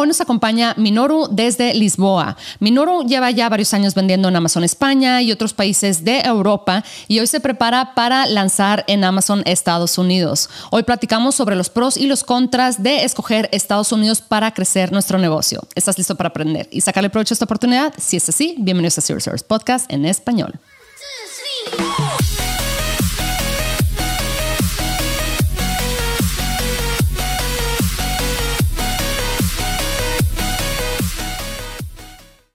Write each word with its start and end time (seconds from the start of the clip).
Hoy 0.00 0.06
nos 0.06 0.20
acompaña 0.20 0.74
Minoru 0.76 1.26
desde 1.28 1.74
Lisboa. 1.74 2.36
Minoru 2.60 3.02
lleva 3.02 3.32
ya 3.32 3.48
varios 3.48 3.74
años 3.74 3.96
vendiendo 3.96 4.28
en 4.28 4.36
Amazon 4.36 4.62
España 4.62 5.22
y 5.22 5.32
otros 5.32 5.54
países 5.54 6.04
de 6.04 6.20
Europa 6.20 6.84
y 7.08 7.18
hoy 7.18 7.26
se 7.26 7.40
prepara 7.40 7.96
para 7.96 8.24
lanzar 8.26 8.84
en 8.86 9.02
Amazon 9.02 9.42
Estados 9.44 9.98
Unidos. 9.98 10.50
Hoy 10.70 10.84
platicamos 10.84 11.34
sobre 11.34 11.56
los 11.56 11.68
pros 11.68 11.96
y 11.96 12.06
los 12.06 12.22
contras 12.22 12.80
de 12.80 13.02
escoger 13.02 13.48
Estados 13.50 13.90
Unidos 13.90 14.20
para 14.20 14.52
crecer 14.52 14.92
nuestro 14.92 15.18
negocio. 15.18 15.66
¿Estás 15.74 15.98
listo 15.98 16.14
para 16.14 16.28
aprender 16.28 16.68
y 16.70 16.80
sacarle 16.80 17.10
provecho 17.10 17.34
a 17.34 17.34
esta 17.34 17.46
oportunidad? 17.46 17.92
Si 17.98 18.18
es 18.18 18.28
así, 18.28 18.54
bienvenidos 18.56 18.98
a 18.98 19.00
Serious 19.00 19.42
Podcast 19.42 19.92
en 19.92 20.04
español. 20.04 20.60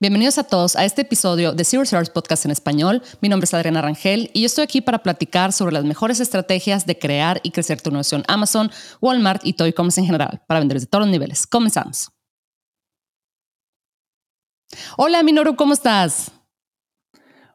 Bienvenidos 0.04 0.36
a 0.36 0.44
todos 0.44 0.76
a 0.76 0.84
este 0.84 1.00
episodio 1.00 1.52
de 1.52 1.64
Zero 1.64 1.82
Stars 1.82 2.10
Podcast 2.10 2.44
en 2.44 2.50
español. 2.50 3.02
Mi 3.22 3.30
nombre 3.30 3.46
es 3.46 3.54
Adriana 3.54 3.80
Rangel 3.80 4.30
y 4.34 4.42
yo 4.42 4.46
estoy 4.46 4.62
aquí 4.62 4.82
para 4.82 5.02
platicar 5.02 5.50
sobre 5.50 5.72
las 5.72 5.86
mejores 5.86 6.20
estrategias 6.20 6.84
de 6.84 6.98
crear 6.98 7.40
y 7.42 7.52
crecer 7.52 7.80
tu 7.80 7.90
negocio 7.90 8.18
en 8.18 8.24
Amazon, 8.28 8.70
Walmart 9.00 9.40
y 9.46 9.54
Toy 9.54 9.72
Commerce 9.72 9.98
en 9.98 10.04
general 10.04 10.42
para 10.46 10.60
vender 10.60 10.78
de 10.78 10.84
todos 10.84 11.06
los 11.06 11.10
niveles. 11.10 11.46
Comenzamos. 11.46 12.10
Hola 14.98 15.22
Minoru, 15.22 15.56
¿cómo 15.56 15.72
estás? 15.72 16.32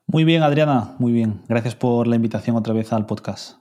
Muy 0.08 0.24
bien, 0.24 0.42
Adriana, 0.42 0.96
muy 0.98 1.12
bien. 1.12 1.44
Gracias 1.48 1.76
por 1.76 2.08
la 2.08 2.16
invitación 2.16 2.56
otra 2.56 2.74
vez 2.74 2.92
al 2.92 3.06
podcast. 3.06 3.60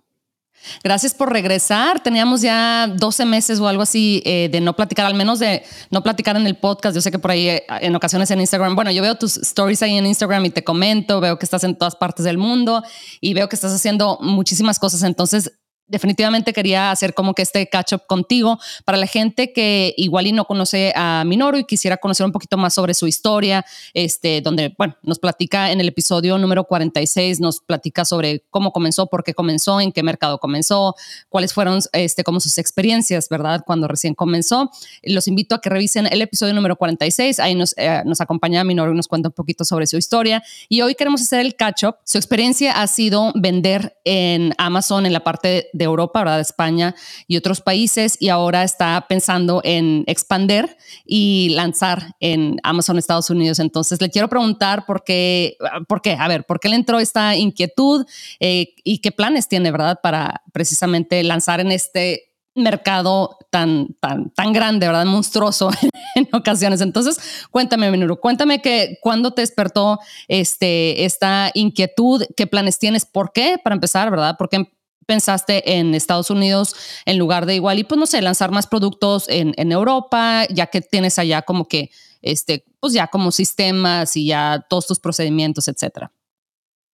Gracias 0.83 1.15
por 1.15 1.33
regresar. 1.33 2.03
Teníamos 2.03 2.41
ya 2.41 2.87
12 2.87 3.25
meses 3.25 3.61
o 3.61 3.69
algo 3.69 3.83
así 3.83 4.23
eh, 4.25 4.49
de 4.51 4.61
no 4.61 4.75
platicar, 4.75 5.07
al 5.07 5.15
menos 5.15 5.39
de 5.39 5.63
no 5.91 6.03
platicar 6.03 6.37
en 6.37 6.47
el 6.47 6.57
podcast. 6.57 6.95
Yo 6.95 7.01
sé 7.01 7.11
que 7.11 7.19
por 7.19 7.31
ahí 7.31 7.49
eh, 7.49 7.65
en 7.81 7.95
ocasiones 7.95 8.31
en 8.31 8.41
Instagram, 8.41 8.75
bueno, 8.75 8.91
yo 8.91 9.03
veo 9.03 9.15
tus 9.15 9.37
stories 9.39 9.83
ahí 9.83 9.97
en 9.97 10.07
Instagram 10.07 10.45
y 10.47 10.51
te 10.51 10.65
comento, 10.65 11.21
veo 11.21 11.39
que 11.39 11.47
estás 11.47 11.65
en 11.65 11.77
todas 11.77 11.97
partes 11.97 12.25
del 12.25 12.39
mundo 12.39 12.83
y 13.21 13.35
veo 13.35 13.49
que 13.49 13.57
estás 13.57 13.73
haciendo 13.73 14.19
muchísimas 14.21 14.79
cosas. 14.79 15.03
Entonces, 15.03 15.53
definitivamente 15.89 16.53
quería 16.53 16.91
hacer 16.91 17.15
como 17.15 17.35
que 17.35 17.43
este 17.43 17.69
catch 17.69 17.95
up 17.95 18.03
contigo 18.07 18.59
para 18.85 18.99
la 18.99 19.07
gente 19.07 19.53
que 19.53 19.95
igual 19.97 20.27
y 20.27 20.33
no 20.33 20.45
conoce 20.45 20.93
a 20.95 21.25
Minoru 21.27 21.59
y 21.59 21.65
quisiera 21.65 21.97
conocer 21.97 22.27
un 22.27 22.33
poquito 22.33 22.57
más 22.57 22.75
sobre 22.75 22.95
su 22.95 23.07
historia, 23.07 23.65
este, 23.95 24.41
donde, 24.41 24.75
bueno, 24.77 24.97
nos 25.03 25.19
platica 25.19 25.73
en 25.73 25.81
el 25.81 25.89
episodio 25.89 26.39
número 26.39 26.65
46, 26.65 27.41
nos 27.41 27.61
platica 27.61 28.05
sobre 28.05 28.45
cómo 28.51 28.73
comenzó, 28.73 29.07
por 29.07 29.25
qué 29.25 29.35
comenzó, 29.35 29.81
en 29.81 29.93
qué 29.93 30.03
mercado 30.03 30.39
comenzó, 30.39 30.95
cuáles 31.29 31.53
fueron, 31.53 31.81
este, 31.93 32.25
como 32.25 32.41
sus 32.41 32.59
experiencias, 32.59 33.29
¿verdad? 33.29 33.63
Cuando 33.67 33.89
recién 33.89 34.15
comenzó. 34.15 34.71
Los 35.03 35.29
invito 35.29 35.55
a 35.55 35.61
que 35.61 35.71
revisen 35.71 36.07
el 36.11 36.23
episodio 36.23 36.55
número 36.55 36.77
46, 36.77 37.41
ahí 37.41 37.55
nos, 37.55 37.75
eh, 37.77 38.03
nos 38.05 38.21
acompaña 38.21 38.63
Minoru 38.65 38.93
y 38.93 38.97
nos 38.97 39.09
cuenta 39.09 39.29
un 39.29 39.35
poquito 39.35 39.65
sobre 39.65 39.87
su 39.87 39.97
historia. 39.97 40.43
Y 40.69 40.83
hoy 40.83 40.95
queremos 40.95 41.23
hacer 41.23 41.41
el 41.41 41.57
catch 41.57 41.85
up. 41.85 41.97
Su 42.05 42.19
experiencia 42.19 42.73
ha 42.73 42.87
sido 42.87 43.33
vender 43.35 43.97
en 44.05 44.53
Amazon 44.59 45.07
en 45.07 45.13
la 45.13 45.21
parte 45.21 45.69
de 45.79 45.85
Europa, 45.85 46.21
¿verdad? 46.21 46.41
España 46.41 46.95
y 47.27 47.37
otros 47.37 47.61
países 47.61 48.17
y 48.21 48.29
ahora 48.29 48.65
está 48.65 49.07
pensando 49.09 49.61
en 49.65 50.05
expander 50.07 50.77
y 51.07 51.51
lanzar 51.51 52.17
en 52.21 52.59
Amazon 52.63 52.99
Estados 52.99 53.31
Unidos. 53.31 53.59
Entonces 53.59 54.01
le 54.01 54.11
quiero 54.11 54.29
preguntar 54.29 54.85
por 54.85 55.05
qué, 55.05 55.57
por 55.89 56.03
qué, 56.03 56.13
a 56.19 56.29
ver, 56.29 56.45
por 56.45 56.61
qué 56.61 56.69
le 56.69 56.77
entró 56.77 56.99
esta 56.99 57.37
inquietud 57.37 58.05
eh, 58.41 58.75
y 58.85 58.99
qué 58.99 59.13
planes 59.13 59.49
tiene, 59.49 59.71
¿verdad? 59.71 60.01
Para 60.03 60.43
precisamente 60.53 61.23
lanzar 61.23 61.61
en 61.61 61.73
este 61.73 62.29
mercado 62.59 63.39
tan, 63.51 63.95
tan, 64.01 64.31
tan 64.31 64.53
grande, 64.53 64.87
¿verdad? 64.87 65.07
Monstruoso 65.07 65.71
en 66.15 66.29
ocasiones. 66.33 66.81
Entonces, 66.81 67.49
cuéntame, 67.51 67.91
Menuro, 67.91 68.21
cuéntame 68.21 68.61
que 68.61 68.99
cuándo 69.01 69.33
te 69.33 69.43
despertó 69.43 69.99
este, 70.27 71.05
esta 71.05 71.51
inquietud, 71.55 72.25
qué 72.37 72.47
planes 72.47 72.79
tienes, 72.79 73.07
por 73.07 73.33
qué, 73.33 73.57
para 73.63 73.75
empezar, 73.75 74.11
¿verdad? 74.11 74.37
¿Por 74.37 74.49
qué 74.49 74.67
pensaste 75.09 75.79
en 75.79 75.95
Estados 75.95 76.31
Unidos 76.31 76.77
en 77.07 77.19
lugar 77.19 77.47
de 77.47 77.55
igual 77.55 77.79
y 77.79 77.85
pues 77.85 77.99
no 77.99 78.07
sé, 78.07 78.21
lanzar 78.21 78.51
más 78.51 78.67
productos 78.67 79.25
en, 79.29 79.73
Europa, 79.73 80.45
ya 80.51 80.67
que 80.67 80.83
tienes 80.83 81.19
allá 81.19 81.43
como 81.43 81.67
que, 81.67 81.91
este, 82.21 82.65
pues 82.79 82.93
ya 82.93 83.07
como 83.07 83.33
sistemas 83.33 84.15
y 84.17 84.27
ya 84.27 84.67
todos 84.69 84.87
tus 84.87 85.01
procedimientos, 85.01 85.67
etcétera? 85.67 86.13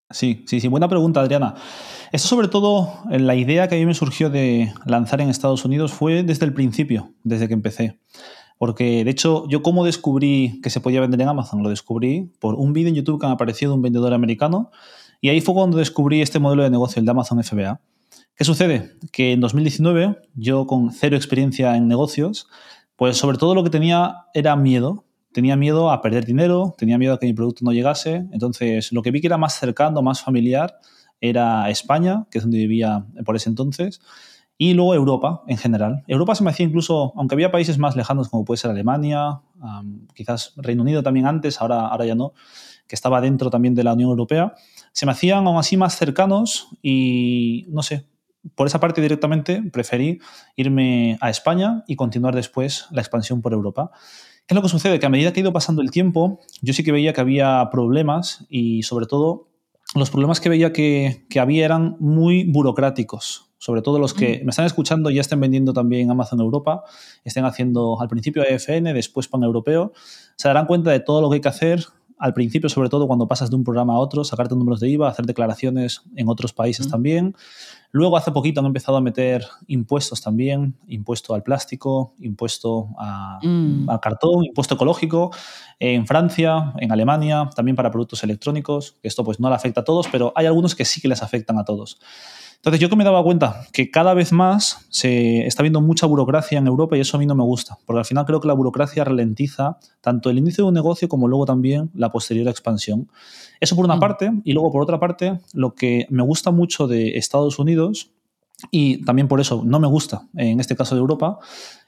Sí, 0.09 0.45
sí, 0.47 0.61
sí, 0.61 0.67
buena 0.69 0.87
pregunta, 0.87 1.19
Adriana. 1.19 1.55
Eso 2.13 2.29
sobre 2.29 2.47
todo, 2.47 2.93
la 3.09 3.35
idea 3.35 3.67
que 3.67 3.75
a 3.75 3.77
mí 3.79 3.85
me 3.85 3.93
surgió 3.93 4.29
de 4.29 4.71
lanzar 4.85 5.19
en 5.19 5.29
Estados 5.29 5.65
Unidos 5.65 5.91
fue 5.91 6.23
desde 6.23 6.45
el 6.45 6.53
principio, 6.53 7.13
desde 7.23 7.49
que 7.49 7.53
empecé. 7.53 7.99
Porque, 8.57 9.03
de 9.03 9.11
hecho, 9.11 9.45
yo 9.49 9.61
cómo 9.61 9.83
descubrí 9.83 10.61
que 10.63 10.69
se 10.69 10.79
podía 10.79 11.01
vender 11.01 11.19
en 11.19 11.27
Amazon, 11.27 11.63
lo 11.63 11.69
descubrí 11.69 12.31
por 12.39 12.55
un 12.55 12.71
vídeo 12.71 12.89
en 12.89 12.95
YouTube 12.95 13.19
que 13.19 13.27
me 13.27 13.33
apareció 13.33 13.67
de 13.67 13.75
un 13.75 13.81
vendedor 13.81 14.13
americano 14.13 14.71
y 15.19 15.29
ahí 15.29 15.41
fue 15.41 15.53
cuando 15.53 15.77
descubrí 15.77 16.21
este 16.21 16.39
modelo 16.39 16.63
de 16.63 16.69
negocio, 16.69 16.99
el 16.99 17.05
de 17.05 17.11
Amazon 17.11 17.43
FBA. 17.43 17.81
¿Qué 18.35 18.43
sucede? 18.43 18.97
Que 19.13 19.31
en 19.31 19.39
2019, 19.39 20.17
yo 20.35 20.67
con 20.67 20.91
cero 20.91 21.15
experiencia 21.15 21.77
en 21.77 21.87
negocios, 21.87 22.47
pues 22.97 23.15
sobre 23.15 23.37
todo 23.37 23.55
lo 23.55 23.63
que 23.63 23.69
tenía 23.69 24.25
era 24.33 24.57
miedo. 24.57 25.05
Tenía 25.31 25.55
miedo 25.55 25.89
a 25.89 26.01
perder 26.01 26.25
dinero, 26.25 26.75
tenía 26.77 26.97
miedo 26.97 27.13
a 27.13 27.19
que 27.19 27.27
mi 27.27 27.33
producto 27.33 27.63
no 27.63 27.71
llegase. 27.71 28.25
Entonces, 28.33 28.91
lo 28.91 29.01
que 29.03 29.11
vi 29.11 29.21
que 29.21 29.27
era 29.27 29.37
más 29.37 29.57
cercano, 29.57 30.01
más 30.01 30.21
familiar, 30.21 30.79
era 31.21 31.69
España, 31.69 32.25
que 32.29 32.39
es 32.39 32.43
donde 32.43 32.57
vivía 32.57 33.05
por 33.25 33.37
ese 33.37 33.47
entonces, 33.47 34.01
y 34.57 34.73
luego 34.73 34.93
Europa 34.93 35.43
en 35.47 35.57
general. 35.57 36.03
Europa 36.07 36.35
se 36.35 36.43
me 36.43 36.49
hacía 36.49 36.65
incluso, 36.65 37.13
aunque 37.15 37.35
había 37.35 37.51
países 37.51 37.77
más 37.77 37.95
lejanos 37.95 38.27
como 38.27 38.43
puede 38.43 38.57
ser 38.57 38.71
Alemania, 38.71 39.39
quizás 40.13 40.53
Reino 40.57 40.83
Unido 40.83 41.03
también 41.03 41.25
antes, 41.25 41.61
ahora, 41.61 41.87
ahora 41.87 42.05
ya 42.05 42.15
no, 42.15 42.33
que 42.87 42.95
estaba 42.95 43.21
dentro 43.21 43.49
también 43.49 43.75
de 43.75 43.83
la 43.83 43.93
Unión 43.93 44.09
Europea, 44.09 44.55
se 44.91 45.05
me 45.05 45.13
hacían 45.13 45.47
aún 45.47 45.57
así 45.57 45.77
más 45.77 45.97
cercanos 45.97 46.67
y 46.81 47.65
no 47.69 47.81
sé, 47.81 48.05
por 48.53 48.67
esa 48.67 48.79
parte 48.79 49.01
directamente 49.01 49.63
preferí 49.71 50.19
irme 50.55 51.17
a 51.21 51.29
España 51.29 51.83
y 51.87 51.95
continuar 51.95 52.35
después 52.35 52.85
la 52.91 53.01
expansión 53.01 53.41
por 53.41 53.53
Europa. 53.53 53.91
¿Qué 54.45 54.53
es 54.53 54.55
lo 54.55 54.61
que 54.61 54.69
sucede? 54.69 54.99
Que 54.99 55.07
a 55.07 55.09
medida 55.09 55.33
que 55.33 55.39
ha 55.39 55.43
ido 55.43 55.53
pasando 55.53 55.81
el 55.81 55.89
tiempo, 55.89 56.39
yo 56.61 56.73
sí 56.73 56.83
que 56.83 56.91
veía 56.91 57.13
que 57.13 57.21
había 57.21 57.67
problemas 57.71 58.45
y 58.49 58.83
sobre 58.83 59.07
todo 59.07 59.49
los 59.95 60.09
problemas 60.09 60.39
que 60.39 60.49
veía 60.49 60.73
que, 60.73 61.25
había 61.39 61.65
eran 61.65 61.95
muy 61.99 62.43
burocráticos. 62.43 63.51
Sobre 63.57 63.81
todo 63.81 63.97
los 63.97 64.13
que 64.13 64.41
me 64.43 64.51
están 64.51 64.65
escuchando 64.65 65.09
y 65.09 65.15
ya 65.15 65.21
estén 65.21 65.39
vendiendo 65.39 65.73
también 65.73 66.11
Amazon 66.11 66.39
Europa, 66.39 66.83
estén 67.23 67.45
haciendo 67.45 67.99
al 67.99 68.07
principio 68.07 68.43
EFN, 68.43 68.93
después 68.93 69.27
pan 69.27 69.41
europeo, 69.41 69.93
se 70.35 70.47
darán 70.47 70.67
cuenta 70.67 70.91
de 70.91 70.99
todo 70.99 71.21
lo 71.21 71.29
que 71.29 71.35
hay 71.35 71.41
que 71.41 71.49
hacer, 71.49 71.85
al 72.17 72.33
principio, 72.33 72.69
sobre 72.69 72.89
todo 72.89 73.07
cuando 73.07 73.27
pasas 73.27 73.49
de 73.49 73.55
un 73.55 73.63
programa 73.63 73.93
a 73.93 73.97
otro, 73.97 74.23
sacarte 74.23 74.55
números 74.55 74.79
de 74.79 74.89
IVA, 74.89 75.09
hacer 75.09 75.25
declaraciones 75.25 76.01
en 76.15 76.29
otros 76.29 76.53
países 76.53 76.87
también. 76.87 77.35
Luego, 77.91 78.17
hace 78.17 78.31
poquito 78.31 78.59
han 78.59 78.65
empezado 78.65 78.97
a 78.97 79.01
meter 79.01 79.45
impuestos 79.67 80.21
también, 80.21 80.75
impuesto 80.87 81.33
al 81.33 81.43
plástico, 81.43 82.13
impuesto 82.19 82.89
mm. 83.41 83.89
al 83.89 83.99
cartón, 83.99 84.43
impuesto 84.45 84.75
ecológico, 84.75 85.31
en 85.79 86.07
Francia, 86.07 86.73
en 86.77 86.91
Alemania, 86.91 87.49
también 87.55 87.75
para 87.75 87.91
productos 87.91 88.23
electrónicos, 88.23 88.97
esto 89.03 89.23
pues 89.23 89.39
no 89.39 89.49
le 89.49 89.55
afecta 89.55 89.81
a 89.81 89.83
todos, 89.83 90.07
pero 90.11 90.33
hay 90.35 90.45
algunos 90.45 90.75
que 90.75 90.85
sí 90.85 91.01
que 91.01 91.07
les 91.07 91.21
afectan 91.21 91.57
a 91.57 91.65
todos. 91.65 91.99
Entonces 92.55 92.79
yo 92.79 92.89
que 92.89 92.95
me 92.95 93.03
daba 93.03 93.23
cuenta 93.23 93.67
que 93.71 93.91
cada 93.91 94.13
vez 94.13 94.31
más 94.31 94.85
se 94.89 95.45
está 95.45 95.63
viendo 95.63 95.81
mucha 95.81 96.07
burocracia 96.07 96.57
en 96.57 96.67
Europa 96.67 96.97
y 96.97 97.01
eso 97.01 97.17
a 97.17 97.19
mí 97.19 97.25
no 97.25 97.35
me 97.35 97.43
gusta, 97.43 97.77
porque 97.85 97.99
al 97.99 98.05
final 98.05 98.25
creo 98.25 98.39
que 98.39 98.47
la 98.47 98.53
burocracia 98.53 99.03
ralentiza 99.03 99.77
tanto 100.01 100.29
el 100.29 100.37
inicio 100.37 100.63
de 100.63 100.69
un 100.69 100.73
negocio 100.73 101.07
como 101.07 101.27
luego 101.27 101.45
también 101.45 101.91
la 101.93 102.11
posterior 102.11 102.47
expansión. 102.47 103.09
Eso 103.59 103.75
por 103.75 103.85
una 103.85 103.97
mm. 103.97 103.99
parte, 103.99 104.31
y 104.43 104.53
luego 104.53 104.71
por 104.71 104.81
otra 104.81 104.99
parte, 104.99 105.39
lo 105.53 105.75
que 105.75 106.07
me 106.09 106.23
gusta 106.23 106.51
mucho 106.51 106.87
de 106.87 107.17
Estados 107.17 107.59
Unidos 107.59 108.11
y 108.71 109.03
también 109.03 109.27
por 109.27 109.41
eso 109.41 109.61
no 109.65 109.79
me 109.79 109.87
gusta, 109.87 110.27
en 110.35 110.59
este 110.59 110.75
caso 110.75 110.95
de 110.95 111.01
Europa, 111.01 111.39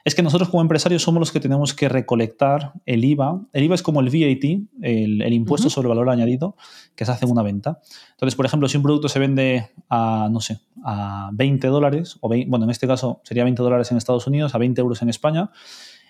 es 0.07 0.15
que 0.15 0.23
nosotros 0.23 0.47
como 0.47 0.61
empresarios 0.61 1.03
somos 1.03 1.19
los 1.19 1.33
que 1.33 1.41
tenemos 1.41 1.73
que 1.73 1.89
recolectar 1.89 2.71
el 2.85 3.03
IVA. 3.03 3.41
El 3.51 3.65
IVA 3.65 3.75
es 3.75 3.83
como 3.83 3.99
el 3.99 4.05
VAT, 4.05 4.61
el, 4.81 5.33
impuesto 5.33 5.69
sobre 5.69 5.89
valor 5.89 6.09
añadido 6.09 6.55
que 6.95 7.03
se 7.03 7.11
hace 7.11 7.25
en 7.25 7.31
una 7.31 7.43
venta. 7.43 7.81
Entonces, 8.11 8.33
por 8.35 8.45
ejemplo, 8.45 8.69
si 8.69 8.77
un 8.77 8.83
producto 8.83 9.09
se 9.09 9.19
vende 9.19 9.69
a, 9.89 10.29
no 10.31 10.39
sé, 10.39 10.61
a 10.85 11.29
20 11.33 11.67
dólares, 11.67 12.17
o 12.21 12.29
bueno, 12.29 12.63
en 12.63 12.69
este 12.69 12.87
caso 12.87 13.19
sería 13.25 13.43
20 13.43 13.61
dólares 13.61 13.91
en 13.91 13.97
Estados 13.97 14.25
Unidos, 14.27 14.55
a 14.55 14.57
20 14.57 14.79
euros 14.79 15.01
en 15.01 15.09
España, 15.09 15.51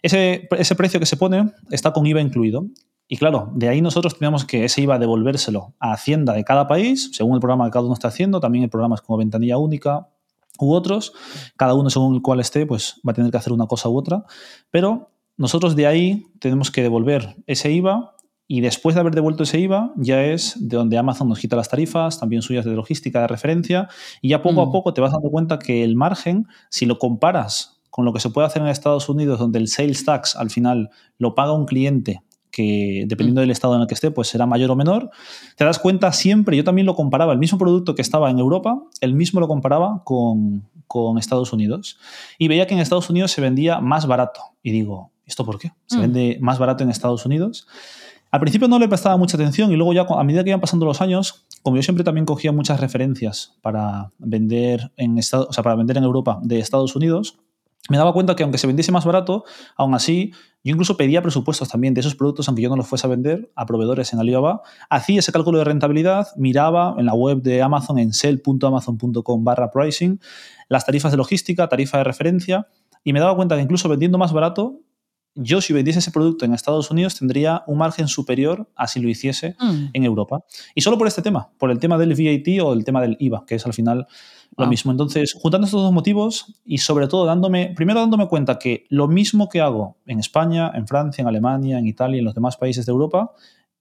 ese, 0.04 0.48
ese 0.60 0.76
precio 0.76 1.00
que 1.00 1.08
se 1.08 1.18
pone 1.18 1.52
está 1.72 1.92
con 1.92 2.06
IVA 2.06 2.22
incluido. 2.22 2.68
Y 3.08 3.18
claro, 3.18 3.52
de 3.56 3.68
ahí 3.68 3.82
nosotros 3.82 4.20
tenemos 4.20 4.46
que 4.46 4.64
ese 4.64 4.80
IVA 4.84 5.00
devolvérselo 5.00 5.74
a 5.80 5.94
Hacienda 5.94 6.34
de 6.34 6.44
cada 6.44 6.68
país, 6.68 7.10
según 7.14 7.34
el 7.34 7.40
programa 7.40 7.66
que 7.66 7.72
cada 7.72 7.86
uno 7.86 7.96
está 7.96 8.10
haciendo. 8.10 8.40
También 8.40 8.66
hay 8.66 8.70
programas 8.70 9.02
como 9.02 9.18
Ventanilla 9.18 9.58
Única, 9.58 10.08
u 10.59 10.74
otros, 10.74 11.13
cada 11.56 11.74
uno 11.74 11.89
según 11.89 12.15
el 12.15 12.21
cual 12.21 12.39
esté, 12.39 12.65
pues 12.65 13.00
va 13.07 13.12
a 13.12 13.15
tener 13.15 13.31
que 13.31 13.38
hacer 13.38 13.54
una 13.54 13.68
cosa 13.68 13.89
u 13.89 13.98
otra, 13.98 14.25
pero 14.71 15.12
nosotros 15.38 15.75
de 15.75 15.88
ahí 15.88 16.27
tenemos 16.39 16.71
que 16.71 16.81
devolver 16.81 17.36
ese 17.45 17.71
IVA 17.71 18.15
y 18.48 18.62
después 18.62 18.95
de 18.95 19.01
haber 19.01 19.13
devuelto 19.13 19.44
ese 19.44 19.59
IVA 19.59 19.94
ya 19.98 20.24
es 20.24 20.56
de 20.57 20.77
donde 20.77 20.98
Amazon 20.98 21.27
nos 21.27 21.39
quita 21.39 21.56
las 21.56 21.69
tarifas, 21.69 22.19
también 22.19 22.42
suyas 22.42 22.65
de 22.65 22.71
logística, 22.71 23.21
de 23.21 23.27
referencia, 23.27 23.89
y 24.21 24.30
ya 24.30 24.42
poco 24.42 24.62
a 24.62 24.68
mm. 24.68 24.71
poco 24.71 24.94
te 24.94 25.01
vas 25.01 25.12
dando 25.12 25.30
cuenta 25.30 25.59
que 25.59 25.83
el 25.83 25.95
margen, 25.95 26.48
si 26.69 26.86
lo 26.86 26.98
comparas 26.98 27.81
con 27.89 28.06
lo 28.06 28.13
que 28.13 28.19
se 28.19 28.30
puede 28.30 28.48
hacer 28.48 28.62
en 28.62 28.69
Estados 28.69 29.09
Unidos, 29.09 29.39
donde 29.39 29.59
el 29.59 29.68
sales 29.68 30.06
tax 30.06 30.36
al 30.36 30.50
final 30.50 30.89
lo 31.18 31.36
paga 31.36 31.54
un 31.54 31.65
cliente 31.65 32.21
que 32.52 33.06
dependiendo 33.08 33.42
mm. 33.42 33.44
del 33.44 33.52
estado 33.52 33.76
en 33.76 33.82
el 33.82 33.88
que 33.88 33.94
esté, 33.94 34.12
pues 34.12 34.28
será 34.28 34.46
mayor 34.46 34.72
o 34.72 34.76
menor, 34.76 35.10
te 35.56 35.66
das 35.66 35.80
cuenta 35.80 36.12
siempre, 36.12 36.58
yo 36.58 36.64
también 36.64 36.86
lo 36.86 36.96
comparaba, 36.96 37.34
el 37.34 37.40
mismo 37.40 37.58
producto 37.58 37.96
que 37.96 38.02
estaba 38.02 38.30
en 38.30 38.40
Europa, 38.40 38.82
el 39.02 39.14
mismo 39.14 39.40
lo 39.40 39.48
comparaba 39.48 40.04
con, 40.04 40.68
con 40.88 41.18
Estados 41.18 41.54
Unidos. 41.54 41.98
Y 42.38 42.48
veía 42.48 42.68
que 42.68 42.74
en 42.74 42.80
Estados 42.80 43.10
Unidos 43.10 43.32
se 43.32 43.42
vendía 43.42 43.80
más 43.80 44.08
barato. 44.08 44.42
Y 44.64 44.72
digo, 44.72 45.12
¿esto 45.26 45.46
por 45.46 45.60
qué? 45.60 45.72
Se 45.86 45.98
mm. 45.98 46.02
vende 46.02 46.38
más 46.42 46.60
barato 46.60 46.84
en 46.84 46.90
Estados 46.90 47.26
Unidos. 47.26 47.68
Al 48.32 48.42
principio 48.42 48.68
no 48.68 48.78
le 48.78 48.90
prestaba 48.90 49.16
mucha 49.18 49.38
atención 49.38 49.72
y 49.72 49.76
luego 49.76 49.94
ya 49.94 50.06
a 50.08 50.24
medida 50.24 50.44
que 50.44 50.50
iban 50.50 50.60
pasando 50.60 50.86
los 50.86 51.02
años, 51.02 51.46
como 51.64 51.78
yo 51.78 51.84
siempre 51.84 52.04
también 52.04 52.26
cogía 52.26 52.52
muchas 52.52 52.80
referencias 52.80 53.56
para 53.62 54.12
vender 54.18 54.92
en, 54.98 55.18
Estados, 55.18 55.48
o 55.50 55.54
sea, 55.54 55.64
para 55.64 55.76
vender 55.76 55.98
en 55.98 56.04
Europa 56.04 56.40
de 56.44 56.60
Estados 56.60 56.96
Unidos, 56.96 57.38
me 57.89 57.98
daba 57.98 58.13
cuenta 58.13 58.36
que 58.36 58.44
aunque 58.44 58.57
se 58.57 58.68
vendiese 58.68 58.92
más 58.92 59.06
barato, 59.06 59.44
aún 59.75 59.94
así 59.94 60.31
yo 60.63 60.74
incluso 60.74 60.98
pedía 60.98 61.22
presupuestos 61.22 61.69
también 61.69 61.94
de 61.94 62.01
esos 62.01 62.16
productos, 62.16 62.48
aunque 62.48 62.62
yo 62.62 62.69
no 62.69 62.75
los 62.75 62.88
fuese 62.88 63.07
a 63.07 63.10
vender 63.10 63.51
a 63.56 63.66
proveedores 63.66 64.12
en 64.12 64.19
Alibaba. 64.19 64.62
Hacía 64.89 65.19
ese 65.19 65.31
cálculo 65.31 65.60
de 65.60 65.63
rentabilidad, 65.63 66.28
miraba 66.36 66.95
en 66.98 67.06
la 67.06 67.13
web 67.13 67.42
de 67.42 67.62
Amazon 67.62 68.00
en 68.00 68.12
sell.amazon.com 68.12 69.44
barra 69.44 69.72
pricing 69.72 70.19
las 70.69 70.86
tarifas 70.86 71.12
de 71.12 71.18
logística, 71.18 71.69
tarifa 71.69 71.98
de 71.98 72.04
referencia, 72.04 72.68
y 73.04 73.13
me 73.13 73.22
daba 73.22 73.36
cuenta 73.36 73.56
que 73.56 73.62
incluso 73.62 73.88
vendiendo 73.88 74.18
más 74.18 74.33
barato, 74.33 74.81
yo 75.38 75.62
si 75.62 75.72
vendiese 75.72 76.00
ese 76.00 76.12
producto 76.12 76.45
en 76.45 76.54
Estados 76.54 76.92
Unidos 76.92 77.18
tendría 77.18 77.63
un 77.68 77.78
margen 77.78 78.07
superior 78.07 78.69
a 78.75 78.88
si 78.88 79.00
lo 79.00 79.07
hiciese 79.07 79.56
mm. 79.60 79.86
en 79.94 80.04
Europa. 80.04 80.44
Y 80.75 80.81
solo 80.81 80.98
por 80.98 81.07
este 81.07 81.22
tema, 81.22 81.50
por 81.57 81.72
el 81.72 81.80
tema 81.80 81.98
del 81.98 82.10
VAT 82.10 82.63
o 82.63 82.74
el 82.74 82.84
tema 82.84 83.01
del 83.01 83.16
IVA, 83.19 83.45
que 83.45 83.56
es 83.56 83.66
al 83.66 83.74
final 83.74 84.07
lo 84.57 84.66
mismo. 84.66 84.92
Entonces, 84.92 85.34
juntando 85.39 85.66
estos 85.66 85.81
dos 85.81 85.94
motivos 85.94 86.56
y 86.66 86.80
sobre 86.80 87.07
todo 87.07 87.25
dándome, 87.25 87.74
primero 87.75 88.00
dándome 88.00 88.28
cuenta 88.28 88.57
que 88.57 88.86
lo 88.89 89.07
mismo 89.07 89.50
que 89.50 89.62
hago 89.62 89.98
en 90.06 90.19
España, 90.19 90.72
en 90.74 90.88
Francia, 90.88 91.22
en 91.22 91.28
Alemania, 91.28 91.78
en 91.78 91.86
Italia 91.86 92.16
y 92.16 92.19
en 92.19 92.25
los 92.25 92.33
demás 92.33 92.57
países 92.57 92.86
de 92.86 92.92
Europa, 92.92 93.33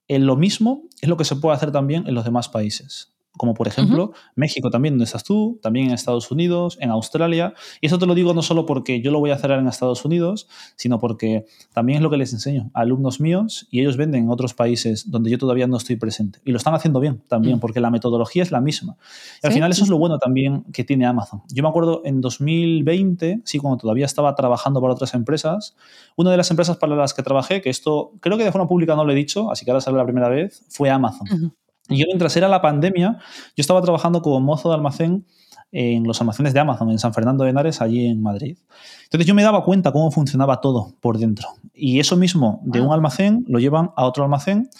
en 0.08 0.26
lo 0.26 0.36
mismo 0.36 0.82
es 1.00 1.08
lo 1.08 1.16
que 1.16 1.24
se 1.24 1.36
puede 1.36 1.56
hacer 1.56 1.72
también 1.72 2.06
en 2.06 2.14
los 2.14 2.24
demás 2.24 2.48
países 2.48 3.15
como 3.36 3.54
por 3.54 3.68
ejemplo 3.68 4.12
México 4.34 4.70
también, 4.70 4.94
donde 4.94 5.04
estás 5.04 5.24
tú, 5.24 5.58
también 5.62 5.88
en 5.88 5.94
Estados 5.94 6.30
Unidos, 6.30 6.78
en 6.80 6.90
Australia. 6.90 7.54
Y 7.80 7.86
eso 7.86 7.98
te 7.98 8.06
lo 8.06 8.14
digo 8.14 8.34
no 8.34 8.42
solo 8.42 8.66
porque 8.66 9.00
yo 9.00 9.10
lo 9.10 9.20
voy 9.20 9.30
a 9.30 9.34
hacer 9.34 9.50
en 9.50 9.66
Estados 9.66 10.04
Unidos, 10.04 10.48
sino 10.76 10.98
porque 10.98 11.46
también 11.72 11.98
es 11.98 12.02
lo 12.02 12.10
que 12.10 12.16
les 12.16 12.32
enseño 12.32 12.70
a 12.74 12.80
alumnos 12.80 13.20
míos 13.20 13.66
y 13.70 13.80
ellos 13.80 13.96
venden 13.96 14.24
en 14.24 14.30
otros 14.30 14.54
países 14.54 15.10
donde 15.10 15.30
yo 15.30 15.38
todavía 15.38 15.66
no 15.66 15.76
estoy 15.76 15.96
presente. 15.96 16.40
Y 16.44 16.50
lo 16.50 16.58
están 16.58 16.74
haciendo 16.74 17.00
bien 17.00 17.22
también, 17.28 17.56
mm. 17.56 17.60
porque 17.60 17.80
la 17.80 17.90
metodología 17.90 18.42
es 18.42 18.50
la 18.50 18.60
misma. 18.60 18.96
Y 19.42 19.46
al 19.46 19.52
final 19.52 19.70
eso 19.70 19.84
es 19.84 19.90
lo 19.90 19.98
bueno 19.98 20.18
también 20.18 20.64
que 20.72 20.84
tiene 20.84 21.06
Amazon. 21.06 21.42
Yo 21.52 21.62
me 21.62 21.68
acuerdo 21.68 22.02
en 22.04 22.20
2020, 22.20 23.42
sí, 23.44 23.58
cuando 23.58 23.78
todavía 23.78 24.06
estaba 24.06 24.34
trabajando 24.34 24.80
para 24.80 24.92
otras 24.94 25.14
empresas, 25.14 25.76
una 26.16 26.30
de 26.30 26.36
las 26.36 26.50
empresas 26.50 26.76
para 26.76 26.96
las 26.96 27.14
que 27.14 27.22
trabajé, 27.22 27.60
que 27.60 27.70
esto 27.70 28.12
creo 28.20 28.38
que 28.38 28.44
de 28.44 28.52
forma 28.52 28.68
pública 28.68 28.94
no 28.94 29.04
lo 29.04 29.12
he 29.12 29.14
dicho, 29.14 29.50
así 29.50 29.64
que 29.64 29.70
ahora 29.70 29.80
sale 29.80 29.96
la 29.96 30.04
primera 30.04 30.28
vez, 30.28 30.64
fue 30.68 30.90
Amazon. 30.90 31.54
Y 31.88 31.98
yo 31.98 32.06
mientras 32.06 32.36
era 32.36 32.48
la 32.48 32.60
pandemia, 32.60 33.18
yo 33.20 33.60
estaba 33.60 33.80
trabajando 33.82 34.22
como 34.22 34.40
mozo 34.40 34.68
de 34.68 34.74
almacén 34.74 35.26
en 35.72 36.04
los 36.04 36.20
almacenes 36.20 36.54
de 36.54 36.60
Amazon 36.60 36.90
en 36.90 36.98
San 36.98 37.12
Fernando 37.12 37.44
de 37.44 37.50
Henares, 37.50 37.80
allí 37.80 38.06
en 38.06 38.22
Madrid. 38.22 38.56
Entonces 39.04 39.26
yo 39.26 39.34
me 39.34 39.42
daba 39.42 39.62
cuenta 39.64 39.92
cómo 39.92 40.10
funcionaba 40.10 40.60
todo 40.60 40.94
por 41.00 41.18
dentro. 41.18 41.48
Y 41.74 42.00
eso 42.00 42.16
mismo 42.16 42.60
de 42.64 42.80
un 42.80 42.90
ah. 42.90 42.94
almacén 42.94 43.44
lo 43.48 43.58
llevan 43.58 43.90
a 43.96 44.06
otro 44.06 44.24
almacén 44.24 44.70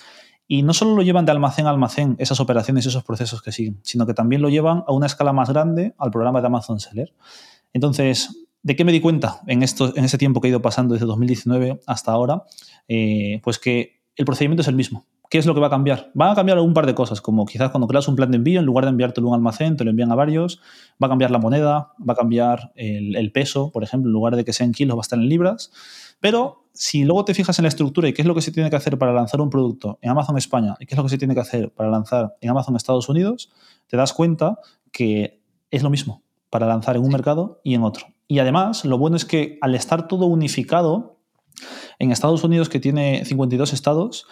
y 0.48 0.62
no 0.62 0.72
solo 0.72 0.94
lo 0.94 1.02
llevan 1.02 1.24
de 1.26 1.32
almacén 1.32 1.66
a 1.66 1.70
almacén, 1.70 2.14
esas 2.18 2.38
operaciones, 2.40 2.86
esos 2.86 3.02
procesos 3.02 3.42
que 3.42 3.52
siguen, 3.52 3.80
sino 3.82 4.06
que 4.06 4.14
también 4.14 4.42
lo 4.42 4.48
llevan 4.48 4.84
a 4.86 4.92
una 4.92 5.06
escala 5.06 5.32
más 5.32 5.50
grande 5.50 5.94
al 5.98 6.10
programa 6.10 6.40
de 6.40 6.46
Amazon 6.46 6.78
Seller. 6.78 7.12
Entonces, 7.72 8.46
¿de 8.62 8.76
qué 8.76 8.84
me 8.84 8.92
di 8.92 9.00
cuenta 9.00 9.40
en, 9.46 9.62
esto, 9.62 9.92
en 9.96 10.04
ese 10.04 10.18
tiempo 10.18 10.40
que 10.40 10.48
he 10.48 10.50
ido 10.50 10.62
pasando 10.62 10.94
desde 10.94 11.06
2019 11.06 11.80
hasta 11.86 12.12
ahora? 12.12 12.44
Eh, 12.88 13.40
pues 13.42 13.58
que 13.58 14.00
el 14.14 14.24
procedimiento 14.24 14.62
es 14.62 14.68
el 14.68 14.76
mismo. 14.76 15.04
¿Qué 15.30 15.38
es 15.38 15.46
lo 15.46 15.54
que 15.54 15.60
va 15.60 15.66
a 15.66 15.70
cambiar? 15.70 16.10
Van 16.14 16.30
a 16.30 16.34
cambiar 16.34 16.58
un 16.58 16.74
par 16.74 16.86
de 16.86 16.94
cosas, 16.94 17.20
como 17.20 17.46
quizás 17.46 17.70
cuando 17.70 17.86
creas 17.86 18.06
un 18.08 18.16
plan 18.16 18.30
de 18.30 18.36
envío, 18.36 18.60
en 18.60 18.66
lugar 18.66 18.84
de 18.84 18.90
enviártelo 18.90 19.28
a 19.28 19.30
un 19.30 19.34
almacén, 19.36 19.76
te 19.76 19.84
lo 19.84 19.90
envían 19.90 20.12
a 20.12 20.14
varios, 20.14 20.60
va 21.02 21.06
a 21.06 21.10
cambiar 21.10 21.30
la 21.30 21.38
moneda, 21.38 21.92
va 21.98 22.12
a 22.12 22.16
cambiar 22.16 22.72
el, 22.76 23.32
peso, 23.32 23.70
por 23.72 23.82
ejemplo, 23.82 24.08
en 24.08 24.12
lugar 24.12 24.36
de 24.36 24.44
que 24.44 24.52
sea 24.52 24.66
en 24.66 24.72
kilos, 24.72 24.96
va 24.96 25.00
a 25.00 25.02
estar 25.02 25.18
en 25.18 25.28
libras. 25.28 25.72
Pero 26.20 26.64
si 26.72 27.04
luego 27.04 27.24
te 27.24 27.34
fijas 27.34 27.58
en 27.58 27.64
la 27.64 27.68
estructura 27.68 28.08
y 28.08 28.12
qué 28.12 28.22
es 28.22 28.28
lo 28.28 28.34
que 28.34 28.42
se 28.42 28.52
tiene 28.52 28.70
que 28.70 28.76
hacer 28.76 28.98
para 28.98 29.12
lanzar 29.12 29.40
un 29.40 29.50
producto 29.50 29.98
en 30.00 30.10
Amazon 30.10 30.38
España 30.38 30.76
y 30.78 30.86
qué 30.86 30.94
es 30.94 30.96
lo 30.96 31.02
que 31.02 31.10
se 31.10 31.18
tiene 31.18 31.34
que 31.34 31.40
hacer 31.40 31.70
para 31.70 31.90
lanzar 31.90 32.36
en 32.40 32.50
Amazon 32.50 32.76
Estados 32.76 33.08
Unidos, 33.08 33.50
te 33.86 33.96
das 33.96 34.12
cuenta 34.12 34.58
que 34.92 35.40
es 35.70 35.82
lo 35.82 35.90
mismo 35.90 36.22
para 36.50 36.66
lanzar 36.66 36.96
en 36.96 37.02
un 37.02 37.10
mercado 37.10 37.60
y 37.64 37.74
en 37.74 37.82
otro. 37.82 38.06
Y 38.28 38.38
además, 38.40 38.84
lo 38.84 38.98
bueno 38.98 39.16
es 39.16 39.24
que 39.24 39.58
al 39.60 39.74
estar 39.74 40.08
todo 40.08 40.26
unificado, 40.26 41.15
en 41.98 42.12
Estados 42.12 42.44
Unidos, 42.44 42.68
que 42.68 42.80
tiene 42.80 43.24
52 43.24 43.72
estados, 43.72 44.26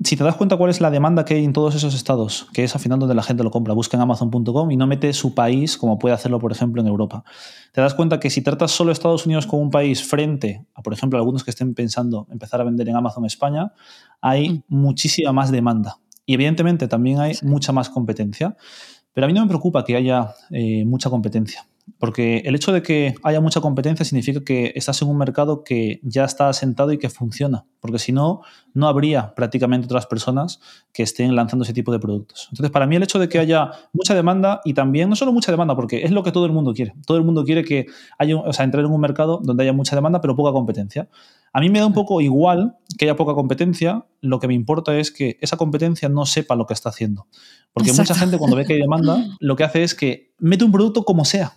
si 0.00 0.16
te 0.16 0.22
das 0.22 0.36
cuenta 0.36 0.56
cuál 0.56 0.70
es 0.70 0.80
la 0.80 0.92
demanda 0.92 1.24
que 1.24 1.34
hay 1.34 1.44
en 1.44 1.52
todos 1.52 1.74
esos 1.74 1.92
estados, 1.94 2.46
que 2.52 2.62
es 2.62 2.72
al 2.74 2.80
final 2.80 3.00
donde 3.00 3.16
la 3.16 3.22
gente 3.24 3.42
lo 3.42 3.50
compra, 3.50 3.74
busca 3.74 3.96
en 3.96 4.02
amazon.com 4.02 4.70
y 4.70 4.76
no 4.76 4.86
mete 4.86 5.12
su 5.12 5.34
país 5.34 5.76
como 5.76 5.98
puede 5.98 6.14
hacerlo, 6.14 6.38
por 6.38 6.52
ejemplo, 6.52 6.80
en 6.80 6.86
Europa. 6.86 7.24
Te 7.72 7.80
das 7.80 7.94
cuenta 7.94 8.20
que 8.20 8.30
si 8.30 8.40
tratas 8.40 8.70
solo 8.70 8.92
Estados 8.92 9.26
Unidos 9.26 9.48
como 9.48 9.60
un 9.60 9.70
país 9.70 10.04
frente 10.04 10.64
a, 10.74 10.82
por 10.82 10.92
ejemplo, 10.92 11.18
algunos 11.18 11.42
que 11.42 11.50
estén 11.50 11.74
pensando 11.74 12.28
empezar 12.30 12.60
a 12.60 12.64
vender 12.64 12.88
en 12.88 12.94
Amazon 12.94 13.24
España, 13.24 13.72
hay 14.20 14.50
mm. 14.50 14.62
muchísima 14.68 15.32
más 15.32 15.50
demanda. 15.50 15.98
Y 16.24 16.34
evidentemente 16.34 16.86
también 16.86 17.18
hay 17.18 17.32
mucha 17.42 17.72
más 17.72 17.90
competencia. 17.90 18.56
Pero 19.12 19.24
a 19.24 19.28
mí 19.28 19.32
no 19.32 19.40
me 19.40 19.48
preocupa 19.48 19.84
que 19.84 19.96
haya 19.96 20.32
eh, 20.50 20.84
mucha 20.84 21.10
competencia. 21.10 21.66
Porque 21.98 22.42
el 22.44 22.54
hecho 22.54 22.72
de 22.72 22.82
que 22.82 23.14
haya 23.22 23.40
mucha 23.40 23.60
competencia 23.60 24.04
significa 24.04 24.40
que 24.44 24.72
estás 24.74 25.00
en 25.02 25.08
un 25.08 25.18
mercado 25.18 25.64
que 25.64 26.00
ya 26.02 26.24
está 26.24 26.48
asentado 26.48 26.92
y 26.92 26.98
que 26.98 27.08
funciona. 27.08 27.66
Porque 27.80 27.98
si 27.98 28.12
no, 28.12 28.42
no 28.74 28.88
habría 28.88 29.34
prácticamente 29.34 29.86
otras 29.86 30.06
personas 30.06 30.60
que 30.92 31.02
estén 31.02 31.34
lanzando 31.34 31.64
ese 31.64 31.72
tipo 31.72 31.92
de 31.92 31.98
productos. 31.98 32.48
Entonces, 32.50 32.70
para 32.70 32.86
mí 32.86 32.96
el 32.96 33.02
hecho 33.02 33.18
de 33.18 33.28
que 33.28 33.38
haya 33.38 33.70
mucha 33.92 34.14
demanda 34.14 34.60
y 34.64 34.74
también, 34.74 35.08
no 35.08 35.16
solo 35.16 35.32
mucha 35.32 35.50
demanda, 35.50 35.74
porque 35.74 36.04
es 36.04 36.10
lo 36.10 36.22
que 36.22 36.32
todo 36.32 36.46
el 36.46 36.52
mundo 36.52 36.74
quiere. 36.74 36.94
Todo 37.06 37.18
el 37.18 37.24
mundo 37.24 37.44
quiere 37.44 37.64
que 37.64 37.86
haya, 38.18 38.36
o 38.36 38.52
sea, 38.52 38.64
entrar 38.64 38.84
en 38.84 38.90
un 38.90 39.00
mercado 39.00 39.40
donde 39.42 39.64
haya 39.64 39.72
mucha 39.72 39.96
demanda 39.96 40.20
pero 40.20 40.36
poca 40.36 40.52
competencia. 40.52 41.08
A 41.52 41.60
mí 41.60 41.70
me 41.70 41.78
da 41.78 41.86
un 41.86 41.94
poco 41.94 42.20
igual 42.20 42.76
que 42.98 43.06
haya 43.06 43.16
poca 43.16 43.34
competencia, 43.34 44.04
lo 44.20 44.38
que 44.38 44.48
me 44.48 44.54
importa 44.54 44.96
es 44.98 45.10
que 45.10 45.38
esa 45.40 45.56
competencia 45.56 46.08
no 46.08 46.26
sepa 46.26 46.54
lo 46.54 46.66
que 46.66 46.74
está 46.74 46.90
haciendo. 46.90 47.26
Porque 47.72 47.92
mucha 47.92 48.14
gente 48.14 48.38
cuando 48.38 48.56
ve 48.56 48.64
que 48.64 48.74
hay 48.74 48.80
demanda, 48.80 49.24
lo 49.40 49.56
que 49.56 49.64
hace 49.64 49.82
es 49.82 49.94
que 49.94 50.32
mete 50.38 50.64
un 50.64 50.72
producto 50.72 51.04
como 51.04 51.24
sea. 51.24 51.54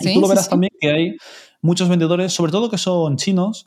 Y 0.00 0.14
tú 0.14 0.20
lo 0.20 0.28
verás 0.28 0.48
también 0.48 0.70
que 0.80 0.90
hay 0.90 1.16
muchos 1.60 1.88
vendedores, 1.88 2.32
sobre 2.32 2.52
todo 2.52 2.70
que 2.70 2.78
son 2.78 3.16
chinos, 3.16 3.66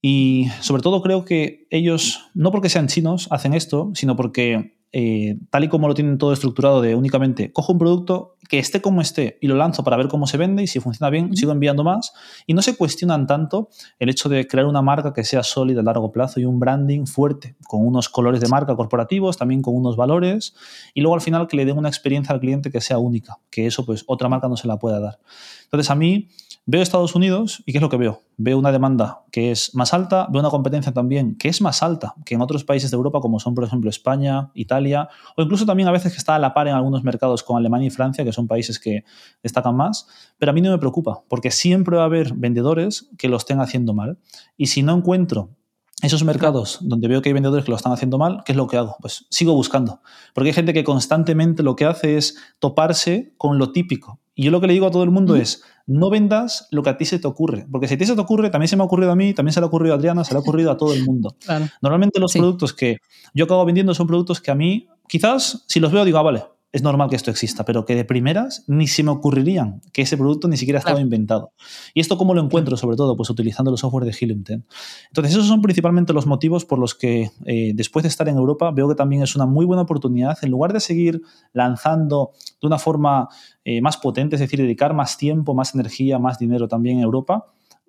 y 0.00 0.46
sobre 0.60 0.82
todo 0.82 1.02
creo 1.02 1.24
que 1.24 1.66
ellos, 1.70 2.30
no 2.34 2.50
porque 2.52 2.68
sean 2.68 2.88
chinos, 2.88 3.28
hacen 3.30 3.54
esto, 3.54 3.90
sino 3.94 4.14
porque 4.14 4.75
eh, 4.92 5.36
tal 5.50 5.64
y 5.64 5.68
como 5.68 5.88
lo 5.88 5.94
tienen 5.94 6.16
todo 6.16 6.32
estructurado 6.32 6.80
de 6.80 6.94
únicamente 6.94 7.52
cojo 7.52 7.72
un 7.72 7.78
producto 7.78 8.36
que 8.48 8.58
esté 8.58 8.80
como 8.80 9.00
esté 9.00 9.38
y 9.40 9.48
lo 9.48 9.56
lanzo 9.56 9.82
para 9.82 9.96
ver 9.96 10.08
cómo 10.08 10.26
se 10.26 10.36
vende 10.36 10.62
y 10.62 10.66
si 10.68 10.78
funciona 10.80 11.10
bien 11.10 11.36
sigo 11.36 11.52
enviando 11.52 11.84
más. 11.84 12.12
Y 12.46 12.54
no 12.54 12.62
se 12.62 12.76
cuestionan 12.76 13.26
tanto 13.26 13.68
el 13.98 14.08
hecho 14.08 14.28
de 14.28 14.46
crear 14.46 14.66
una 14.66 14.82
marca 14.82 15.12
que 15.12 15.24
sea 15.24 15.42
sólida 15.42 15.80
a 15.80 15.84
largo 15.84 16.12
plazo 16.12 16.40
y 16.40 16.44
un 16.44 16.60
branding 16.60 17.06
fuerte 17.06 17.56
con 17.66 17.84
unos 17.84 18.08
colores 18.08 18.40
de 18.40 18.48
marca 18.48 18.76
corporativos, 18.76 19.36
también 19.36 19.62
con 19.62 19.74
unos 19.74 19.96
valores 19.96 20.54
y 20.94 21.00
luego 21.00 21.14
al 21.14 21.20
final 21.20 21.48
que 21.48 21.56
le 21.56 21.64
den 21.64 21.76
una 21.76 21.88
experiencia 21.88 22.32
al 22.32 22.40
cliente 22.40 22.70
que 22.70 22.80
sea 22.80 22.98
única, 22.98 23.38
que 23.50 23.66
eso 23.66 23.84
pues 23.84 24.04
otra 24.06 24.28
marca 24.28 24.48
no 24.48 24.56
se 24.56 24.68
la 24.68 24.78
pueda 24.78 25.00
dar. 25.00 25.18
Entonces 25.66 25.90
a 25.90 25.94
mí 25.94 26.28
Veo 26.68 26.82
Estados 26.82 27.14
Unidos 27.14 27.62
y 27.64 27.70
¿qué 27.70 27.78
es 27.78 27.82
lo 27.82 27.88
que 27.88 27.96
veo? 27.96 28.22
Veo 28.38 28.58
una 28.58 28.72
demanda 28.72 29.20
que 29.30 29.52
es 29.52 29.72
más 29.76 29.94
alta, 29.94 30.26
veo 30.32 30.40
una 30.40 30.50
competencia 30.50 30.92
también 30.92 31.36
que 31.36 31.48
es 31.48 31.60
más 31.60 31.80
alta 31.80 32.16
que 32.24 32.34
en 32.34 32.40
otros 32.40 32.64
países 32.64 32.90
de 32.90 32.96
Europa 32.96 33.20
como 33.20 33.38
son 33.38 33.54
por 33.54 33.62
ejemplo 33.62 33.88
España, 33.88 34.50
Italia 34.52 35.08
o 35.36 35.42
incluso 35.42 35.64
también 35.64 35.88
a 35.88 35.92
veces 35.92 36.10
que 36.10 36.18
está 36.18 36.34
a 36.34 36.40
la 36.40 36.54
par 36.54 36.66
en 36.66 36.74
algunos 36.74 37.04
mercados 37.04 37.44
como 37.44 37.56
Alemania 37.56 37.86
y 37.86 37.90
Francia 37.90 38.24
que 38.24 38.32
son 38.32 38.48
países 38.48 38.80
que 38.80 39.04
destacan 39.44 39.76
más, 39.76 40.08
pero 40.38 40.50
a 40.50 40.52
mí 40.52 40.60
no 40.60 40.72
me 40.72 40.78
preocupa 40.78 41.22
porque 41.28 41.52
siempre 41.52 41.98
va 41.98 42.02
a 42.02 42.06
haber 42.06 42.34
vendedores 42.34 43.10
que 43.16 43.28
lo 43.28 43.36
estén 43.36 43.60
haciendo 43.60 43.94
mal 43.94 44.18
y 44.56 44.66
si 44.66 44.82
no 44.82 44.96
encuentro 44.96 45.50
esos 46.02 46.24
mercados 46.24 46.78
donde 46.82 47.08
veo 47.08 47.22
que 47.22 47.30
hay 47.30 47.32
vendedores 47.32 47.64
que 47.64 47.70
lo 47.70 47.76
están 47.76 47.92
haciendo 47.92 48.18
mal, 48.18 48.42
¿qué 48.44 48.52
es 48.52 48.56
lo 48.56 48.66
que 48.66 48.76
hago? 48.76 48.96
Pues 49.00 49.26
sigo 49.30 49.54
buscando. 49.54 50.00
Porque 50.34 50.50
hay 50.50 50.54
gente 50.54 50.74
que 50.74 50.84
constantemente 50.84 51.62
lo 51.62 51.74
que 51.74 51.86
hace 51.86 52.16
es 52.16 52.36
toparse 52.58 53.32
con 53.38 53.58
lo 53.58 53.72
típico. 53.72 54.20
Y 54.34 54.44
yo 54.44 54.50
lo 54.50 54.60
que 54.60 54.66
le 54.66 54.74
digo 54.74 54.86
a 54.86 54.90
todo 54.90 55.02
el 55.02 55.10
mundo 55.10 55.34
es, 55.34 55.62
no 55.86 56.10
vendas 56.10 56.68
lo 56.70 56.82
que 56.82 56.90
a 56.90 56.98
ti 56.98 57.06
se 57.06 57.18
te 57.18 57.26
ocurre. 57.26 57.66
Porque 57.72 57.88
si 57.88 57.94
a 57.94 57.98
ti 57.98 58.04
se 58.04 58.14
te 58.14 58.20
ocurre, 58.20 58.50
también 58.50 58.68
se 58.68 58.76
me 58.76 58.82
ha 58.82 58.86
ocurrido 58.86 59.10
a 59.10 59.16
mí, 59.16 59.32
también 59.32 59.54
se 59.54 59.60
le 59.60 59.64
ha 59.64 59.68
ocurrido 59.68 59.94
a 59.94 59.96
Adriana, 59.96 60.24
se 60.24 60.34
le 60.34 60.38
ha 60.38 60.40
ocurrido 60.40 60.70
a 60.70 60.76
todo 60.76 60.92
el 60.92 61.04
mundo. 61.04 61.34
Normalmente 61.80 62.20
los 62.20 62.34
productos 62.34 62.74
que 62.74 62.98
yo 63.32 63.46
acabo 63.46 63.64
vendiendo 63.64 63.94
son 63.94 64.06
productos 64.06 64.42
que 64.42 64.50
a 64.50 64.54
mí, 64.54 64.88
quizás 65.08 65.64
si 65.66 65.80
los 65.80 65.90
veo 65.90 66.04
digo, 66.04 66.18
ah, 66.18 66.22
vale, 66.22 66.44
es 66.76 66.82
normal 66.82 67.08
que 67.08 67.16
esto 67.16 67.30
exista, 67.30 67.64
pero 67.64 67.86
que 67.86 67.94
de 67.94 68.04
primeras 68.04 68.62
ni 68.66 68.86
se 68.86 69.02
me 69.02 69.10
ocurrirían 69.10 69.80
que 69.94 70.02
ese 70.02 70.18
producto 70.18 70.46
ni 70.46 70.58
siquiera 70.58 70.78
estaba 70.78 71.00
inventado. 71.00 71.52
¿Y 71.94 72.00
esto 72.00 72.18
cómo 72.18 72.34
lo 72.34 72.42
encuentro, 72.42 72.76
sobre 72.76 72.96
todo? 72.96 73.16
Pues 73.16 73.30
utilizando 73.30 73.70
los 73.70 73.80
software 73.80 74.04
de 74.04 74.14
Helium 74.18 74.44
10. 74.44 74.60
Entonces, 75.08 75.32
esos 75.32 75.46
son 75.46 75.62
principalmente 75.62 76.12
los 76.12 76.26
motivos 76.26 76.66
por 76.66 76.78
los 76.78 76.94
que 76.94 77.30
eh, 77.46 77.72
después 77.74 78.02
de 78.02 78.08
estar 78.08 78.28
en 78.28 78.36
Europa 78.36 78.70
veo 78.72 78.88
que 78.88 78.94
también 78.94 79.22
es 79.22 79.34
una 79.34 79.46
muy 79.46 79.64
buena 79.64 79.82
oportunidad, 79.82 80.36
en 80.42 80.50
lugar 80.50 80.74
de 80.74 80.80
seguir 80.80 81.22
lanzando 81.54 82.32
de 82.60 82.66
una 82.66 82.78
forma 82.78 83.28
eh, 83.64 83.80
más 83.80 83.96
potente, 83.96 84.36
es 84.36 84.40
decir, 84.40 84.60
dedicar 84.60 84.92
más 84.92 85.16
tiempo, 85.16 85.54
más 85.54 85.74
energía, 85.74 86.18
más 86.18 86.38
dinero 86.38 86.68
también 86.68 86.98
en 86.98 87.04
Europa, 87.04 87.46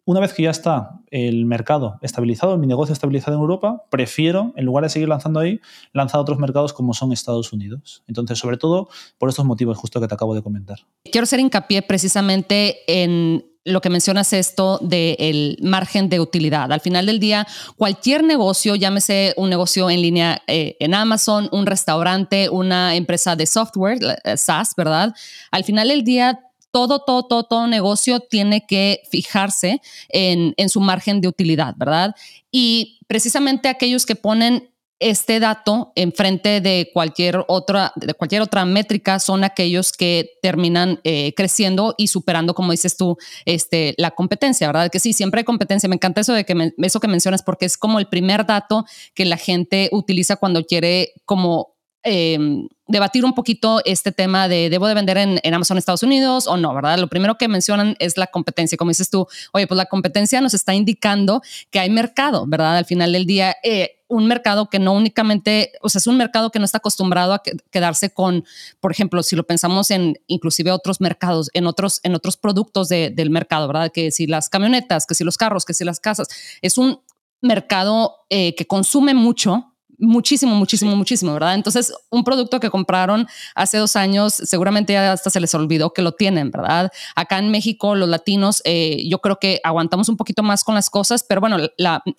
una 0.07 0.21
vez 0.21 0.33
que 0.33 0.43
ya 0.43 0.51
está 0.51 1.01
el 1.11 1.45
mercado 1.45 1.99
estabilizado, 2.01 2.57
mi 2.57 2.65
negocio 2.65 2.93
estabilizado 2.93 3.35
en 3.35 3.41
Europa, 3.41 3.83
prefiero, 3.89 4.53
en 4.55 4.63
lugar 4.63 4.85
de 4.85 4.89
seguir 4.89 5.09
lanzando 5.09 5.41
ahí, 5.41 5.59
lanzar 5.91 6.19
a 6.19 6.21
otros 6.21 6.39
mercados 6.39 6.71
como 6.71 6.93
son 6.93 7.11
Estados 7.11 7.51
Unidos. 7.51 8.03
Entonces, 8.07 8.39
sobre 8.39 8.55
todo 8.55 8.87
por 9.17 9.27
estos 9.27 9.43
motivos 9.43 9.77
justo 9.77 9.99
que 9.99 10.07
te 10.07 10.13
acabo 10.13 10.33
de 10.33 10.41
comentar. 10.41 10.79
Quiero 11.11 11.23
hacer 11.23 11.41
hincapié 11.41 11.81
precisamente 11.81 12.77
en 12.87 13.43
lo 13.65 13.81
que 13.81 13.89
mencionas 13.89 14.31
esto 14.31 14.79
del 14.81 15.57
margen 15.61 16.07
de 16.07 16.21
utilidad. 16.21 16.71
Al 16.71 16.79
final 16.79 17.05
del 17.05 17.19
día, 17.19 17.45
cualquier 17.75 18.23
negocio, 18.23 18.75
llámese 18.75 19.33
un 19.35 19.49
negocio 19.49 19.89
en 19.89 20.01
línea 20.01 20.41
eh, 20.47 20.77
en 20.79 20.93
Amazon, 20.93 21.49
un 21.51 21.65
restaurante, 21.65 22.49
una 22.49 22.95
empresa 22.95 23.35
de 23.35 23.45
software, 23.45 23.99
eh, 24.23 24.37
SaaS, 24.37 24.73
¿verdad? 24.77 25.13
Al 25.51 25.65
final 25.65 25.89
del 25.89 26.05
día 26.05 26.46
todo, 26.71 26.99
todo, 26.99 27.23
todo, 27.23 27.43
todo 27.43 27.67
negocio 27.67 28.19
tiene 28.19 28.65
que 28.67 29.01
fijarse 29.09 29.81
en, 30.09 30.53
su 30.69 30.79
margen 30.79 31.21
de 31.21 31.27
utilidad, 31.27 31.75
¿verdad? 31.77 32.15
Y 32.51 32.99
precisamente 33.07 33.69
aquellos 33.69 34.05
que 34.05 34.15
ponen 34.15 34.69
este 34.99 35.39
dato 35.39 35.91
enfrente 35.95 36.59
de 36.59 36.89
cualquier 36.91 37.45
otra, 37.47 37.93
de 37.95 38.15
cualquier 38.15 38.41
otra 38.41 38.65
métrica 38.65 39.19
son 39.19 39.43
aquellos 39.43 39.91
que 39.91 40.31
terminan 40.41 40.99
eh, 41.03 41.33
creciendo 41.35 41.93
y 41.99 42.07
superando, 42.07 42.55
como 42.55 42.71
dices 42.71 42.97
tú, 42.97 43.15
este, 43.45 43.93
la 43.97 44.11
competencia, 44.11 44.65
¿verdad? 44.65 44.89
Que 44.89 44.99
sí, 44.99 45.13
siempre 45.13 45.41
hay 45.41 45.45
competencia. 45.45 45.87
Me 45.87 45.95
encanta 45.95 46.21
eso 46.21 46.33
de 46.33 46.45
que 46.45 46.73
eso 46.79 46.99
que 46.99 47.07
mencionas 47.07 47.43
porque 47.43 47.65
es 47.65 47.77
como 47.77 47.99
el 47.99 48.07
primer 48.07 48.47
dato 48.47 48.85
que 49.13 49.25
la 49.25 49.37
gente 49.37 49.89
utiliza 49.91 50.37
cuando 50.37 50.63
quiere 50.63 51.13
como 51.25 51.77
Em, 52.09 52.69
debatir 52.87 53.25
un 53.25 53.33
poquito 53.33 53.81
este 53.85 54.11
tema 54.11 54.47
de 54.47 54.69
debo 54.69 54.87
de 54.87 54.93
vender 54.93 55.17
en, 55.17 55.39
en, 55.43 55.53
Amazon 55.53 55.77
Estados 55.77 56.03
Unidos 56.03 56.47
o 56.47 56.57
no, 56.57 56.73
¿verdad? 56.73 56.97
Lo 56.97 57.07
primero 57.07 57.37
que 57.37 57.47
mencionan 57.47 57.95
es 57.99 58.17
la 58.17 58.27
competencia. 58.27 58.77
Como 58.77 58.89
dices 58.89 59.09
tú, 59.09 59.27
oye, 59.53 59.67
pues 59.67 59.77
la 59.77 59.85
competencia 59.85 60.41
nos 60.41 60.53
está 60.53 60.73
indicando 60.73 61.41
que 61.69 61.79
hay 61.79 61.89
mercado, 61.89 62.45
¿verdad? 62.47 62.77
Al 62.77 62.85
final 62.85 63.11
del 63.11 63.25
día, 63.25 63.55
eh, 63.63 63.97
un 64.07 64.27
mercado 64.27 64.69
que 64.69 64.79
no 64.79 64.93
únicamente, 64.93 65.73
o 65.81 65.89
sea, 65.89 65.99
es 65.99 66.07
un 66.07 66.17
mercado 66.17 66.49
que 66.49 66.59
no 66.59 66.65
está 66.65 66.77
acostumbrado 66.77 67.33
a 67.33 67.41
quedarse 67.71 68.09
con, 68.09 68.45
por 68.79 68.91
ejemplo, 68.91 69.21
si 69.23 69.35
lo 69.35 69.45
pensamos 69.45 69.91
en 69.91 70.19
inclusive 70.27 70.71
otros 70.71 71.01
mercados, 71.01 71.49
en 71.53 71.67
otros, 71.67 71.99
en 72.03 72.15
otros 72.15 72.37
productos 72.37 72.87
del 72.89 73.29
mercado, 73.29 73.67
¿verdad? 73.67 73.91
Que 73.93 74.11
si 74.11 74.27
las 74.27 74.49
camionetas, 74.49 75.05
que 75.05 75.15
si 75.15 75.23
los 75.23 75.37
carros, 75.37 75.65
que 75.65 75.73
si 75.73 75.83
las 75.83 75.99
casas, 75.99 76.27
es 76.61 76.77
un 76.77 77.01
mercado 77.41 78.15
eh, 78.29 78.55
que 78.55 78.65
consume 78.65 79.13
mucho, 79.13 79.73
muchísimo, 79.97 80.55
muchísimo, 80.55 80.95
muchísimo, 80.95 81.33
¿verdad? 81.33 81.55
Entonces, 81.55 81.93
un 82.09 82.23
producto 82.23 82.59
que 82.59 82.69
compraron 82.69 83.27
hace 83.55 83.77
dos 83.77 83.95
años, 83.95 84.33
seguramente 84.33 84.93
ya 84.93 85.11
hasta 85.11 85.29
se 85.29 85.39
les 85.39 85.53
olvidó 85.55 85.93
que 85.93 86.01
lo 86.01 86.13
tienen, 86.13 86.51
¿verdad? 86.51 86.91
Acá 87.15 87.39
en 87.39 87.49
México, 87.49 87.95
los 87.95 88.09
latinos, 88.09 88.61
eh, 88.65 89.07
yo 89.07 89.19
creo 89.19 89.37
que 89.39 89.59
aguantamos 89.63 90.09
un 90.09 90.17
poquito 90.17 90.43
más 90.43 90.63
con 90.63 90.75
las 90.75 90.89
cosas, 90.89 91.23
pero 91.27 91.41
bueno, 91.41 91.57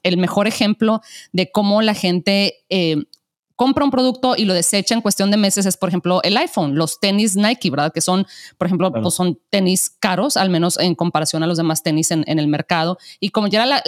el 0.03 0.17
mejor 0.19 0.47
ejemplo 0.47 1.01
de 1.33 1.51
cómo 1.51 1.83
la 1.83 1.95
gente 1.95 2.65
eh, 2.69 2.97
compra 3.59 3.85
un 3.85 3.91
producto 3.91 4.37
y 4.37 4.45
lo 4.45 4.55
desecha 4.55 4.95
en 4.95 5.01
cuestión 5.01 5.33
de 5.33 5.37
meses 5.37 5.67
es, 5.67 5.77
por 5.77 5.89
ejemplo, 5.89 6.23
el 6.23 6.37
iPhone, 6.37 6.77
los 6.77 7.01
tenis 7.01 7.35
Nike, 7.35 7.71
¿verdad? 7.71 7.93
Que 7.93 8.01
son, 8.01 8.25
por 8.57 8.69
ejemplo, 8.69 8.93
pues 8.93 9.13
son 9.13 9.37
tenis 9.51 9.91
caros, 9.99 10.37
al 10.37 10.49
menos 10.49 10.79
en 10.79 10.95
comparación 10.95 11.43
a 11.43 11.49
los 11.49 11.57
demás 11.57 11.83
tenis 11.83 12.13
en, 12.13 12.25
el 12.25 12.47
mercado. 12.47 12.99
Y 13.19 13.31
como 13.31 13.49
ya 13.49 13.67
la, 13.67 13.83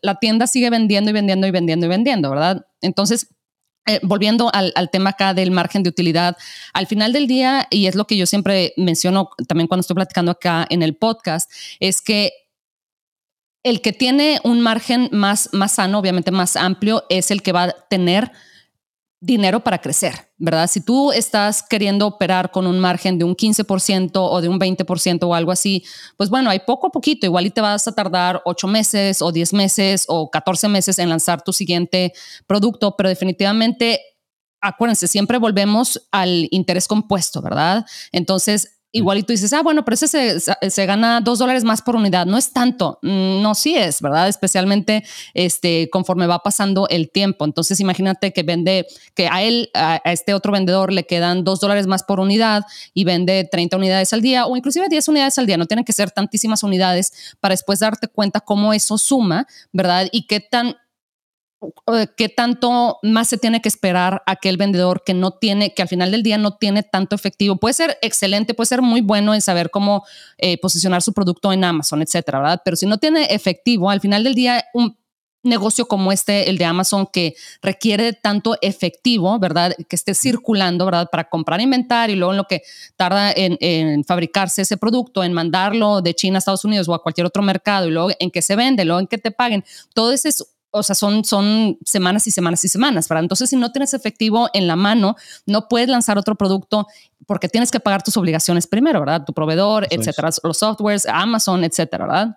la, 0.00 0.14
tienda 0.20 0.46
sigue 0.46 0.70
vendiendo 0.70 1.10
y 1.10 1.12
vendiendo 1.12 1.48
y 1.48 1.50
vendiendo 1.50 1.86
y 1.86 1.88
vendiendo, 1.88 2.30
¿verdad? 2.30 2.64
Entonces, 2.82 3.26
eh, 3.88 3.98
volviendo 4.04 4.48
al, 4.54 4.72
al, 4.76 4.90
tema 4.90 5.10
acá 5.10 5.34
del 5.34 5.50
margen 5.50 5.82
de 5.82 5.90
utilidad, 5.90 6.36
al 6.72 6.86
final 6.86 7.12
del 7.12 7.26
día, 7.26 7.66
y 7.68 7.88
es 7.88 7.96
lo 7.96 8.06
que 8.06 8.16
yo 8.16 8.26
siempre 8.26 8.74
menciono 8.76 9.30
también 9.48 9.66
cuando 9.66 9.80
estoy 9.80 9.96
platicando 9.96 10.30
acá 10.30 10.68
en 10.70 10.84
el 10.84 10.94
podcast, 10.94 11.50
es 11.80 12.00
que 12.00 12.32
el 13.64 13.80
que 13.80 13.92
tiene 13.92 14.38
un 14.44 14.60
margen 14.60 15.08
más, 15.10 15.48
más 15.52 15.72
sano, 15.72 15.98
obviamente 15.98 16.30
más 16.30 16.54
amplio, 16.54 17.06
es 17.08 17.32
el 17.32 17.42
que 17.42 17.50
va 17.50 17.64
a 17.64 17.72
tener 17.72 18.30
dinero 19.20 19.60
para 19.60 19.78
crecer, 19.78 20.30
¿verdad? 20.38 20.66
Si 20.66 20.80
tú 20.80 21.12
estás 21.12 21.62
queriendo 21.62 22.06
operar 22.06 22.50
con 22.50 22.66
un 22.66 22.80
margen 22.80 23.18
de 23.18 23.24
un 23.24 23.36
15% 23.36 24.12
o 24.14 24.40
de 24.40 24.48
un 24.48 24.58
20% 24.58 25.24
o 25.24 25.34
algo 25.34 25.52
así, 25.52 25.84
pues 26.16 26.30
bueno, 26.30 26.48
hay 26.48 26.60
poco 26.60 26.86
a 26.86 26.90
poquito, 26.90 27.26
igual 27.26 27.46
y 27.46 27.50
te 27.50 27.60
vas 27.60 27.86
a 27.86 27.92
tardar 27.92 28.40
8 28.46 28.66
meses 28.66 29.20
o 29.20 29.30
10 29.30 29.52
meses 29.52 30.06
o 30.08 30.30
14 30.30 30.68
meses 30.68 30.98
en 30.98 31.10
lanzar 31.10 31.42
tu 31.42 31.52
siguiente 31.52 32.14
producto, 32.46 32.96
pero 32.96 33.10
definitivamente, 33.10 34.00
acuérdense, 34.62 35.06
siempre 35.06 35.36
volvemos 35.36 36.08
al 36.10 36.48
interés 36.50 36.88
compuesto, 36.88 37.42
¿verdad? 37.42 37.84
Entonces, 38.12 38.79
Igual 38.92 39.18
y 39.18 39.22
tú 39.22 39.32
dices, 39.32 39.52
ah, 39.52 39.62
bueno, 39.62 39.84
pero 39.84 39.94
ese 39.94 40.08
se, 40.08 40.40
se, 40.40 40.86
gana 40.86 41.20
dos 41.20 41.38
dólares 41.38 41.62
más 41.62 41.80
por 41.80 41.94
unidad. 41.94 42.26
No 42.26 42.36
es 42.36 42.52
tanto. 42.52 42.98
Mm, 43.02 43.40
no, 43.40 43.54
sí 43.54 43.76
es, 43.76 44.02
¿verdad? 44.02 44.28
Especialmente 44.28 45.04
este, 45.32 45.88
conforme 45.90 46.26
va 46.26 46.40
pasando 46.40 46.88
el 46.88 47.08
tiempo. 47.08 47.44
Entonces, 47.44 47.78
imagínate 47.78 48.32
que 48.32 48.42
vende, 48.42 48.86
que 49.14 49.28
a 49.28 49.42
él, 49.42 49.70
a, 49.74 50.00
este 50.06 50.34
otro 50.34 50.50
vendedor 50.50 50.92
le 50.92 51.06
quedan 51.06 51.44
dos 51.44 51.60
dólares 51.60 51.86
más 51.86 52.02
por 52.02 52.18
unidad 52.18 52.64
y 52.92 53.04
vende 53.04 53.48
30 53.50 53.76
unidades 53.76 54.12
al 54.12 54.22
día 54.22 54.46
o 54.46 54.56
inclusive 54.56 54.88
10 54.88 55.06
unidades 55.06 55.38
al 55.38 55.46
día. 55.46 55.56
No 55.56 55.66
tienen 55.66 55.84
que 55.84 55.92
ser 55.92 56.10
tantísimas 56.10 56.64
unidades 56.64 57.36
para 57.38 57.52
después 57.52 57.78
darte 57.78 58.08
cuenta 58.08 58.40
cómo 58.40 58.72
eso 58.72 58.98
suma, 58.98 59.46
¿verdad? 59.72 60.08
Y 60.10 60.26
qué 60.26 60.40
tan 60.40 60.74
qué 62.16 62.28
tanto 62.28 62.98
más 63.02 63.28
se 63.28 63.38
tiene 63.38 63.60
que 63.60 63.68
esperar 63.68 64.22
aquel 64.26 64.56
vendedor 64.56 65.02
que 65.04 65.14
no 65.14 65.32
tiene, 65.32 65.74
que 65.74 65.82
al 65.82 65.88
final 65.88 66.10
del 66.10 66.22
día 66.22 66.38
no 66.38 66.56
tiene 66.56 66.82
tanto 66.82 67.14
efectivo. 67.14 67.56
Puede 67.56 67.74
ser 67.74 67.98
excelente, 68.02 68.54
puede 68.54 68.68
ser 68.68 68.82
muy 68.82 69.00
bueno 69.00 69.34
en 69.34 69.42
saber 69.42 69.70
cómo 69.70 70.04
eh, 70.38 70.58
posicionar 70.58 71.02
su 71.02 71.12
producto 71.12 71.52
en 71.52 71.64
Amazon, 71.64 72.02
etcétera, 72.02 72.38
¿verdad? 72.40 72.62
Pero 72.64 72.76
si 72.76 72.86
no 72.86 72.98
tiene 72.98 73.24
efectivo, 73.30 73.90
al 73.90 74.00
final 74.00 74.24
del 74.24 74.34
día, 74.34 74.64
un 74.72 74.96
negocio 75.42 75.86
como 75.86 76.12
este, 76.12 76.50
el 76.50 76.58
de 76.58 76.64
Amazon, 76.64 77.06
que 77.06 77.34
requiere 77.62 78.12
tanto 78.12 78.56
efectivo, 78.60 79.38
¿verdad? 79.38 79.74
Que 79.88 79.96
esté 79.96 80.14
circulando, 80.14 80.84
¿verdad? 80.84 81.08
Para 81.10 81.28
comprar 81.28 81.60
inventario 81.60 82.14
y 82.14 82.18
luego 82.18 82.32
en 82.32 82.36
lo 82.38 82.44
que 82.44 82.62
tarda 82.96 83.32
en, 83.32 83.56
en, 83.60 84.04
fabricarse 84.04 84.62
ese 84.62 84.76
producto, 84.76 85.24
en 85.24 85.32
mandarlo 85.32 86.02
de 86.02 86.14
China 86.14 86.36
a 86.36 86.40
Estados 86.40 86.64
Unidos 86.64 86.88
o 86.88 86.94
a 86.94 87.02
cualquier 87.02 87.26
otro 87.26 87.42
mercado 87.42 87.88
y 87.88 87.90
luego 87.90 88.10
en 88.18 88.30
que 88.30 88.42
se 88.42 88.56
vende, 88.56 88.84
luego 88.84 89.00
en 89.00 89.06
que 89.06 89.18
te 89.18 89.30
paguen. 89.30 89.64
Todo 89.94 90.12
ese 90.12 90.28
es 90.28 90.44
o 90.70 90.82
sea, 90.82 90.94
son, 90.94 91.24
son 91.24 91.78
semanas 91.84 92.26
y 92.26 92.30
semanas 92.30 92.64
y 92.64 92.68
semanas, 92.68 93.08
¿verdad? 93.08 93.24
Entonces, 93.24 93.50
si 93.50 93.56
no 93.56 93.72
tienes 93.72 93.94
efectivo 93.94 94.48
en 94.52 94.66
la 94.66 94.76
mano, 94.76 95.16
no 95.46 95.68
puedes 95.68 95.88
lanzar 95.88 96.18
otro 96.18 96.36
producto 96.36 96.86
porque 97.26 97.48
tienes 97.48 97.70
que 97.70 97.80
pagar 97.80 98.02
tus 98.02 98.16
obligaciones 98.16 98.66
primero, 98.66 99.00
¿verdad? 99.00 99.24
Tu 99.24 99.32
proveedor, 99.32 99.86
etcétera, 99.90 100.30
los 100.42 100.58
softwares, 100.58 101.06
Amazon, 101.06 101.64
etcétera, 101.64 102.06
¿verdad? 102.06 102.36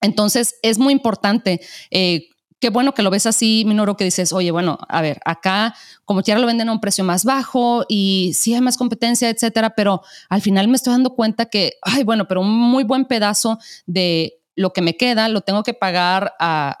Entonces, 0.00 0.56
es 0.62 0.78
muy 0.78 0.92
importante. 0.92 1.60
Eh, 1.90 2.28
qué 2.60 2.70
bueno 2.70 2.94
que 2.94 3.02
lo 3.02 3.10
ves 3.10 3.26
así, 3.26 3.64
Minoro, 3.66 3.96
que 3.96 4.04
dices, 4.04 4.32
oye, 4.32 4.52
bueno, 4.52 4.78
a 4.88 5.02
ver, 5.02 5.20
acá 5.24 5.74
como 6.04 6.22
quiera 6.22 6.40
lo 6.40 6.46
venden 6.46 6.68
a 6.68 6.72
un 6.72 6.80
precio 6.80 7.02
más 7.02 7.24
bajo 7.24 7.84
y 7.88 8.32
sí 8.34 8.54
hay 8.54 8.60
más 8.60 8.76
competencia, 8.76 9.28
etcétera, 9.28 9.74
pero 9.74 10.02
al 10.28 10.42
final 10.42 10.68
me 10.68 10.76
estoy 10.76 10.92
dando 10.92 11.14
cuenta 11.14 11.46
que, 11.46 11.74
ay, 11.82 12.04
bueno, 12.04 12.28
pero 12.28 12.40
un 12.40 12.50
muy 12.50 12.84
buen 12.84 13.06
pedazo 13.06 13.58
de 13.86 14.34
lo 14.54 14.72
que 14.72 14.82
me 14.82 14.96
queda 14.96 15.28
lo 15.28 15.40
tengo 15.40 15.62
que 15.62 15.74
pagar 15.74 16.34
a 16.38 16.76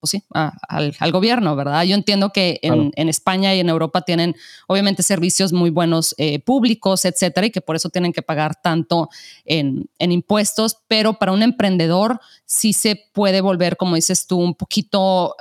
pues 0.00 0.12
sí, 0.12 0.24
al, 0.30 1.12
gobierno, 1.12 1.54
¿verdad? 1.54 1.82
Yo 1.84 1.94
entiendo 1.94 2.30
que 2.30 2.58
en, 2.62 3.08
España 3.08 3.54
y 3.54 3.60
en 3.60 3.68
Europa 3.68 4.00
tienen 4.00 4.34
obviamente 4.66 5.02
servicios 5.02 5.52
muy 5.52 5.68
buenos 5.68 6.14
eh, 6.16 6.38
públicos, 6.38 7.04
etcétera, 7.04 7.46
y 7.46 7.50
que 7.50 7.60
por 7.60 7.76
eso 7.76 7.90
tienen 7.90 8.12
que 8.12 8.22
pagar 8.22 8.60
tanto 8.62 9.10
en, 9.44 9.88
impuestos, 9.98 10.78
pero 10.88 11.14
para 11.14 11.32
un 11.32 11.42
emprendedor 11.42 12.18
sí 12.46 12.72
se 12.72 12.96
puede 13.12 13.42
volver, 13.42 13.76
como 13.76 13.94
dices 13.94 14.26
tú, 14.26 14.38
un 14.38 14.54
poquito, 14.54 15.36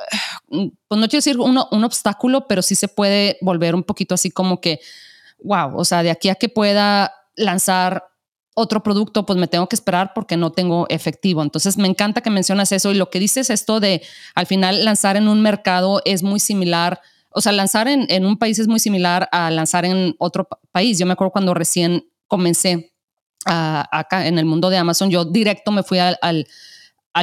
eh, 0.52 0.72
pues 0.88 1.00
no 1.00 1.08
quiero 1.08 1.20
decir 1.20 1.40
un 1.40 1.84
obstáculo, 1.84 2.46
pero 2.48 2.62
sí 2.62 2.76
se 2.76 2.90
puede 2.90 3.38
volver 3.42 3.76
un 3.76 3.84
poquito 3.84 4.16
así 4.16 4.30
como 4.30 4.60
que, 4.60 4.82
wow, 5.42 5.78
o 5.78 5.86
sea, 5.86 6.04
de 6.04 6.12
aquí 6.12 6.28
a 6.28 6.36
que 6.36 6.50
pueda 6.50 7.14
lanzar 7.36 8.09
otro 8.60 8.84
producto, 8.84 9.26
pues 9.26 9.40
me 9.40 9.48
tengo 9.48 9.68
que 9.68 9.76
esperar 9.76 10.12
porque 10.14 10.38
no 10.38 10.52
tengo 10.52 10.86
efectivo. 10.90 11.42
Entonces 11.42 11.78
me 11.78 11.88
encanta 11.88 12.22
que 12.22 12.30
mencionas 12.30 12.72
eso 12.72 12.92
y 12.92 12.96
lo 12.96 13.10
que 13.10 13.20
dices 13.20 13.50
esto 13.50 13.80
de 13.80 14.02
al 14.36 14.46
final 14.46 14.86
lanzar 14.86 15.18
en 15.18 15.28
un 15.28 15.42
mercado 15.42 16.02
es 16.06 16.24
muy 16.24 16.40
similar, 16.40 17.02
o 17.32 17.42
sea, 17.42 17.52
lanzar 17.52 17.88
en, 17.88 18.26
un 18.26 18.38
país 18.38 18.60
es 18.60 18.68
muy 18.68 18.80
similar 18.80 19.30
a 19.32 19.50
lanzar 19.50 19.86
en 19.86 20.16
otro 20.20 20.48
país. 20.72 21.00
Yo 21.00 21.06
me 21.06 21.14
acuerdo 21.14 21.32
cuando 21.32 21.54
recién 21.54 22.06
comencé 22.28 22.94
acá 23.46 24.28
en 24.28 24.38
el 24.38 24.46
mundo 24.46 24.70
de 24.70 24.78
Amazon, 24.78 25.10
yo 25.10 25.26
directo 25.26 25.72
me 25.72 25.84
fui 25.84 26.00
al 26.00 26.18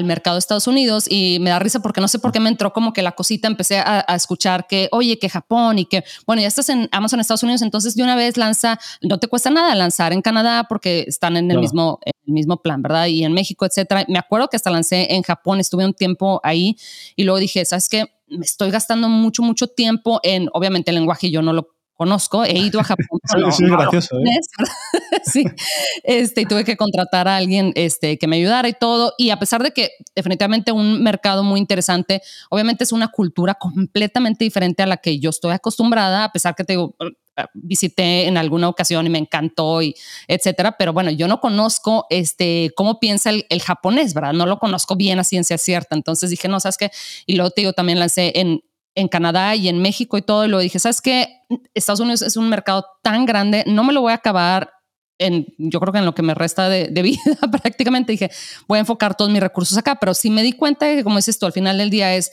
mercado 0.05 0.37
de 0.37 0.40
Estados 0.40 0.66
Unidos 0.66 1.07
y 1.09 1.38
me 1.40 1.50
da 1.50 1.59
risa 1.59 1.81
porque 1.81 2.00
no 2.00 2.09
sé 2.09 2.19
por 2.19 2.33
qué 2.33 2.40
me 2.40 2.49
entró 2.49 2.73
como 2.73 2.93
que 2.93 3.02
la 3.02 3.12
cosita, 3.12 3.49
empecé 3.49 3.78
a, 3.78 4.05
escuchar 4.14 4.66
que, 4.66 4.88
oye, 4.93 5.19
que 5.19 5.28
Japón 5.28 5.78
y 5.78 5.87
que, 5.87 6.05
bueno, 6.26 6.43
ya 6.43 6.49
estás 6.49 6.69
en 6.69 6.88
Amazon 6.93 7.21
Estados 7.21 7.43
Unidos, 7.43 7.62
entonces 7.62 7.95
de 7.95 8.02
una 8.02 8.16
vez 8.16 8.37
lanza, 8.37 8.78
no 9.02 9.19
te 9.19 9.28
cuesta 9.28 9.50
nada 9.50 9.75
lanzar 9.75 10.12
en 10.12 10.23
Canadá 10.23 10.66
porque 10.69 11.05
están 11.07 11.37
en 11.37 11.50
el, 11.50 11.59
mismo, 11.59 12.00
el 12.05 12.33
mismo 12.33 12.59
plan, 12.62 12.83
¿verdad? 12.83 13.07
Y 13.07 13.25
en 13.25 13.33
México, 13.33 13.64
etcétera. 13.64 14.05
Me 14.09 14.19
acuerdo 14.19 14.49
que 14.49 14.57
hasta 14.57 14.71
lancé 14.71 15.14
en 15.14 15.23
Japón, 15.23 15.61
estuve 15.61 15.85
un 15.85 15.95
tiempo 15.95 16.40
ahí 16.43 16.76
y 17.14 17.25
luego 17.25 17.38
dije, 17.38 17.64
¿sabes 17.64 17.88
qué? 17.88 18.07
Me 18.28 18.45
estoy 18.45 18.71
gastando 18.71 19.09
mucho, 19.09 19.43
mucho 19.43 19.69
tiempo 19.69 20.21
en, 20.23 20.49
obviamente 20.52 20.90
el 20.90 20.97
lenguaje 20.97 21.31
yo 21.31 21.43
no 21.43 21.52
lo 21.52 21.75
conozco, 21.97 22.45
he 22.45 22.59
ido 22.59 22.81
a 22.81 22.85
Japón. 22.85 23.21
sí, 23.53 23.65
es 23.65 23.71
gracioso. 23.71 24.19
¿eh? 24.19 24.41
sí, 25.25 25.45
este, 26.05 26.43
y 26.43 26.47
tuve 26.47 26.65
que 26.65 26.76
contratar 26.76 27.26
a 27.29 27.37
alguien 27.37 27.73
este, 27.75 28.19
que 28.19 28.26
me 28.26 28.37
ayudara 28.37 28.69
y 28.69 28.75
todo. 28.75 29.15
Y 29.19 29.31
a 29.31 29.38
pesar 29.38 29.62
de 29.62 29.73
que 29.73 29.91
definitivamente 30.15 30.73
un 30.73 31.03
mercado 31.03 31.43
muy 31.43 31.59
interesante, 31.59 32.23
obviamente 32.50 32.85
es 32.85 32.93
una 32.93 33.09
cultura 33.09 33.55
completamente 33.55 34.45
diferente 34.45 34.83
a 34.83 34.87
la 34.87 34.99
que 34.99 35.19
yo 35.19 35.31
estoy 35.31 35.53
acostumbrada, 35.53 36.25
a 36.25 36.33
pesar 36.33 36.55
que 36.55 36.65
te 36.65 36.75
digo, 36.75 36.95
visité 37.55 38.26
en 38.26 38.38
alguna 38.38 38.69
ocasión 38.69 39.07
y 39.07 39.11
me 39.11 39.19
encantó 39.19 39.83
y 39.83 39.95
etcétera, 40.26 40.76
pero 40.79 40.93
bueno, 40.93 41.11
yo 41.11 41.29
no 41.29 41.41
conozco 41.41 42.07
este 42.11 42.71
cómo 42.76 42.99
piensa 42.99 43.31
el, 43.31 43.47
el, 43.50 43.61
japonés, 43.61 44.15
¿verdad? 44.15 44.33
No 44.33 44.47
lo 44.47 44.59
conozco 44.59 44.97
bien 44.97 45.19
a 45.19 45.25
ciencia 45.25 45.59
cierta. 45.59 45.95
Entonces 45.95 46.31
dije, 46.31 46.49
no, 46.49 46.61
sabes 46.61 46.76
qué, 46.79 46.91
y 47.26 47.37
luego 47.37 47.50
te 47.50 47.61
digo, 47.62 47.73
también 47.73 47.99
lancé 47.99 48.33
en 48.37 48.62
en 48.97 49.09
Canadá 49.09 49.55
y 49.55 49.69
en 49.69 49.81
México 49.81 50.19
y 50.19 50.23
todo, 50.23 50.45
y 50.45 50.49
lo 50.49 50.59
dije, 50.59 50.81
¿sabes 50.81 51.00
qué? 51.00 51.43
Estados 51.75 52.00
Unidos 52.00 52.23
es 52.23 52.37
un 52.37 52.49
mercado 52.49 52.85
tan 53.03 53.26
grande, 53.26 53.62
no 53.67 53.85
me 53.85 53.93
lo 53.93 54.00
voy 54.00 54.12
a 54.12 54.17
acabar 54.17 54.73
en, 55.19 55.47
yo 55.59 55.81
creo 55.81 55.93
que 55.93 55.99
en 55.99 56.07
lo 56.07 56.15
que 56.15 56.23
me 56.23 56.35
resta 56.35 56.69
de, 56.69 56.88
vida 57.03 57.38
prácticamente, 57.53 58.12
dije, 58.12 58.31
voy 58.67 58.79
a 58.79 58.81
enfocar 58.81 59.15
todos 59.15 59.31
mis 59.31 59.41
recursos 59.41 59.76
acá, 59.79 59.97
pero 60.00 60.15
sí 60.15 60.31
me 60.31 60.43
di 60.43 60.53
cuenta 60.53 60.87
de 60.87 60.97
que, 60.97 61.05
como 61.05 61.17
dices 61.17 61.38
tú, 61.38 61.47
al 61.47 61.53
final 61.53 61.79
del 61.79 61.91
día 61.91 62.15
es 62.15 62.33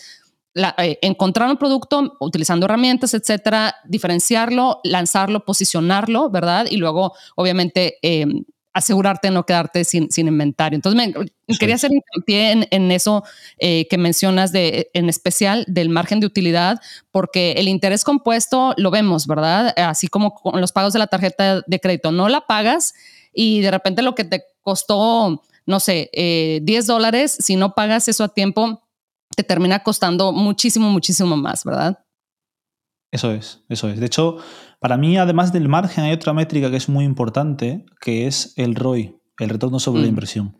eh, 0.55 0.99
encontrar 1.01 1.49
un 1.49 1.57
producto 1.57 2.15
utilizando 2.19 2.65
herramientas, 2.65 3.13
etcétera, 3.13 3.75
diferenciarlo, 3.85 4.79
lanzarlo, 4.83 5.43
posicionarlo, 5.45 6.29
¿verdad? 6.29 6.67
Y 6.69 6.77
luego, 6.77 7.13
obviamente, 7.35 7.97
eh, 8.01 8.25
asegurarte 8.73 9.27
de 9.27 9.33
no 9.33 9.45
quedarte 9.45 9.83
sin, 9.83 10.11
sin 10.11 10.27
inventario. 10.27 10.75
Entonces, 10.75 11.13
me, 11.47 11.57
quería 11.57 11.75
hacer 11.75 11.91
hincapié 11.91 12.51
en, 12.51 12.67
en 12.71 12.91
eso 12.91 13.23
eh, 13.59 13.87
que 13.89 13.97
mencionas, 13.97 14.51
de, 14.51 14.89
en 14.93 15.09
especial 15.09 15.63
del 15.67 15.89
margen 15.89 16.19
de 16.19 16.25
utilidad, 16.25 16.81
porque 17.11 17.53
el 17.53 17.67
interés 17.67 18.03
compuesto 18.03 18.73
lo 18.77 18.91
vemos, 18.91 19.27
¿verdad? 19.27 19.73
Así 19.77 20.07
como 20.07 20.33
con 20.33 20.59
los 20.59 20.71
pagos 20.71 20.93
de 20.93 20.99
la 20.99 21.07
tarjeta 21.07 21.61
de 21.65 21.79
crédito, 21.79 22.11
no 22.11 22.29
la 22.29 22.41
pagas 22.41 22.93
y 23.33 23.61
de 23.61 23.71
repente 23.71 24.01
lo 24.01 24.15
que 24.15 24.23
te 24.23 24.43
costó, 24.61 25.43
no 25.65 25.79
sé, 25.79 26.09
10 26.13 26.13
eh, 26.13 26.87
dólares, 26.87 27.37
si 27.39 27.55
no 27.55 27.75
pagas 27.75 28.07
eso 28.07 28.23
a 28.23 28.29
tiempo, 28.29 28.81
te 29.35 29.43
termina 29.43 29.79
costando 29.79 30.31
muchísimo, 30.31 30.89
muchísimo 30.89 31.35
más, 31.37 31.63
¿verdad? 31.63 31.99
Eso 33.11 33.31
es, 33.31 33.61
eso 33.69 33.89
es. 33.89 33.99
De 33.99 34.07
hecho, 34.07 34.37
para 34.83 34.97
mí, 34.97 35.15
además 35.15 35.53
del 35.53 35.69
margen, 35.69 36.03
hay 36.03 36.11
otra 36.11 36.33
métrica 36.33 36.69
que 36.69 36.75
es 36.75 36.89
muy 36.89 37.05
importante, 37.05 37.85
que 38.01 38.27
es 38.27 38.51
el 38.57 38.75
ROI, 38.75 39.15
el 39.39 39.47
retorno 39.47 39.79
sobre 39.79 40.01
la 40.01 40.07
mm. 40.07 40.09
inversión. 40.09 40.57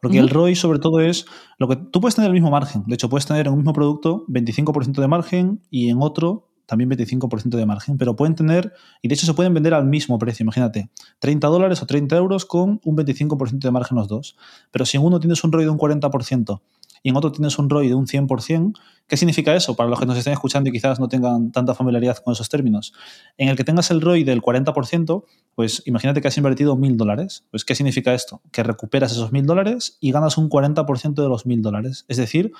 Porque 0.00 0.20
el 0.20 0.30
ROI 0.30 0.54
sobre 0.54 0.78
todo 0.78 1.00
es 1.00 1.26
lo 1.58 1.66
que 1.66 1.74
tú 1.74 2.00
puedes 2.00 2.14
tener 2.14 2.28
el 2.28 2.34
mismo 2.34 2.52
margen. 2.52 2.84
De 2.86 2.94
hecho, 2.94 3.08
puedes 3.08 3.26
tener 3.26 3.48
en 3.48 3.52
un 3.52 3.58
mismo 3.58 3.72
producto 3.72 4.26
25% 4.28 5.00
de 5.00 5.08
margen 5.08 5.60
y 5.70 5.88
en 5.88 5.96
otro 6.00 6.52
también 6.66 6.88
25% 6.88 7.56
de 7.56 7.66
margen, 7.66 7.98
pero 7.98 8.14
pueden 8.14 8.36
tener, 8.36 8.74
y 9.02 9.08
de 9.08 9.14
hecho 9.16 9.26
se 9.26 9.34
pueden 9.34 9.52
vender 9.52 9.74
al 9.74 9.86
mismo 9.86 10.20
precio, 10.20 10.44
imagínate, 10.44 10.90
30 11.18 11.48
dólares 11.48 11.82
o 11.82 11.86
30 11.86 12.16
euros 12.16 12.44
con 12.44 12.80
un 12.84 12.96
25% 12.96 13.58
de 13.58 13.70
margen 13.72 13.98
los 13.98 14.06
dos. 14.06 14.36
Pero 14.70 14.86
si 14.86 14.98
en 14.98 15.02
uno 15.02 15.18
tienes 15.18 15.42
un 15.42 15.50
ROI 15.50 15.64
de 15.64 15.70
un 15.70 15.78
40% 15.78 16.60
y 17.04 17.10
en 17.10 17.16
otro 17.16 17.30
tienes 17.30 17.58
un 17.58 17.68
ROI 17.68 17.88
de 17.88 17.94
un 17.94 18.06
100%. 18.06 18.72
¿Qué 19.06 19.18
significa 19.18 19.54
eso? 19.54 19.76
Para 19.76 19.90
los 19.90 20.00
que 20.00 20.06
nos 20.06 20.16
estén 20.16 20.32
escuchando 20.32 20.70
y 20.70 20.72
quizás 20.72 20.98
no 20.98 21.06
tengan 21.06 21.52
tanta 21.52 21.74
familiaridad 21.74 22.16
con 22.16 22.32
esos 22.32 22.48
términos. 22.48 22.94
En 23.36 23.50
el 23.50 23.56
que 23.56 23.62
tengas 23.62 23.90
el 23.90 24.00
ROI 24.00 24.24
del 24.24 24.40
40%, 24.40 25.24
pues 25.54 25.82
imagínate 25.84 26.22
que 26.22 26.28
has 26.28 26.36
invertido 26.38 26.74
1.000 26.76 26.96
dólares. 26.96 27.44
Pues 27.50 27.66
¿qué 27.66 27.74
significa 27.74 28.14
esto? 28.14 28.40
Que 28.50 28.62
recuperas 28.62 29.12
esos 29.12 29.32
1.000 29.32 29.44
dólares 29.44 29.98
y 30.00 30.12
ganas 30.12 30.38
un 30.38 30.48
40% 30.48 31.14
de 31.14 31.28
los 31.28 31.44
1.000 31.44 31.60
dólares. 31.60 32.06
Es 32.08 32.16
decir, 32.16 32.52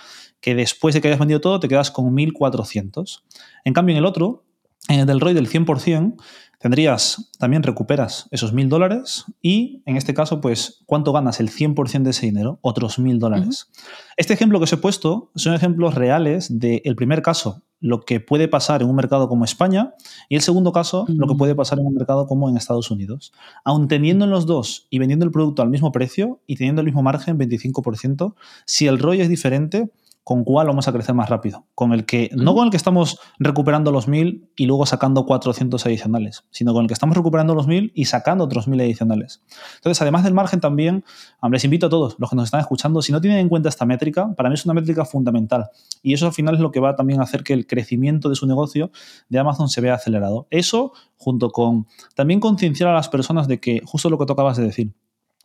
que 0.42 0.54
después 0.54 0.94
de 0.94 1.00
que 1.00 1.08
hayas 1.08 1.18
vendido 1.18 1.40
todo 1.40 1.58
te 1.58 1.66
quedas 1.66 1.90
con 1.90 2.14
1.400. 2.14 3.22
En 3.64 3.72
cambio, 3.72 3.94
en 3.94 3.98
el 4.00 4.04
otro, 4.04 4.44
en 4.88 5.00
el 5.00 5.06
del 5.06 5.20
ROI 5.20 5.32
del 5.32 5.48
100%, 5.48 6.16
tendrías, 6.64 7.30
también 7.38 7.62
recuperas 7.62 8.26
esos 8.30 8.54
mil 8.54 8.70
dólares 8.70 9.26
y 9.42 9.82
en 9.84 9.98
este 9.98 10.14
caso, 10.14 10.40
pues, 10.40 10.82
¿cuánto 10.86 11.12
ganas? 11.12 11.38
El 11.38 11.50
100% 11.50 12.04
de 12.04 12.10
ese 12.10 12.24
dinero, 12.24 12.58
otros 12.62 12.98
mil 12.98 13.18
dólares. 13.18 13.70
Este 14.16 14.32
ejemplo 14.32 14.58
que 14.58 14.64
os 14.64 14.72
he 14.72 14.78
puesto 14.78 15.30
son 15.34 15.52
ejemplos 15.52 15.94
reales 15.94 16.58
del 16.58 16.96
primer 16.96 17.20
caso, 17.20 17.64
lo 17.80 18.00
que 18.00 18.18
puede 18.18 18.48
pasar 18.48 18.80
en 18.80 18.88
un 18.88 18.96
mercado 18.96 19.28
como 19.28 19.44
España 19.44 19.92
y 20.30 20.36
el 20.36 20.40
segundo 20.40 20.72
caso, 20.72 21.04
lo 21.06 21.26
que 21.26 21.34
puede 21.34 21.54
pasar 21.54 21.80
en 21.80 21.86
un 21.86 21.92
mercado 21.92 22.26
como 22.26 22.48
en 22.48 22.56
Estados 22.56 22.90
Unidos. 22.90 23.34
Aun 23.62 23.86
teniendo 23.86 24.24
en 24.24 24.30
los 24.30 24.46
dos 24.46 24.86
y 24.88 24.98
vendiendo 24.98 25.26
el 25.26 25.32
producto 25.32 25.60
al 25.60 25.68
mismo 25.68 25.92
precio 25.92 26.40
y 26.46 26.56
teniendo 26.56 26.80
el 26.80 26.86
mismo 26.86 27.02
margen, 27.02 27.38
25%, 27.38 28.36
si 28.64 28.86
el 28.86 28.98
ROI 28.98 29.20
es 29.20 29.28
diferente, 29.28 29.90
con 30.24 30.42
cuál 30.42 30.66
vamos 30.66 30.88
a 30.88 30.92
crecer 30.92 31.14
más 31.14 31.28
rápido. 31.28 31.66
Con 31.74 31.92
el 31.92 32.06
que, 32.06 32.30
no 32.34 32.54
con 32.54 32.64
el 32.64 32.70
que 32.70 32.78
estamos 32.78 33.20
recuperando 33.38 33.92
los 33.92 34.08
1000 34.08 34.50
y 34.56 34.64
luego 34.64 34.86
sacando 34.86 35.26
400 35.26 35.84
adicionales, 35.84 36.44
sino 36.50 36.72
con 36.72 36.82
el 36.82 36.88
que 36.88 36.94
estamos 36.94 37.14
recuperando 37.14 37.54
los 37.54 37.66
1000 37.66 37.92
y 37.94 38.06
sacando 38.06 38.44
otros 38.44 38.66
1000 38.66 38.80
adicionales. 38.80 39.42
Entonces, 39.76 40.00
además 40.00 40.24
del 40.24 40.32
margen 40.32 40.60
también, 40.60 41.04
les 41.50 41.64
invito 41.64 41.86
a 41.86 41.90
todos 41.90 42.16
los 42.18 42.30
que 42.30 42.36
nos 42.36 42.46
están 42.46 42.60
escuchando, 42.60 43.02
si 43.02 43.12
no 43.12 43.20
tienen 43.20 43.38
en 43.38 43.50
cuenta 43.50 43.68
esta 43.68 43.84
métrica, 43.84 44.34
para 44.34 44.48
mí 44.48 44.54
es 44.54 44.64
una 44.64 44.72
métrica 44.72 45.04
fundamental. 45.04 45.68
Y 46.02 46.14
eso 46.14 46.26
al 46.26 46.32
final 46.32 46.54
es 46.54 46.60
lo 46.60 46.72
que 46.72 46.80
va 46.80 46.96
también 46.96 47.20
a 47.20 47.24
hacer 47.24 47.44
que 47.44 47.52
el 47.52 47.66
crecimiento 47.66 48.30
de 48.30 48.34
su 48.34 48.46
negocio 48.46 48.90
de 49.28 49.38
Amazon 49.38 49.68
se 49.68 49.82
vea 49.82 49.94
acelerado. 49.94 50.46
Eso 50.50 50.92
junto 51.18 51.50
con 51.50 51.86
también 52.14 52.40
concienciar 52.40 52.88
a 52.88 52.94
las 52.94 53.10
personas 53.10 53.46
de 53.46 53.60
que, 53.60 53.82
justo 53.84 54.08
lo 54.08 54.18
que 54.18 54.26
tocabas 54.26 54.56
de 54.56 54.64
decir, 54.64 54.94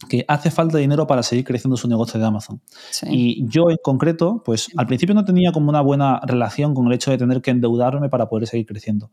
que 0.08 0.24
hace 0.28 0.50
falta 0.50 0.78
dinero 0.78 1.08
para 1.08 1.24
seguir 1.24 1.44
creciendo 1.44 1.76
su 1.76 1.88
negocio 1.88 2.20
de 2.20 2.26
Amazon. 2.26 2.62
Y 3.10 3.46
yo 3.48 3.70
en 3.70 3.78
concreto, 3.84 4.42
pues 4.46 4.70
al 4.78 4.88
principio 4.88 5.14
no 5.14 5.26
tenía 5.26 5.52
como 5.52 5.70
una 5.70 5.82
buena 5.82 6.22
relación 6.26 6.74
con 6.74 6.88
el 6.88 6.94
hecho 6.94 7.12
de 7.12 7.18
tener 7.18 7.42
que 7.42 7.52
endeudarme 7.52 8.08
para 8.08 8.30
poder 8.30 8.48
seguir 8.48 8.66
creciendo. 8.66 9.12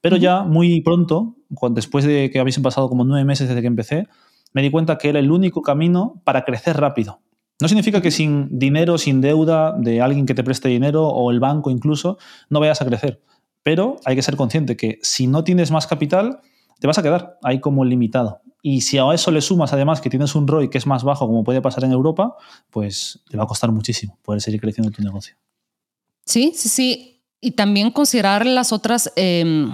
Pero 0.00 0.16
ya 0.16 0.44
muy 0.44 0.80
pronto, 0.82 1.36
después 1.70 2.04
de 2.04 2.30
que 2.30 2.38
habéis 2.38 2.58
pasado 2.60 2.88
como 2.88 3.04
nueve 3.04 3.24
meses 3.24 3.48
desde 3.48 3.60
que 3.60 3.66
empecé, 3.66 4.06
me 4.52 4.62
di 4.62 4.70
cuenta 4.70 4.96
que 4.96 5.08
era 5.08 5.18
el 5.18 5.30
único 5.30 5.62
camino 5.62 6.22
para 6.24 6.44
crecer 6.44 6.76
rápido. 6.76 7.20
No 7.60 7.66
significa 7.66 8.00
que 8.00 8.12
sin 8.12 8.56
dinero, 8.56 8.96
sin 8.98 9.20
deuda 9.20 9.74
de 9.76 10.00
alguien 10.00 10.26
que 10.26 10.34
te 10.34 10.44
preste 10.44 10.68
dinero 10.68 11.08
o 11.08 11.32
el 11.32 11.40
banco 11.40 11.70
incluso, 11.70 12.18
no 12.48 12.60
vayas 12.60 12.80
a 12.80 12.86
crecer. 12.86 13.20
Pero 13.64 13.96
hay 14.04 14.14
que 14.14 14.22
ser 14.22 14.36
consciente 14.36 14.76
que 14.76 15.00
si 15.02 15.26
no 15.26 15.42
tienes 15.42 15.72
más 15.72 15.88
capital, 15.88 16.40
te 16.78 16.86
vas 16.86 16.98
a 16.98 17.02
quedar 17.02 17.38
ahí 17.42 17.60
como 17.60 17.84
limitado. 17.84 18.40
Y 18.62 18.80
si 18.80 18.98
a 18.98 19.12
eso 19.12 19.30
le 19.30 19.40
sumas 19.40 19.72
además 19.72 20.00
que 20.00 20.10
tienes 20.10 20.34
un 20.34 20.48
ROI 20.48 20.68
que 20.68 20.78
es 20.78 20.86
más 20.86 21.04
bajo, 21.04 21.26
como 21.26 21.44
puede 21.44 21.62
pasar 21.62 21.84
en 21.84 21.92
Europa, 21.92 22.36
pues 22.70 23.20
te 23.30 23.36
va 23.36 23.44
a 23.44 23.46
costar 23.46 23.70
muchísimo 23.70 24.18
poder 24.22 24.40
seguir 24.40 24.60
creciendo 24.60 24.90
tu 24.90 25.02
negocio. 25.02 25.36
Sí, 26.24 26.52
sí, 26.54 26.68
sí. 26.68 27.22
Y 27.40 27.52
también 27.52 27.90
considerar 27.90 28.44
las 28.44 28.72
otras 28.72 29.12
em, 29.16 29.72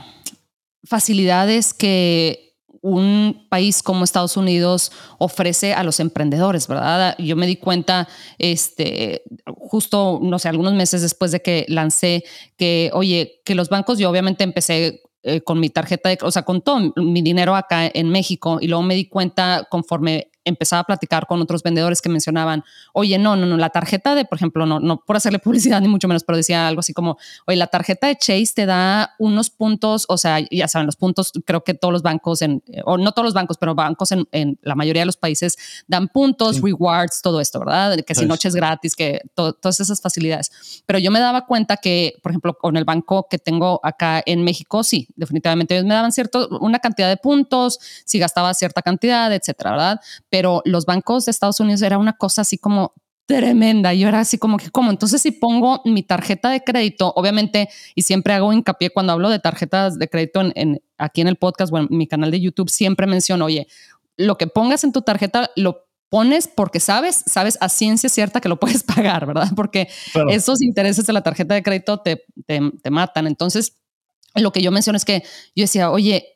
facilidades 0.84 1.72
que 1.72 2.44
un 2.84 3.46
país 3.48 3.82
como 3.82 4.04
Estados 4.04 4.36
Unidos 4.36 4.92
ofrece 5.16 5.72
a 5.72 5.82
los 5.82 6.00
emprendedores, 6.00 6.68
¿verdad? 6.68 7.16
Yo 7.18 7.34
me 7.34 7.46
di 7.46 7.56
cuenta, 7.56 8.06
este, 8.38 9.22
justo, 9.46 10.20
no 10.22 10.38
sé, 10.38 10.50
algunos 10.50 10.74
meses 10.74 11.00
después 11.00 11.32
de 11.32 11.40
que 11.40 11.64
lancé, 11.68 12.24
que, 12.58 12.90
oye, 12.92 13.40
que 13.46 13.54
los 13.54 13.70
bancos, 13.70 13.98
yo 13.98 14.10
obviamente 14.10 14.44
empecé 14.44 15.00
eh, 15.24 15.40
con 15.40 15.58
mi 15.58 15.70
tarjeta, 15.70 16.10
de, 16.10 16.18
o 16.22 16.30
sea, 16.30 16.42
con 16.42 16.60
todo 16.60 16.92
mi 16.96 17.22
dinero 17.22 17.56
acá 17.56 17.90
en 17.92 18.10
México 18.10 18.58
y 18.60 18.68
luego 18.68 18.82
me 18.82 18.94
di 18.94 19.06
cuenta 19.06 19.66
conforme 19.70 20.28
empezaba 20.44 20.80
a 20.80 20.84
platicar 20.84 21.26
con 21.26 21.40
otros 21.40 21.62
vendedores 21.62 22.02
que 22.02 22.08
mencionaban, 22.08 22.64
oye, 22.92 23.18
no, 23.18 23.36
no, 23.36 23.46
no, 23.46 23.56
la 23.56 23.70
tarjeta 23.70 24.14
de, 24.14 24.24
por 24.24 24.36
ejemplo, 24.36 24.66
no, 24.66 24.80
no 24.80 25.04
por 25.04 25.16
hacerle 25.16 25.38
publicidad 25.40 25.80
ni 25.80 25.88
mucho 25.88 26.08
menos, 26.08 26.24
pero 26.24 26.36
decía 26.36 26.68
algo 26.68 26.80
así 26.80 26.92
como, 26.92 27.18
oye, 27.46 27.56
la 27.56 27.66
tarjeta 27.66 28.06
de 28.06 28.16
Chase 28.16 28.52
te 28.54 28.66
da 28.66 29.14
unos 29.18 29.50
puntos, 29.50 30.06
o 30.08 30.18
sea, 30.18 30.38
ya 30.50 30.68
saben, 30.68 30.86
los 30.86 30.96
puntos, 30.96 31.32
creo 31.44 31.64
que 31.64 31.74
todos 31.74 31.92
los 31.92 32.02
bancos, 32.02 32.42
en, 32.42 32.62
o 32.84 32.98
no 32.98 33.12
todos 33.12 33.24
los 33.24 33.34
bancos, 33.34 33.58
pero 33.58 33.74
bancos 33.74 34.12
en, 34.12 34.26
en 34.32 34.58
la 34.62 34.74
mayoría 34.74 35.02
de 35.02 35.06
los 35.06 35.16
países 35.16 35.56
dan 35.86 36.08
puntos, 36.08 36.60
rewards, 36.60 37.22
todo 37.22 37.40
esto, 37.40 37.60
¿verdad? 37.60 37.98
Que 38.06 38.14
si 38.14 38.26
noches 38.26 38.54
gratis, 38.54 38.94
que 38.94 39.20
todas 39.34 39.80
esas 39.80 40.00
facilidades. 40.00 40.82
Pero 40.86 40.98
yo 40.98 41.10
me 41.10 41.20
daba 41.20 41.46
cuenta 41.46 41.76
que, 41.76 42.14
por 42.22 42.32
ejemplo, 42.32 42.54
con 42.54 42.76
el 42.76 42.84
banco 42.84 43.26
que 43.28 43.38
tengo 43.38 43.80
acá 43.82 44.22
en 44.24 44.44
México, 44.44 44.82
sí, 44.82 45.08
definitivamente 45.16 45.74
ellos 45.74 45.86
me 45.86 45.94
daban 45.94 46.12
cierto, 46.12 46.48
una 46.60 46.78
cantidad 46.78 47.08
de 47.08 47.16
puntos, 47.16 47.78
si 48.04 48.18
gastaba 48.18 48.54
cierta 48.54 48.82
cantidad, 48.82 49.32
etcétera, 49.32 49.72
¿verdad? 49.72 50.00
Pero 50.34 50.62
los 50.64 50.84
bancos 50.84 51.26
de 51.26 51.30
Estados 51.30 51.60
Unidos 51.60 51.80
era 51.82 51.96
una 51.96 52.14
cosa 52.14 52.42
así 52.42 52.58
como 52.58 52.92
tremenda. 53.24 53.94
Yo 53.94 54.08
era 54.08 54.18
así 54.18 54.36
como 54.36 54.56
que, 54.56 54.68
¿cómo? 54.68 54.90
Entonces, 54.90 55.22
si 55.22 55.30
pongo 55.30 55.80
mi 55.84 56.02
tarjeta 56.02 56.50
de 56.50 56.64
crédito, 56.64 57.12
obviamente, 57.14 57.68
y 57.94 58.02
siempre 58.02 58.34
hago 58.34 58.52
hincapié 58.52 58.90
cuando 58.90 59.12
hablo 59.12 59.30
de 59.30 59.38
tarjetas 59.38 59.96
de 59.96 60.08
crédito 60.08 60.40
en, 60.56 60.82
aquí 60.98 61.20
en 61.20 61.28
el 61.28 61.36
podcast 61.36 61.72
o 61.72 61.78
en 61.78 61.86
mi 61.88 62.08
canal 62.08 62.32
de 62.32 62.40
YouTube, 62.40 62.68
siempre 62.68 63.06
menciono, 63.06 63.44
oye, 63.44 63.68
lo 64.16 64.36
que 64.36 64.48
pongas 64.48 64.82
en 64.82 64.90
tu 64.90 65.02
tarjeta 65.02 65.52
lo 65.54 65.86
pones 66.08 66.48
porque 66.48 66.80
sabes, 66.80 67.22
sabes 67.24 67.56
a 67.60 67.68
ciencia 67.68 68.08
cierta 68.08 68.40
que 68.40 68.48
lo 68.48 68.58
puedes 68.58 68.82
pagar, 68.82 69.26
¿verdad? 69.26 69.52
Porque 69.54 69.86
esos 70.30 70.62
intereses 70.62 71.06
de 71.06 71.12
la 71.12 71.22
tarjeta 71.22 71.54
de 71.54 71.62
crédito 71.62 71.98
te, 71.98 72.24
te, 72.44 72.60
te 72.82 72.90
matan. 72.90 73.28
Entonces, 73.28 73.76
lo 74.34 74.50
que 74.50 74.62
yo 74.62 74.72
menciono 74.72 74.96
es 74.96 75.04
que 75.04 75.22
yo 75.54 75.62
decía, 75.62 75.92
oye, 75.92 76.33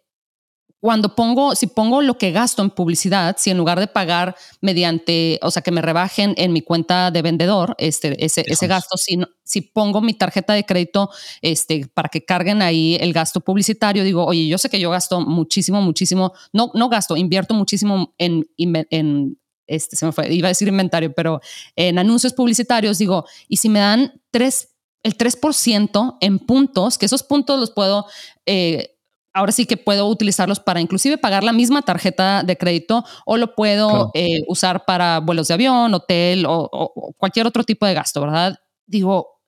cuando 0.80 1.14
pongo, 1.14 1.56
si 1.56 1.66
pongo 1.66 2.02
lo 2.02 2.18
que 2.18 2.30
gasto 2.30 2.62
en 2.62 2.70
publicidad, 2.70 3.36
si 3.38 3.50
en 3.50 3.58
lugar 3.58 3.80
de 3.80 3.88
pagar 3.88 4.36
mediante, 4.60 5.40
o 5.42 5.50
sea, 5.50 5.62
que 5.62 5.72
me 5.72 5.82
rebajen 5.82 6.34
en 6.36 6.52
mi 6.52 6.62
cuenta 6.62 7.10
de 7.10 7.22
vendedor, 7.22 7.74
este, 7.78 8.24
ese, 8.24 8.44
ese 8.46 8.66
gasto, 8.68 8.96
si, 8.96 9.18
si 9.42 9.60
pongo 9.60 10.00
mi 10.00 10.14
tarjeta 10.14 10.52
de 10.52 10.64
crédito 10.64 11.10
este, 11.42 11.88
para 11.92 12.08
que 12.08 12.24
carguen 12.24 12.62
ahí 12.62 12.96
el 13.00 13.12
gasto 13.12 13.40
publicitario, 13.40 14.04
digo, 14.04 14.24
oye, 14.24 14.46
yo 14.46 14.56
sé 14.56 14.68
que 14.68 14.78
yo 14.78 14.90
gasto 14.90 15.20
muchísimo, 15.20 15.82
muchísimo, 15.82 16.32
no, 16.52 16.70
no 16.74 16.88
gasto, 16.88 17.16
invierto 17.16 17.54
muchísimo 17.54 18.14
en, 18.18 18.46
en 18.56 19.36
este, 19.66 19.96
se 19.96 20.06
me 20.06 20.12
fue, 20.12 20.32
iba 20.32 20.46
a 20.48 20.50
decir 20.50 20.68
inventario, 20.68 21.12
pero 21.12 21.40
en 21.76 21.98
anuncios 21.98 22.32
publicitarios, 22.32 22.98
digo, 22.98 23.26
y 23.48 23.56
si 23.58 23.68
me 23.68 23.80
dan 23.80 24.20
tres, 24.30 24.76
el 25.02 25.16
3% 25.16 26.18
en 26.20 26.38
puntos, 26.38 26.98
que 26.98 27.06
esos 27.06 27.22
puntos 27.22 27.58
los 27.58 27.70
puedo... 27.70 28.06
Eh, 28.46 28.94
ahora 29.38 29.52
sí 29.52 29.66
que 29.66 29.76
puedo 29.76 30.06
utilizarlos 30.06 30.58
para 30.58 30.80
inclusive 30.80 31.16
pagar 31.16 31.44
la 31.44 31.52
misma 31.52 31.82
tarjeta 31.82 32.42
de 32.42 32.56
crédito 32.56 33.04
o 33.24 33.36
lo 33.36 33.54
puedo 33.54 34.10
eh, 34.14 34.42
usar 34.48 34.84
para 34.84 35.20
vuelos 35.20 35.48
de 35.48 35.54
avión, 35.54 35.94
hotel 35.94 36.44
o, 36.48 37.14
cualquier 37.16 37.46
otro 37.46 37.62
tipo 37.62 37.86
de 37.86 37.94
gasto, 37.94 38.20
¿verdad? 38.20 38.58
Digo, 38.86 39.40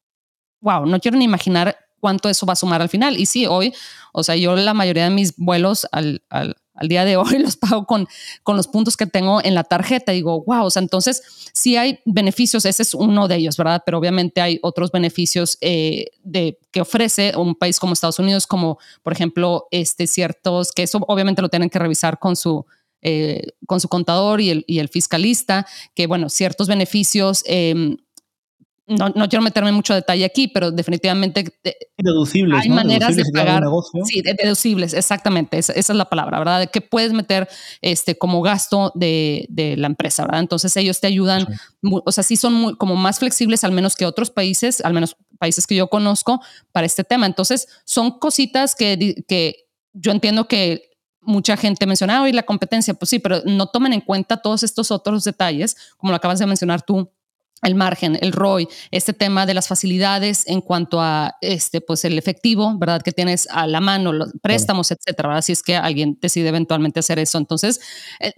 wow, 0.60 0.86
no 0.86 1.00
quiero 1.00 1.18
ni 1.18 1.24
imaginar 1.24 1.76
cuánto 1.98 2.28
eso 2.28 2.46
va 2.46 2.52
a 2.52 2.56
sumar 2.56 2.80
al 2.80 2.88
final. 2.88 3.18
Y 3.18 3.26
sí, 3.26 3.46
hoy, 3.46 3.74
o 4.12 4.22
sea, 4.22 4.36
yo 4.36 4.54
la 4.54 4.74
mayoría 4.74 5.04
de 5.04 5.10
mis 5.10 5.36
vuelos 5.36 5.86
al, 5.90 6.22
al 6.30 6.56
al 6.80 6.88
día 6.88 7.04
de 7.04 7.16
hoy 7.16 7.38
los 7.38 7.56
pago 7.56 7.86
con, 7.86 8.08
con 8.42 8.56
los 8.56 8.66
puntos 8.66 8.96
que 8.96 9.06
tengo 9.06 9.40
en 9.44 9.54
la 9.54 9.62
tarjeta. 9.64 10.12
Digo, 10.12 10.42
wow, 10.44 10.64
o 10.64 10.70
sea, 10.70 10.82
entonces 10.82 11.22
sí 11.52 11.76
hay 11.76 12.00
beneficios, 12.04 12.64
ese 12.64 12.82
es 12.82 12.94
uno 12.94 13.28
de 13.28 13.36
ellos, 13.36 13.56
¿verdad? 13.56 13.82
Pero 13.84 13.98
obviamente 13.98 14.40
hay 14.40 14.58
otros 14.62 14.90
beneficios 14.90 15.58
eh, 15.60 16.06
de, 16.24 16.58
que 16.72 16.80
ofrece 16.80 17.34
un 17.36 17.54
país 17.54 17.78
como 17.78 17.92
Estados 17.92 18.18
Unidos, 18.18 18.46
como 18.46 18.78
por 19.02 19.12
ejemplo, 19.12 19.68
este, 19.70 20.06
ciertos, 20.06 20.72
que 20.72 20.82
eso 20.82 20.98
obviamente 21.06 21.42
lo 21.42 21.48
tienen 21.48 21.70
que 21.70 21.78
revisar 21.78 22.18
con 22.18 22.34
su... 22.34 22.66
Eh, 23.02 23.54
con 23.66 23.80
su 23.80 23.88
contador 23.88 24.42
y 24.42 24.50
el, 24.50 24.64
y 24.66 24.78
el 24.78 24.90
fiscalista, 24.90 25.66
que 25.94 26.06
bueno, 26.06 26.28
ciertos 26.28 26.68
beneficios 26.68 27.42
eh, 27.46 27.96
no, 28.90 29.08
no, 29.10 29.28
quiero 29.28 29.42
meterme 29.42 29.70
mucho 29.70 29.94
detalle 29.94 30.24
aquí, 30.24 30.48
pero 30.48 30.72
definitivamente 30.72 31.44
eh, 31.62 31.74
deducibles, 31.96 32.62
hay 32.62 32.68
maneras 32.68 33.14
de 33.14 33.24
pagar. 33.32 33.62
Sí, 34.04 34.20
deducibles, 34.20 34.94
exactamente. 34.94 35.58
Esa, 35.58 35.72
es 35.72 35.88
la 35.90 36.06
palabra, 36.06 36.38
¿verdad? 36.40 36.70
Que 36.70 36.80
puedes 36.80 37.12
meter 37.12 37.48
este, 37.80 38.18
como 38.18 38.42
gasto 38.42 38.90
de, 38.96 39.46
de 39.48 39.76
la 39.76 39.86
empresa, 39.86 40.24
¿verdad? 40.24 40.40
Entonces 40.40 40.76
ellos 40.76 41.00
te 41.00 41.06
ayudan, 41.06 41.46
o 41.82 42.10
sea, 42.12 42.24
sí 42.24 42.36
son 42.36 42.52
muy, 42.54 42.76
como 42.76 42.96
más 42.96 43.20
flexibles, 43.20 43.62
al 43.62 43.72
menos 43.72 43.94
que 43.94 44.06
otros 44.06 44.30
países, 44.30 44.80
al 44.80 44.92
menos 44.92 45.16
países 45.38 45.66
que 45.66 45.76
yo 45.76 45.88
conozco, 45.88 46.40
para 46.72 46.86
este 46.86 47.04
tema. 47.04 47.26
Entonces 47.26 47.68
son 47.84 48.18
cositas 48.18 48.74
que, 48.74 49.24
que 49.28 49.68
yo 49.92 50.10
entiendo 50.10 50.48
que 50.48 50.90
mucha 51.20 51.56
gente 51.56 51.86
menciona, 51.86 52.22
hoy 52.22 52.32
la 52.32 52.42
competencia, 52.42 52.94
pues 52.94 53.10
sí, 53.10 53.18
pero 53.18 53.42
no 53.44 53.66
tomen 53.66 53.92
en 53.92 54.00
cuenta 54.00 54.38
todos 54.38 54.62
estos 54.62 54.90
otros 54.90 55.22
detalles, 55.24 55.76
como 55.96 56.10
lo 56.10 56.16
acabas 56.16 56.38
de 56.38 56.46
mencionar 56.46 56.82
tú 56.82 57.12
el 57.62 57.74
margen, 57.74 58.18
el 58.20 58.32
ROI, 58.32 58.68
este 58.90 59.12
tema 59.12 59.46
de 59.46 59.54
las 59.54 59.68
facilidades 59.68 60.46
en 60.46 60.60
cuanto 60.60 61.00
a 61.00 61.36
este, 61.40 61.80
pues 61.80 62.04
el 62.04 62.18
efectivo, 62.18 62.76
¿verdad? 62.78 63.02
Que 63.02 63.12
tienes 63.12 63.48
a 63.50 63.66
la 63.66 63.80
mano, 63.80 64.12
los 64.12 64.32
préstamos, 64.40 64.90
etcétera, 64.90 65.28
¿verdad? 65.28 65.42
Si 65.42 65.52
es 65.52 65.62
que 65.62 65.76
alguien 65.76 66.18
decide 66.20 66.48
eventualmente 66.48 67.00
hacer 67.00 67.18
eso. 67.18 67.38
Entonces, 67.38 67.80
eh, 68.20 68.32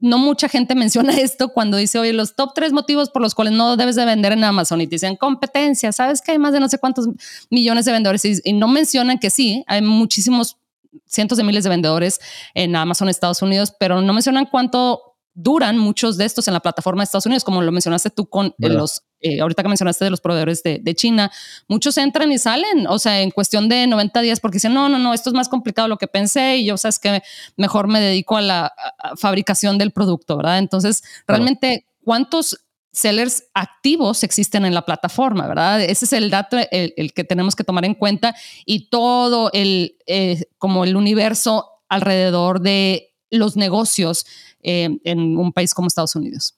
no 0.00 0.18
mucha 0.18 0.48
gente 0.48 0.74
menciona 0.74 1.16
esto 1.16 1.48
cuando 1.50 1.76
dice, 1.76 1.98
oye, 1.98 2.12
los 2.12 2.36
top 2.36 2.52
tres 2.54 2.72
motivos 2.72 3.10
por 3.10 3.22
los 3.22 3.34
cuales 3.34 3.54
no 3.54 3.76
debes 3.76 3.96
de 3.96 4.04
vender 4.04 4.32
en 4.32 4.44
Amazon 4.44 4.80
y 4.80 4.86
te 4.86 4.96
dicen 4.96 5.16
competencia, 5.16 5.92
sabes 5.92 6.20
que 6.20 6.32
hay 6.32 6.38
más 6.38 6.52
de 6.52 6.60
no 6.60 6.68
sé 6.68 6.78
cuántos 6.78 7.08
millones 7.50 7.84
de 7.84 7.92
vendedores 7.92 8.24
y, 8.24 8.52
no 8.52 8.68
mencionan 8.68 9.18
que 9.18 9.30
sí, 9.30 9.64
hay 9.66 9.82
muchísimos 9.82 10.56
cientos 11.04 11.36
de 11.36 11.44
miles 11.44 11.64
de 11.64 11.70
vendedores 11.70 12.20
en 12.54 12.74
Amazon 12.74 13.08
Estados 13.08 13.42
Unidos, 13.42 13.74
pero 13.78 14.00
no 14.00 14.12
mencionan 14.12 14.46
cuánto 14.46 15.05
duran 15.36 15.76
muchos 15.76 16.16
de 16.16 16.24
estos 16.24 16.48
en 16.48 16.54
la 16.54 16.60
plataforma 16.60 17.02
de 17.02 17.04
Estados 17.04 17.26
Unidos, 17.26 17.44
como 17.44 17.60
lo 17.60 17.70
mencionaste 17.70 18.08
tú 18.08 18.26
con 18.26 18.54
eh, 18.58 18.70
los, 18.70 19.02
eh, 19.20 19.40
ahorita 19.40 19.62
que 19.62 19.68
mencionaste 19.68 20.06
de 20.06 20.10
los 20.10 20.22
proveedores 20.22 20.62
de, 20.62 20.94
China, 20.94 21.30
muchos 21.68 21.98
entran 21.98 22.32
y 22.32 22.38
salen, 22.38 22.86
o 22.88 22.98
sea, 22.98 23.20
en 23.20 23.30
cuestión 23.30 23.68
de 23.68 23.86
90 23.86 24.22
días, 24.22 24.40
porque 24.40 24.56
dicen, 24.56 24.72
no, 24.72 24.88
no, 24.88 24.98
no, 24.98 25.12
esto 25.12 25.28
es 25.28 25.34
más 25.34 25.50
complicado 25.50 25.86
de 25.86 25.90
lo 25.90 25.98
que 25.98 26.08
pensé 26.08 26.56
y 26.56 26.64
yo, 26.64 26.78
sabes 26.78 26.98
que 26.98 27.22
mejor 27.58 27.86
me 27.86 28.00
dedico 28.00 28.38
a 28.38 28.40
la 28.40 28.72
fabricación 29.18 29.76
del 29.76 29.90
producto, 29.90 30.38
¿verdad? 30.38 30.58
Entonces, 30.58 31.04
realmente, 31.26 31.86
¿cuántos 32.02 32.58
sellers 32.92 33.44
activos 33.52 34.24
existen 34.24 34.64
en 34.64 34.72
la 34.72 34.86
plataforma, 34.86 35.46
¿verdad? 35.46 35.82
Ese 35.82 36.06
es 36.06 36.14
el 36.14 36.30
dato, 36.30 36.56
el, 36.70 37.12
que 37.12 37.24
tenemos 37.24 37.54
que 37.54 37.62
tomar 37.62 37.84
en 37.84 37.94
cuenta 37.94 38.34
y 38.64 38.88
todo 38.88 39.50
el, 39.52 39.98
eh, 40.06 40.46
como 40.56 40.84
el 40.84 40.96
universo 40.96 41.68
alrededor 41.90 42.62
de 42.62 43.15
los 43.30 43.56
negocios 43.56 44.26
eh, 44.62 44.98
en 45.04 45.36
un 45.36 45.52
país 45.52 45.74
como 45.74 45.88
Estados 45.88 46.16
Unidos. 46.16 46.56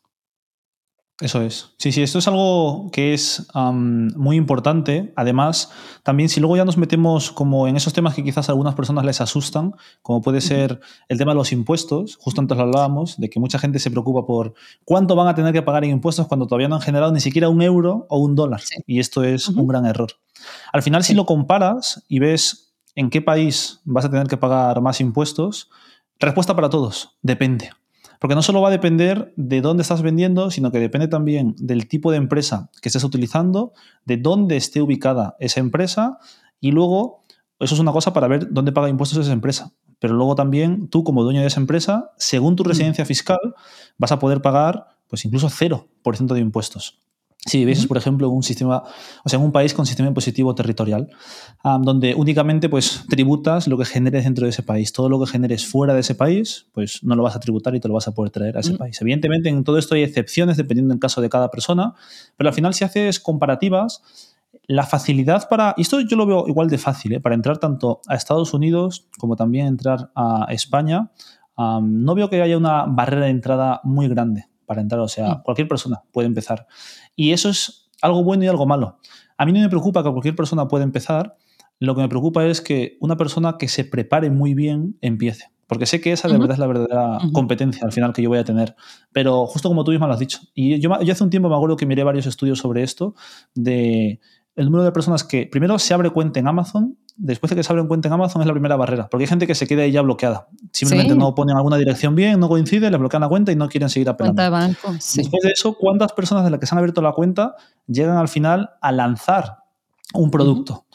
Eso 1.21 1.43
es. 1.43 1.75
Sí, 1.79 1.91
sí, 1.91 2.01
esto 2.01 2.21
es 2.21 2.29
algo 2.29 2.91
que 2.93 3.13
es 3.13 3.49
muy 3.53 4.37
importante. 4.37 5.13
Además, 5.17 5.73
también 6.05 6.29
si 6.29 6.39
luego 6.39 6.57
ya 6.57 6.65
nos 6.65 6.77
metemos 6.77 7.33
como 7.33 7.67
en 7.67 7.77
esos 7.77 7.93
temas 7.93 8.15
que 8.15 8.23
quizás 8.23 8.49
a 8.49 8.53
algunas 8.53 8.77
personas 8.77 9.05
les 9.05 9.21
asustan, 9.21 9.75
como 10.01 10.23
puede 10.23 10.41
ser 10.41 10.81
el 11.09 11.19
tema 11.19 11.33
de 11.33 11.37
los 11.37 11.51
impuestos, 11.51 12.17
justo 12.21 12.41
antes 12.41 12.57
lo 12.57 12.63
hablábamos, 12.63 13.19
de 13.19 13.29
que 13.29 13.41
mucha 13.41 13.59
gente 13.59 13.81
se 13.81 13.91
preocupa 13.91 14.25
por 14.27 14.55
cuánto 14.85 15.17
van 15.17 15.27
a 15.27 15.35
tener 15.35 15.53
que 15.53 15.63
pagar 15.63 15.83
en 15.83 15.91
impuestos 15.91 16.29
cuando 16.29 16.47
todavía 16.47 16.69
no 16.69 16.77
han 16.77 16.83
generado 16.83 17.11
ni 17.11 17.21
siquiera 17.21 17.49
un 17.49 17.63
euro 17.63 18.07
o 18.09 18.19
un 18.19 18.37
dólar. 18.37 18.61
Y 18.87 19.01
esto 19.01 19.25
es 19.25 19.49
un 19.49 19.67
gran 19.67 19.87
error. 19.87 20.13
Al 20.73 20.83
final, 20.85 21.03
si 21.03 21.15
lo 21.15 21.27
comparas 21.27 22.05
y 22.07 22.21
ves 22.21 22.75
en 22.95 23.11
qué 23.11 23.23
país 23.23 23.81
vas 23.85 24.05
a 24.05 24.11
tener 24.11 24.29
que 24.29 24.37
pagar 24.37 24.81
más 24.83 25.01
impuestos, 25.01 25.69
respuesta 26.19 26.55
para 26.55 26.71
todos, 26.71 27.19
depende. 27.23 27.71
Porque 28.19 28.35
no 28.35 28.43
solo 28.43 28.61
va 28.61 28.69
a 28.69 28.73
depender 28.73 29.33
de 29.37 29.61
dónde 29.61 29.83
estás 29.83 30.03
vendiendo, 30.03 30.51
sino 30.51 30.73
que 30.73 30.81
depende 30.81 31.07
también 31.07 31.55
del 31.57 31.87
tipo 31.87 32.11
de 32.11 32.17
empresa 32.17 32.71
que 32.83 32.89
estés 32.89 33.05
utilizando, 33.05 33.73
de 34.05 34.17
dónde 34.17 34.57
esté 34.57 34.83
ubicada 34.83 35.37
esa 35.39 35.61
empresa 35.61 36.19
y 36.61 36.73
luego, 36.73 37.25
eso 37.61 37.75
es 37.75 37.81
una 37.81 37.93
cosa 37.93 38.13
para 38.13 38.27
ver 38.27 38.53
dónde 38.53 38.73
paga 38.73 38.89
impuestos 38.89 39.19
esa 39.19 39.33
empresa. 39.33 39.73
Pero 40.01 40.15
luego 40.15 40.35
también 40.35 40.89
tú 40.89 41.05
como 41.05 41.23
dueño 41.23 41.41
de 41.41 41.47
esa 41.47 41.61
empresa, 41.61 42.13
según 42.17 42.57
tu 42.57 42.65
mm. 42.65 42.67
residencia 42.67 43.05
fiscal, 43.05 43.55
vas 43.97 44.13
a 44.13 44.19
poder 44.19 44.43
pagar 44.43 44.87
pues 45.09 45.25
incluso 45.25 45.49
0% 45.49 46.35
de 46.35 46.41
impuestos. 46.41 47.01
Si 47.47 47.59
vivieses, 47.59 47.87
por 47.87 47.97
ejemplo, 47.97 48.29
un 48.31 48.43
sistema, 48.43 48.83
o 49.25 49.29
sea, 49.29 49.39
en 49.39 49.45
un 49.45 49.53
país 49.53 49.73
con 49.73 49.87
sistema 49.87 50.09
impositivo 50.09 50.55
territorial, 50.55 51.09
donde 51.63 52.15
únicamente 52.15 52.69
pues 52.69 53.05
tributas 53.09 53.69
lo 53.69 53.79
que 53.79 53.85
generes 53.85 54.25
dentro 54.25 54.45
de 54.45 54.51
ese 54.51 54.65
país. 54.65 54.93
Todo 54.93 55.09
lo 55.09 55.21
que 55.21 55.27
generes 55.31 55.67
fuera 55.67 55.95
de 55.95 56.01
ese 56.01 56.17
país, 56.17 56.67
pues 56.73 57.03
no 57.05 57.15
lo 57.15 57.23
vas 57.23 57.37
a 57.37 57.41
tributar 57.41 57.75
y 57.77 57.81
te 57.81 57.89
lo 57.89 57.95
vas 57.95 58.09
a 58.09 58.13
poder 58.13 58.33
traer 58.33 58.57
a 58.57 58.61
ese 58.61 58.75
país. 58.75 59.01
Evidentemente, 59.01 59.49
en 59.49 59.63
todo 59.63 59.79
esto 59.79 59.95
hay 59.95 60.03
excepciones 60.03 60.57
dependiendo 60.57 60.93
del 60.93 61.01
caso 61.01 61.21
de 61.21 61.29
cada 61.29 61.51
persona, 61.51 61.95
pero 62.37 62.49
al 62.49 62.55
final 62.55 62.75
si 62.75 62.85
haces 62.85 63.21
comparativas, 63.21 64.03
la 64.67 64.85
facilidad 64.85 65.49
para, 65.49 65.75
y 65.77 65.83
esto 65.83 66.01
yo 66.01 66.17
lo 66.17 66.27
veo 66.27 66.49
igual 66.49 66.69
de 66.69 66.79
fácil, 66.79 67.15
¿eh? 67.15 67.21
para 67.21 67.35
entrar 67.35 67.59
tanto 67.59 68.01
a 68.09 68.17
Estados 68.17 68.53
Unidos 68.53 69.07
como 69.19 69.37
también 69.37 69.67
entrar 69.67 70.11
a 70.15 70.47
España, 70.51 71.11
no 71.57 72.15
veo 72.15 72.29
que 72.31 72.43
haya 72.43 72.57
una 72.57 72.85
barrera 72.87 73.27
de 73.27 73.31
entrada 73.31 73.81
muy 73.85 74.09
grande 74.09 74.47
para 74.69 74.81
entrar. 74.81 75.01
O 75.01 75.09
sea, 75.09 75.35
mm. 75.35 75.43
cualquier 75.43 75.67
persona 75.67 76.03
puede 76.13 76.29
empezar. 76.29 76.67
Y 77.19 77.33
eso 77.33 77.49
es 77.49 77.91
algo 78.01 78.23
bueno 78.23 78.45
y 78.45 78.47
algo 78.47 78.65
malo. 78.65 79.01
A 79.37 79.45
mí 79.45 79.53
no 79.53 79.59
me 79.59 79.69
preocupa 79.69 80.05
que 80.05 80.11
cualquier 80.11 80.37
persona 80.37 80.69
pueda 80.69 80.85
empezar. 80.85 81.37
Lo 81.81 81.97
que 81.97 82.03
me 82.03 82.09
preocupa 82.09 82.47
es 82.47 82.61
que 82.61 82.97
una 83.01 83.17
persona 83.17 83.57
que 83.59 83.67
se 83.67 83.85
prepare 83.85 84.31
muy 84.31 84.55
bien 84.55 84.97
empiece. 85.01 85.47
Porque 85.67 85.85
sé 85.85 86.01
que 86.01 86.13
esa 86.13 86.29
de 86.29 86.39
verdad 86.39 86.53
es 86.53 86.59
la 86.61 86.69
verdadera 86.69 87.19
competencia 87.33 87.85
al 87.85 87.91
final 87.91 88.13
que 88.13 88.23
yo 88.23 88.29
voy 88.29 88.39
a 88.39 88.45
tener. 88.45 88.77
Pero 89.13 89.47
justo 89.47 89.69
como 89.69 89.83
tú 89.83 89.91
misma 89.91 90.07
lo 90.07 90.13
has 90.13 90.21
dicho. 90.21 90.39
Y 90.55 90.79
yo, 90.79 91.01
yo 91.03 91.13
hace 91.13 91.25
un 91.25 91.31
tiempo 91.31 91.49
me 91.49 91.57
acuerdo 91.57 91.77
que 91.77 91.87
miré 91.87 92.05
varios 92.05 92.27
estudios 92.27 92.61
sobre 92.61 92.85
esto, 92.85 93.17
de 93.57 94.21
el 94.55 94.67
número 94.67 94.85
de 94.85 94.93
personas 94.93 95.25
que 95.25 95.49
primero 95.51 95.77
se 95.81 95.95
abre 95.95 96.11
cuenta 96.11 96.39
en 96.39 96.47
Amazon 96.47 96.99
después 97.19 97.51
de 97.51 97.57
que 97.57 97.63
se 97.63 97.73
abren 97.73 97.89
cuenta 97.89 98.09
en 98.09 98.15
Amazon 98.15 98.41
es 98.41 98.47
la 98.47 98.55
primera 98.55 98.77
barrera, 98.77 99.09
porque 99.09 99.25
hay 99.25 99.29
gente 99.29 99.47
que 99.47 99.55
se 99.55 99.67
queda 99.67 99.83
ahí 99.83 99.93
ya 99.93 100.03
bloqueada. 100.03 100.49
Simplemente 100.73 101.15
no 101.15 101.35
ponen 101.35 101.57
alguna 101.57 101.77
dirección 101.77 102.15
bien, 102.15 102.41
no 102.41 102.49
coincide, 102.49 102.91
le 102.91 102.97
bloquean 102.97 103.21
la 103.21 103.29
cuenta 103.29 103.53
y 103.53 103.57
no 103.57 103.69
quieren 103.69 103.91
seguir 103.91 104.09
apelando. 104.09 104.41
Cuenta 104.41 104.45
de 104.45 104.51
banco, 104.51 104.93
Después 104.93 105.43
de 105.43 105.51
eso, 105.51 105.75
¿cuántas 105.75 106.13
personas 106.13 106.45
de 106.45 106.51
las 106.51 106.61
que 106.61 106.67
se 106.67 106.75
han 106.75 106.79
abierto 106.79 107.03
la 107.03 107.13
cuenta 107.13 107.57
llegan 107.87 108.17
al 108.17 108.29
final 108.29 108.71
a 108.81 108.93
lanzar 108.93 109.59
un 110.15 110.31
producto? 110.31 110.87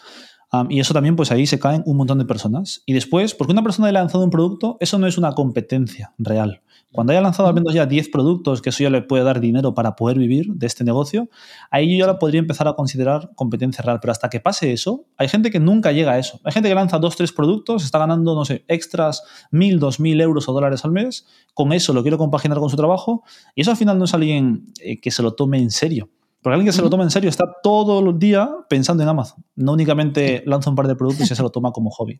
y 0.70 0.80
eso 0.80 0.94
también, 0.94 1.16
pues 1.16 1.32
ahí 1.32 1.48
se 1.48 1.58
caen 1.58 1.82
un 1.88 1.98
montón 1.98 2.20
de 2.20 2.26
personas. 2.26 2.84
Y 2.86 2.94
después, 2.94 3.34
porque 3.34 3.54
una 3.54 3.64
persona 3.64 3.88
haya 3.88 4.00
lanzado 4.00 4.24
un 4.24 4.30
producto, 4.30 4.78
eso 4.80 5.00
no 5.00 5.08
es 5.08 5.18
una 5.18 5.32
competencia 5.32 6.14
real. 6.20 6.62
Cuando 6.94 7.12
haya 7.12 7.22
lanzado 7.22 7.50
al 7.50 7.56
menos 7.56 7.74
ya 7.74 7.88
10 7.88 8.10
productos, 8.10 8.62
que 8.62 8.70
eso 8.70 8.84
ya 8.84 8.92
le 8.92 9.02
puede 9.02 9.24
dar 9.24 9.40
dinero 9.40 9.74
para 9.74 9.96
poder 9.96 10.20
vivir 10.20 10.54
de 10.54 10.68
este 10.68 10.84
negocio, 10.84 11.28
ahí 11.72 11.98
yo 11.98 12.06
ya 12.06 12.20
podría 12.20 12.40
empezar 12.40 12.68
a 12.68 12.74
considerar 12.74 13.32
competencia 13.34 13.84
real. 13.84 14.00
Pero 14.00 14.12
hasta 14.12 14.30
que 14.30 14.40
pase 14.40 14.72
eso, 14.72 15.06
hay 15.18 15.28
gente 15.28 15.50
que 15.50 15.60
nunca 15.60 15.92
llega 15.92 16.12
a 16.12 16.20
eso. 16.20 16.40
Hay 16.44 16.52
gente 16.52 16.70
que 16.70 16.76
lanza 16.76 17.00
dos, 17.00 17.16
tres 17.16 17.32
productos, 17.32 17.84
está 17.84 17.98
ganando, 17.98 18.36
no 18.36 18.46
sé, 18.46 18.64
extras, 18.68 19.24
mil, 19.50 19.80
dos 19.80 20.00
mil 20.00 20.22
euros 20.22 20.48
o 20.48 20.54
dólares 20.54 20.86
al 20.86 20.92
mes. 20.92 21.26
Con 21.56 21.74
eso 21.74 21.94
lo 21.94 22.04
quiero 22.04 22.20
compaginar 22.20 22.60
con 22.60 22.70
su 22.70 22.78
trabajo. 22.78 23.24
Y 23.56 23.62
eso 23.62 23.72
al 23.72 23.78
final 23.78 23.98
no 23.98 24.06
es 24.06 24.14
alguien 24.14 24.66
eh, 24.80 25.02
que 25.02 25.10
se 25.10 25.24
lo 25.24 25.34
tome 25.34 25.58
en 25.58 25.72
serio. 25.72 26.10
Porque 26.44 26.56
alguien 26.56 26.68
que 26.68 26.74
se 26.76 26.82
lo 26.82 26.90
toma 26.90 27.04
en 27.04 27.10
serio 27.10 27.30
está 27.30 27.46
todo 27.64 28.02
el 28.02 28.20
día 28.20 28.50
pensando 28.68 29.02
en 29.02 29.08
Amazon. 29.08 29.46
No 29.56 29.72
únicamente 29.72 30.44
lanza 30.46 30.70
un 30.70 30.76
par 30.76 30.90
de 30.90 30.96
productos 30.96 31.32
y 31.32 31.36
se 31.36 31.42
lo 31.42 31.50
toma 31.50 31.72
como 31.72 31.90
hobby. 31.90 32.20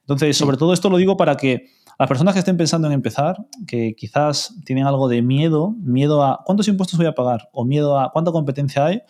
Entonces, 0.00 0.36
sobre 0.36 0.56
todo 0.56 0.72
esto 0.72 0.90
lo 0.90 0.96
digo 0.96 1.16
para 1.16 1.36
que 1.36 1.66
las 1.96 2.08
personas 2.08 2.34
que 2.34 2.40
estén 2.40 2.56
pensando 2.56 2.88
en 2.88 2.94
empezar, 2.94 3.36
que 3.68 3.94
quizás 3.96 4.56
tienen 4.64 4.86
algo 4.86 5.06
de 5.08 5.22
miedo, 5.22 5.76
miedo 5.78 6.24
a 6.24 6.40
cuántos 6.44 6.66
impuestos 6.66 6.98
voy 6.98 7.06
a 7.06 7.14
pagar 7.14 7.48
o 7.52 7.64
miedo 7.64 7.96
a 8.00 8.10
cuánta 8.10 8.32
competencia 8.32 8.86
hay, 8.86 9.02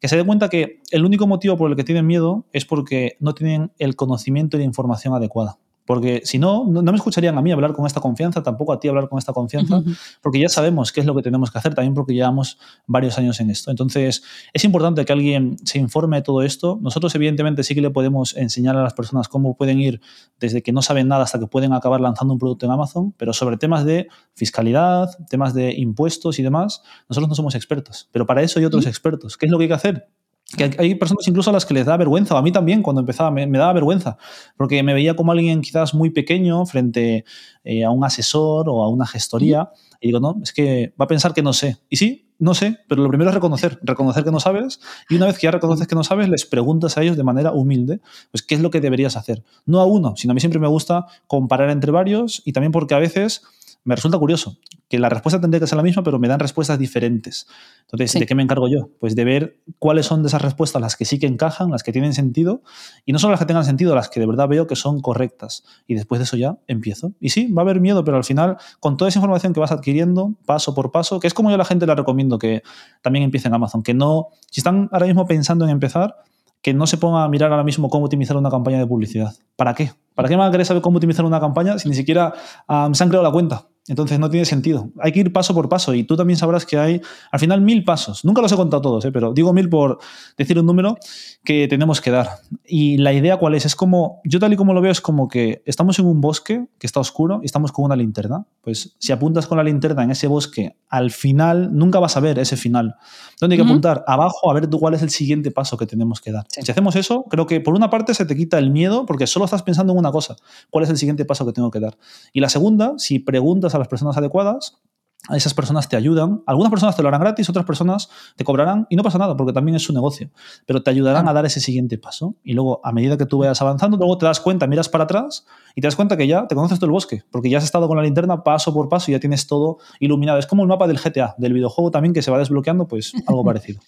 que 0.00 0.08
se 0.08 0.16
den 0.16 0.26
cuenta 0.26 0.48
que 0.48 0.80
el 0.90 1.04
único 1.04 1.26
motivo 1.26 1.58
por 1.58 1.70
el 1.70 1.76
que 1.76 1.84
tienen 1.84 2.06
miedo 2.06 2.46
es 2.52 2.64
porque 2.64 3.18
no 3.20 3.34
tienen 3.34 3.72
el 3.78 3.94
conocimiento 3.94 4.56
y 4.56 4.60
la 4.60 4.64
información 4.64 5.12
adecuada. 5.12 5.58
Porque 5.88 6.20
si 6.22 6.38
no, 6.38 6.66
no, 6.66 6.82
me 6.82 6.96
escucharían 6.96 7.38
a 7.38 7.40
mí 7.40 7.50
hablar 7.50 7.72
con 7.72 7.86
esta 7.86 7.98
confianza, 7.98 8.42
tampoco 8.42 8.74
a 8.74 8.78
ti 8.78 8.88
hablar 8.88 9.08
con 9.08 9.18
esta 9.18 9.32
confianza, 9.32 9.82
porque 10.20 10.38
ya 10.38 10.50
sabemos 10.50 10.92
qué 10.92 11.00
es 11.00 11.06
lo 11.06 11.14
que 11.14 11.22
tenemos 11.22 11.50
que 11.50 11.56
hacer, 11.56 11.74
también 11.74 11.94
porque 11.94 12.12
llevamos 12.12 12.58
varios 12.86 13.16
años 13.16 13.40
en 13.40 13.48
esto. 13.48 13.70
Entonces, 13.70 14.22
es 14.52 14.64
importante 14.64 15.02
que 15.06 15.14
alguien 15.14 15.56
se 15.64 15.78
informe 15.78 16.18
de 16.18 16.22
todo 16.22 16.42
esto. 16.42 16.78
Nosotros, 16.82 17.14
evidentemente, 17.14 17.64
sí 17.64 17.74
que 17.74 17.80
le 17.80 17.88
podemos 17.88 18.36
enseñar 18.36 18.76
a 18.76 18.82
las 18.82 18.92
personas 18.92 19.28
cómo 19.28 19.56
pueden 19.56 19.80
ir 19.80 20.02
desde 20.38 20.62
que 20.62 20.72
no 20.72 20.82
saben 20.82 21.08
nada 21.08 21.22
hasta 21.22 21.38
que 21.38 21.46
pueden 21.46 21.72
acabar 21.72 22.02
lanzando 22.02 22.34
un 22.34 22.38
producto 22.38 22.66
en 22.66 22.72
Amazon, 22.72 23.14
pero 23.16 23.32
sobre 23.32 23.56
temas 23.56 23.86
de 23.86 24.08
fiscalidad, 24.34 25.08
temas 25.30 25.54
de 25.54 25.72
impuestos 25.72 26.38
y 26.38 26.42
demás, 26.42 26.82
nosotros 27.08 27.30
no 27.30 27.34
somos 27.34 27.54
expertos. 27.54 28.10
Pero 28.12 28.26
para 28.26 28.42
eso 28.42 28.58
hay 28.58 28.66
otros 28.66 28.84
expertos. 28.84 29.38
¿Qué 29.38 29.46
es 29.46 29.52
lo 29.52 29.56
que 29.56 29.64
hay 29.64 29.68
que 29.68 29.74
hacer? 29.74 30.08
Que 30.56 30.74
hay 30.78 30.94
personas 30.94 31.28
incluso 31.28 31.50
a 31.50 31.52
las 31.52 31.66
que 31.66 31.74
les 31.74 31.84
da 31.84 31.96
vergüenza, 31.98 32.36
a 32.36 32.40
mí 32.40 32.50
también 32.50 32.82
cuando 32.82 33.00
empezaba 33.00 33.30
me, 33.30 33.46
daba 33.46 33.74
vergüenza, 33.74 34.16
porque 34.56 34.82
me 34.82 34.94
veía 34.94 35.14
como 35.14 35.32
alguien 35.32 35.60
quizás 35.60 35.92
muy 35.92 36.08
pequeño 36.08 36.64
frente 36.64 37.26
eh, 37.64 37.84
a 37.84 37.90
un 37.90 38.02
asesor 38.02 38.66
o 38.70 38.82
a 38.82 38.88
una 38.88 39.06
gestoría, 39.06 39.70
y 40.00 40.08
digo, 40.08 40.20
no, 40.20 40.40
es 40.42 40.54
que 40.54 40.94
va 40.98 41.04
a 41.04 41.08
pensar 41.08 41.34
que 41.34 41.42
no 41.42 41.52
sé. 41.52 41.76
Y 41.90 41.96
sí, 41.96 42.30
no 42.38 42.54
sé, 42.54 42.78
pero 42.88 43.02
lo 43.02 43.08
primero 43.10 43.28
es 43.28 43.34
reconocer, 43.34 43.78
reconocer 43.82 44.24
que 44.24 44.30
no 44.30 44.40
sabes, 44.40 44.80
y 45.10 45.16
una 45.16 45.26
vez 45.26 45.38
que 45.38 45.48
ya 45.48 45.50
reconoces 45.50 45.86
que 45.86 45.94
no 45.94 46.02
sabes, 46.02 46.30
les 46.30 46.46
preguntas 46.46 46.96
a 46.96 47.02
ellos 47.02 47.18
de 47.18 47.24
manera 47.24 47.52
humilde, 47.52 48.00
pues 48.30 48.42
qué 48.42 48.54
es 48.54 48.62
lo 48.62 48.70
que 48.70 48.80
deberías 48.80 49.16
hacer. 49.16 49.44
No 49.66 49.80
a 49.80 49.84
uno, 49.84 50.14
sino 50.16 50.30
a 50.30 50.34
mí 50.34 50.40
siempre 50.40 50.60
me 50.60 50.68
gusta 50.68 51.06
comparar 51.26 51.68
entre 51.68 51.90
varios, 51.90 52.40
y 52.46 52.52
también 52.52 52.72
porque 52.72 52.94
a 52.94 52.98
veces 52.98 53.42
me 53.88 53.94
resulta 53.94 54.18
curioso 54.18 54.58
que 54.86 54.98
la 54.98 55.08
respuesta 55.08 55.40
tendría 55.40 55.60
que 55.60 55.66
ser 55.66 55.76
la 55.76 55.82
misma, 55.82 56.02
pero 56.02 56.18
me 56.18 56.28
dan 56.28 56.38
respuestas 56.38 56.78
diferentes. 56.78 57.46
Entonces, 57.90 58.20
¿de 58.20 58.26
qué 58.26 58.34
me 58.34 58.42
encargo 58.42 58.68
yo? 58.68 58.90
Pues 59.00 59.16
de 59.16 59.24
ver 59.24 59.60
cuáles 59.78 60.04
son 60.04 60.22
de 60.22 60.28
esas 60.28 60.42
respuestas 60.42 60.82
las 60.82 60.94
que 60.94 61.06
sí 61.06 61.18
que 61.18 61.26
encajan, 61.26 61.70
las 61.70 61.82
que 61.82 61.90
tienen 61.90 62.12
sentido, 62.12 62.60
y 63.06 63.12
no 63.12 63.18
solo 63.18 63.30
las 63.30 63.40
que 63.40 63.46
tengan 63.46 63.64
sentido, 63.64 63.94
las 63.94 64.10
que 64.10 64.20
de 64.20 64.26
verdad 64.26 64.46
veo 64.46 64.66
que 64.66 64.76
son 64.76 65.00
correctas. 65.00 65.64
Y 65.86 65.94
después 65.94 66.18
de 66.18 66.24
eso 66.24 66.36
ya 66.36 66.58
empiezo. 66.66 67.12
Y 67.18 67.30
sí, 67.30 67.50
va 67.50 67.62
a 67.62 67.64
haber 67.64 67.80
miedo, 67.80 68.04
pero 68.04 68.18
al 68.18 68.24
final, 68.24 68.58
con 68.78 68.98
toda 68.98 69.08
esa 69.08 69.20
información 69.20 69.54
que 69.54 69.60
vas 69.60 69.72
adquiriendo, 69.72 70.34
paso 70.44 70.74
por 70.74 70.92
paso, 70.92 71.18
que 71.18 71.26
es 71.26 71.32
como 71.32 71.48
yo 71.48 71.54
a 71.54 71.58
la 71.58 71.64
gente 71.64 71.86
le 71.86 71.94
recomiendo 71.94 72.38
que 72.38 72.62
también 73.00 73.22
empiecen 73.22 73.54
Amazon, 73.54 73.82
que 73.82 73.94
no, 73.94 74.28
si 74.50 74.60
están 74.60 74.90
ahora 74.92 75.06
mismo 75.06 75.26
pensando 75.26 75.64
en 75.64 75.70
empezar, 75.70 76.14
que 76.62 76.74
no 76.74 76.86
se 76.86 76.98
ponga 76.98 77.24
a 77.24 77.28
mirar 77.28 77.50
ahora 77.52 77.64
mismo 77.64 77.88
cómo 77.88 78.04
optimizar 78.04 78.36
una 78.36 78.50
campaña 78.50 78.78
de 78.78 78.86
publicidad. 78.86 79.32
¿Para 79.56 79.74
qué? 79.74 79.92
¿Para 80.14 80.28
qué 80.28 80.34
me 80.34 80.40
va 80.40 80.48
a 80.48 80.50
querer 80.50 80.66
saber 80.66 80.82
cómo 80.82 80.96
optimizar 80.96 81.24
una 81.24 81.40
campaña 81.40 81.78
si 81.78 81.88
ni 81.88 81.94
siquiera 81.94 82.34
um, 82.68 82.92
se 82.92 83.04
han 83.04 83.08
creado 83.08 83.22
la 83.22 83.30
cuenta? 83.30 83.66
Entonces 83.88 84.18
no 84.18 84.28
tiene 84.28 84.44
sentido. 84.44 84.90
Hay 85.00 85.12
que 85.12 85.20
ir 85.20 85.32
paso 85.32 85.54
por 85.54 85.68
paso 85.68 85.94
y 85.94 86.04
tú 86.04 86.16
también 86.16 86.36
sabrás 86.36 86.66
que 86.66 86.78
hay 86.78 87.00
al 87.32 87.40
final 87.40 87.60
mil 87.60 87.84
pasos. 87.84 88.24
Nunca 88.24 88.42
los 88.42 88.52
he 88.52 88.56
contado 88.56 88.82
todos, 88.82 89.04
¿eh? 89.04 89.12
pero 89.12 89.32
digo 89.32 89.52
mil 89.52 89.68
por 89.68 89.98
decir 90.36 90.58
un 90.58 90.66
número 90.66 90.98
que 91.44 91.66
tenemos 91.68 92.00
que 92.00 92.10
dar. 92.10 92.28
Y 92.64 92.98
la 92.98 93.12
idea 93.12 93.38
cuál 93.38 93.54
es? 93.54 93.64
Es 93.64 93.74
como, 93.74 94.20
yo 94.24 94.38
tal 94.38 94.52
y 94.52 94.56
como 94.56 94.74
lo 94.74 94.80
veo, 94.80 94.92
es 94.92 95.00
como 95.00 95.28
que 95.28 95.62
estamos 95.64 95.98
en 95.98 96.06
un 96.06 96.20
bosque 96.20 96.66
que 96.78 96.86
está 96.86 97.00
oscuro 97.00 97.40
y 97.42 97.46
estamos 97.46 97.72
con 97.72 97.86
una 97.86 97.96
linterna. 97.96 98.44
Pues 98.60 98.96
si 98.98 99.12
apuntas 99.12 99.46
con 99.46 99.56
la 99.58 99.64
linterna 99.64 100.02
en 100.04 100.10
ese 100.10 100.26
bosque, 100.26 100.76
al 100.88 101.10
final 101.10 101.70
nunca 101.74 101.98
vas 101.98 102.16
a 102.16 102.20
ver 102.20 102.38
ese 102.38 102.56
final. 102.56 102.96
¿Dónde 103.40 103.54
hay 103.54 103.58
que 103.58 103.64
apuntar? 103.64 104.04
Abajo 104.06 104.50
a 104.50 104.54
ver 104.54 104.66
tú 104.66 104.78
cuál 104.78 104.94
es 104.94 105.02
el 105.02 105.10
siguiente 105.10 105.50
paso 105.50 105.76
que 105.76 105.86
tenemos 105.86 106.20
que 106.20 106.32
dar. 106.32 106.46
Si 106.50 106.70
hacemos 106.70 106.96
eso, 106.96 107.24
creo 107.30 107.46
que 107.46 107.60
por 107.60 107.74
una 107.74 107.88
parte 107.88 108.14
se 108.14 108.26
te 108.26 108.36
quita 108.36 108.58
el 108.58 108.70
miedo 108.70 109.06
porque 109.06 109.26
solo 109.26 109.44
estás 109.44 109.62
pensando 109.62 109.92
en 109.92 109.98
una 109.98 110.10
cosa. 110.10 110.36
¿Cuál 110.70 110.84
es 110.84 110.90
el 110.90 110.98
siguiente 110.98 111.24
paso 111.24 111.46
que 111.46 111.52
tengo 111.52 111.70
que 111.70 111.80
dar? 111.80 111.96
Y 112.32 112.40
la 112.40 112.48
segunda, 112.48 112.94
si 112.98 113.18
preguntas 113.18 113.74
a 113.74 113.77
las 113.78 113.88
personas 113.88 114.16
adecuadas, 114.16 114.78
a 115.26 115.36
esas 115.36 115.52
personas 115.52 115.88
te 115.88 115.96
ayudan. 115.96 116.42
Algunas 116.46 116.70
personas 116.70 116.96
te 116.96 117.02
lo 117.02 117.08
harán 117.08 117.20
gratis, 117.20 117.48
otras 117.48 117.66
personas 117.66 118.08
te 118.36 118.44
cobrarán 118.44 118.86
y 118.88 118.96
no 118.96 119.02
pasa 119.02 119.18
nada 119.18 119.36
porque 119.36 119.52
también 119.52 119.76
es 119.76 119.82
su 119.82 119.92
negocio, 119.92 120.30
pero 120.64 120.82
te 120.82 120.90
ayudarán 120.90 121.28
a 121.28 121.32
dar 121.32 121.44
ese 121.44 121.60
siguiente 121.60 121.98
paso. 121.98 122.36
Y 122.44 122.54
luego, 122.54 122.80
a 122.84 122.92
medida 122.92 123.18
que 123.18 123.26
tú 123.26 123.38
vayas 123.38 123.60
avanzando, 123.60 123.96
luego 123.96 124.16
te 124.16 124.26
das 124.26 124.40
cuenta, 124.40 124.66
miras 124.66 124.88
para 124.88 125.04
atrás 125.04 125.44
y 125.74 125.80
te 125.80 125.86
das 125.86 125.96
cuenta 125.96 126.16
que 126.16 126.26
ya 126.26 126.46
te 126.46 126.54
conoces 126.54 126.78
todo 126.78 126.86
el 126.86 126.92
bosque, 126.92 127.24
porque 127.30 127.50
ya 127.50 127.58
has 127.58 127.64
estado 127.64 127.88
con 127.88 127.96
la 127.96 128.02
linterna 128.02 128.42
paso 128.42 128.72
por 128.72 128.88
paso 128.88 129.10
y 129.10 129.14
ya 129.14 129.20
tienes 129.20 129.46
todo 129.46 129.78
iluminado. 130.00 130.38
Es 130.38 130.46
como 130.46 130.62
el 130.62 130.68
mapa 130.68 130.86
del 130.86 130.98
GTA, 130.98 131.34
del 131.36 131.52
videojuego 131.52 131.90
también 131.90 132.14
que 132.14 132.22
se 132.22 132.30
va 132.30 132.38
desbloqueando, 132.38 132.86
pues 132.86 133.12
algo 133.26 133.44
parecido. 133.44 133.80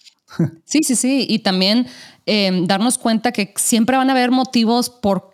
Sí, 0.65 0.83
sí, 0.83 0.95
sí. 0.95 1.25
Y 1.27 1.39
también 1.39 1.87
eh, 2.25 2.63
darnos 2.65 2.97
cuenta 2.97 3.31
que 3.31 3.53
siempre 3.57 3.97
van 3.97 4.09
a 4.09 4.13
haber 4.13 4.31
motivos 4.31 4.89
por 4.89 5.30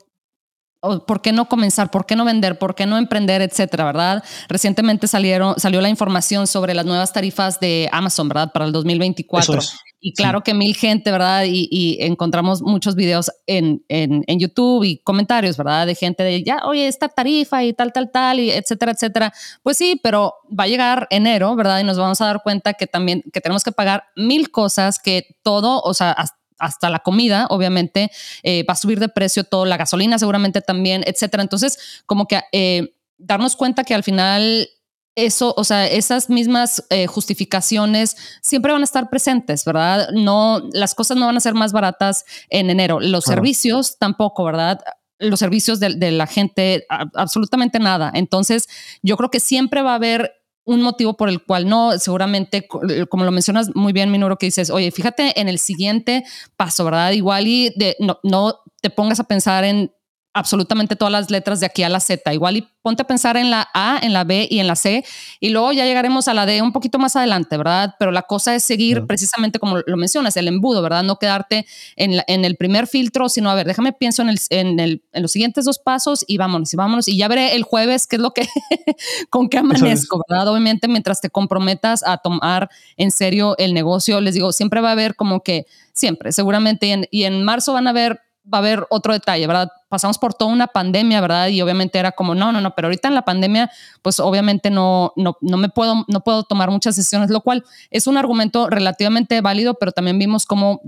¿Por 0.82 1.22
qué 1.22 1.32
no 1.32 1.50
comenzar? 1.50 1.90
¿Por 1.90 2.06
qué 2.06 2.16
no 2.16 2.24
vender? 2.24 2.60
¿Por 2.60 2.76
qué 2.76 2.86
no 2.86 2.98
emprender? 2.98 3.42
Etcétera, 3.42 3.86
¿verdad? 3.86 4.24
Recientemente 4.48 5.08
salieron, 5.08 5.60
salió 5.60 5.82
la 5.82 5.90
información 5.90 6.46
sobre 6.46 6.76
las 6.76 6.86
nuevas 6.86 7.12
tarifas 7.12 7.60
de 7.60 7.90
Amazon, 7.92 8.30
¿verdad? 8.30 8.52
Para 8.54 8.66
el 8.66 8.72
2024. 8.72 9.60
Y 10.00 10.14
claro 10.14 10.44
que 10.44 10.54
mil 10.54 10.76
gente, 10.76 11.12
¿verdad? 11.12 11.46
Y, 11.48 11.98
encontramos 12.00 12.62
muchos 12.62 12.96
videos 12.96 13.32
en, 13.48 13.84
en, 13.90 14.24
en, 14.28 14.40
YouTube 14.40 14.84
y 14.84 15.00
comentarios, 15.00 15.58
¿verdad? 15.58 15.88
De 15.88 15.96
gente 15.96 16.24
de, 16.24 16.44
ya, 16.44 16.62
oye, 16.66 16.88
esta 16.88 17.10
tarifa 17.10 17.64
y 17.64 17.74
tal, 17.74 17.92
tal, 17.92 18.12
tal, 18.12 18.40
y 18.40 18.52
etcétera, 18.52 18.92
etcétera. 18.92 19.34
Pues 19.64 19.78
sí, 19.78 20.00
pero 20.02 20.36
va 20.48 20.66
a 20.66 20.68
llegar 20.68 21.08
enero, 21.10 21.56
¿verdad? 21.56 21.80
Y 21.80 21.84
nos 21.84 21.98
vamos 21.98 22.22
a 22.22 22.26
dar 22.28 22.44
cuenta 22.44 22.76
que 22.76 22.86
también, 22.86 23.24
que 23.34 23.42
tenemos 23.42 23.64
que 23.64 23.72
pagar 23.72 24.04
mil 24.16 24.52
cosas, 24.52 25.00
que 25.00 25.38
todo, 25.42 25.82
o 25.82 25.94
sea, 25.96 26.12
hasta 26.12 26.37
hasta 26.60 26.90
la 26.90 27.00
comida, 27.00 27.48
obviamente, 27.50 28.12
eh, 28.44 28.64
va 28.68 28.74
a 28.74 28.78
subir 28.78 29.00
de 29.00 29.10
precio 29.10 29.44
todo, 29.44 29.66
la 29.66 29.78
gasolina 29.78 30.20
seguramente 30.20 30.62
también, 30.62 31.04
etcétera. 31.06 31.44
Entonces, 31.44 32.02
como 32.06 32.28
que 32.28 32.42
eh, 32.52 32.96
darnos 33.18 33.56
cuenta 33.56 33.84
que 33.84 33.94
al 33.94 34.04
final 34.04 34.70
eso, 35.16 35.54
o 35.58 35.64
sea, 35.64 35.88
esas 35.88 36.30
mismas 36.30 36.86
eh, 36.92 37.08
justificaciones 37.08 38.16
siempre 38.42 38.72
van 38.72 38.82
a 38.82 38.86
estar 38.86 39.10
presentes, 39.10 39.66
¿verdad? 39.66 40.10
No, 40.14 40.62
las 40.74 40.94
cosas 40.94 41.18
no 41.18 41.26
van 41.26 41.38
a 41.38 41.40
ser 41.40 41.56
más 41.56 41.74
baratas 41.74 42.24
en 42.50 42.70
enero. 42.70 43.00
Los 43.00 43.24
servicios 43.24 43.98
tampoco, 43.98 44.44
¿verdad? 44.44 44.80
Los 45.18 45.40
servicios 45.40 45.80
de, 45.80 45.96
de 45.96 46.12
la 46.12 46.28
gente, 46.28 46.86
absolutamente 47.16 47.80
nada. 47.80 48.12
Entonces, 48.14 48.68
yo 49.02 49.18
creo 49.18 49.32
que 49.32 49.40
siempre 49.40 49.82
va 49.82 49.94
a 49.94 49.96
haber 49.96 50.34
un 50.68 50.82
motivo 50.82 51.16
por 51.16 51.30
el 51.30 51.42
cual 51.42 51.68
no, 51.68 51.98
seguramente, 51.98 52.68
eh, 52.90 53.06
como 53.08 53.24
lo 53.24 53.32
mencionas 53.32 53.74
muy 53.74 53.94
bien, 53.94 54.12
Minuro, 54.12 54.38
que 54.38 54.48
dices, 54.48 54.70
oye, 54.70 54.92
fíjate 54.92 55.40
en 55.40 55.48
el 55.48 55.60
siguiente 55.60 56.26
paso, 56.58 56.84
¿verdad? 56.84 57.12
Igual 57.14 57.48
y 57.48 57.74
de, 57.78 57.96
no, 58.00 58.20
no 58.22 58.60
te 58.82 58.90
pongas 58.90 59.22
a 59.22 59.24
pensar 59.24 59.64
en 59.64 59.94
absolutamente 60.38 60.96
todas 60.96 61.12
las 61.12 61.32
letras 61.32 61.60
de 61.60 61.66
aquí 61.66 61.84
a 61.84 61.90
la 61.90 62.00
Z. 62.00 62.34
Igual 62.34 62.58
y 62.58 62.68
ponte 62.82 63.02
a 63.02 63.08
pensar 63.08 63.36
en 63.36 63.50
la 63.50 63.68
A, 63.74 64.00
en 64.02 64.14
la 64.14 64.24
B 64.24 64.48
y 64.50 64.60
en 64.60 64.68
la 64.68 64.76
C, 64.76 65.04
y 65.42 65.50
luego 65.50 65.74
ya 65.74 65.84
llegaremos 65.84 66.28
a 66.30 66.34
la 66.34 66.46
D 66.46 66.62
un 66.62 66.72
poquito 66.72 67.00
más 67.00 67.16
adelante, 67.18 67.58
¿verdad? 67.58 67.96
Pero 68.00 68.12
la 68.12 68.22
cosa 68.22 68.56
es 68.56 68.64
seguir 68.64 69.06
precisamente 69.06 69.60
como 69.60 69.80
lo 69.86 69.98
mencionas, 69.98 70.38
el 70.38 70.48
embudo, 70.48 70.82
¿verdad? 70.82 71.04
No 71.04 71.18
quedarte 71.18 71.66
en, 71.98 72.22
en 72.28 72.46
el 72.46 72.56
primer 72.56 72.88
filtro, 72.88 73.28
sino 73.28 73.50
a 73.50 73.56
ver, 73.56 73.68
déjame 73.68 73.92
pienso 73.92 74.22
en, 74.22 74.30
el, 74.30 74.40
en, 74.52 74.80
el, 74.80 75.04
en, 75.12 75.22
los 75.22 75.32
siguientes 75.32 75.66
dos 75.66 75.80
pasos 75.80 76.24
y 76.28 76.38
vámonos, 76.38 76.74
y 76.74 76.78
vámonos, 76.78 77.08
y 77.10 77.18
ya 77.18 77.28
veré 77.28 77.56
el 77.56 77.64
jueves 77.64 78.08
qué 78.08 78.16
es 78.16 78.22
lo 78.22 78.32
que, 78.32 78.48
con 79.30 79.50
qué 79.50 79.58
amanezco, 79.58 80.22
¿verdad? 80.30 80.48
Obviamente, 80.48 80.88
mientras 80.88 81.20
te 81.20 81.30
comprometas 81.30 82.04
a 82.04 82.20
tomar 82.20 82.70
en 82.96 83.12
serio 83.12 83.56
el 83.58 83.74
negocio, 83.74 84.22
les 84.22 84.36
digo, 84.36 84.54
siempre 84.54 84.80
va 84.80 84.90
a 84.90 84.94
haber 84.94 85.16
como 85.16 85.42
que, 85.42 85.66
siempre, 85.92 86.32
seguramente, 86.32 87.08
y 87.12 87.24
en 87.24 87.44
marzo 87.44 87.74
van 87.74 87.88
a 87.88 87.90
haber 87.90 88.22
va 88.52 88.60
a 88.60 88.62
haber 88.62 88.86
otro 88.90 89.14
detalle, 89.14 89.46
¿verdad? 89.48 89.70
Pasamos 89.90 90.18
por 90.18 90.34
toda 90.34 90.52
una 90.52 90.68
pandemia, 90.68 91.22
¿verdad? 91.22 91.48
Y 91.48 91.62
obviamente 91.62 92.00
era 92.00 92.12
como, 92.12 92.36
no, 92.36 92.52
no, 92.52 92.62
no, 92.62 92.74
pero 92.76 92.88
ahorita 92.88 93.08
en 93.08 93.16
la 93.16 93.24
pandemia, 93.24 93.72
pues 94.02 94.20
obviamente 94.20 94.70
no, 94.70 95.14
no, 95.16 95.38
no 95.42 95.58
me 95.58 95.70
puedo, 95.70 96.06
no 96.08 96.22
puedo 96.22 96.44
tomar 96.44 96.72
muchas 96.72 96.96
decisiones, 96.96 97.30
lo 97.30 97.42
cual 97.42 97.64
es 97.92 98.08
un 98.08 98.18
argumento 98.18 98.70
relativamente 98.70 99.42
válido, 99.42 99.76
pero 99.76 99.92
también 99.92 100.20
vimos 100.20 100.46
cómo 100.46 100.82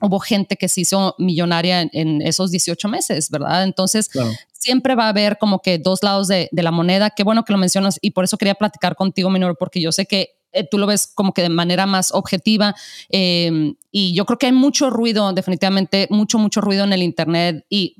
hubo 0.00 0.18
gente 0.20 0.56
que 0.56 0.68
se 0.68 0.82
hizo 0.82 1.14
millonaria 1.18 1.80
en, 1.80 2.20
esos 2.20 2.50
18 2.50 2.88
meses, 2.88 3.30
¿verdad? 3.30 3.64
Entonces, 3.64 4.10
siempre 4.52 4.94
va 4.94 5.06
a 5.06 5.08
haber 5.08 5.38
como 5.38 5.60
que 5.60 5.78
dos 5.78 6.02
lados 6.02 6.28
de, 6.28 6.48
de, 6.52 6.62
la 6.62 6.70
moneda. 6.70 7.10
Qué 7.10 7.22
bueno 7.22 7.44
que 7.44 7.52
lo 7.52 7.58
mencionas 7.58 7.98
y 8.02 8.10
por 8.10 8.24
eso 8.24 8.36
quería 8.36 8.54
platicar 8.54 8.94
contigo, 8.94 9.30
Minor, 9.30 9.56
porque 9.58 9.80
yo 9.80 9.92
sé 9.92 10.04
que 10.04 10.35
eh, 10.52 10.66
tú 10.68 10.78
lo 10.78 10.86
ves 10.86 11.10
como 11.14 11.32
que 11.32 11.42
de 11.42 11.48
manera 11.48 11.86
más 11.86 12.12
objetiva. 12.12 12.74
Eh, 13.10 13.74
y 13.90 14.14
yo 14.14 14.24
creo 14.26 14.38
que 14.38 14.46
hay 14.46 14.52
mucho 14.52 14.90
ruido, 14.90 15.32
definitivamente, 15.32 16.06
mucho, 16.10 16.38
mucho 16.38 16.60
ruido 16.60 16.84
en 16.84 16.92
el 16.92 17.02
Internet 17.02 17.64
y 17.68 17.96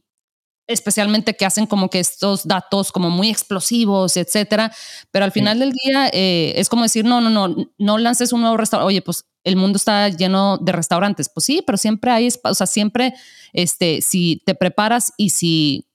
especialmente 0.66 1.36
que 1.36 1.46
hacen 1.46 1.66
como 1.66 1.90
que 1.90 2.00
estos 2.00 2.46
datos 2.46 2.90
como 2.90 3.08
muy 3.10 3.30
explosivos, 3.30 4.16
etcétera. 4.16 4.72
Pero 5.10 5.24
al 5.24 5.32
final 5.32 5.58
del 5.58 5.72
día 5.72 6.08
eh, 6.12 6.54
es 6.56 6.68
como 6.68 6.82
decir, 6.82 7.04
no, 7.04 7.20
no, 7.20 7.30
no, 7.30 7.54
no 7.78 7.98
lances 7.98 8.32
un 8.32 8.40
nuevo 8.40 8.56
restaurante. 8.56 8.88
Oye, 8.88 9.02
pues 9.02 9.24
el 9.44 9.56
mundo 9.56 9.76
está 9.76 10.08
lleno 10.08 10.58
de 10.58 10.72
restaurantes. 10.72 11.28
Pues 11.28 11.46
sí, 11.46 11.62
pero 11.64 11.78
siempre 11.78 12.10
hay, 12.10 12.28
o 12.42 12.54
sea, 12.54 12.66
siempre, 12.66 13.14
este, 13.52 14.02
si 14.02 14.42
te 14.44 14.54
preparas 14.54 15.12
y 15.16 15.30
si 15.30 15.86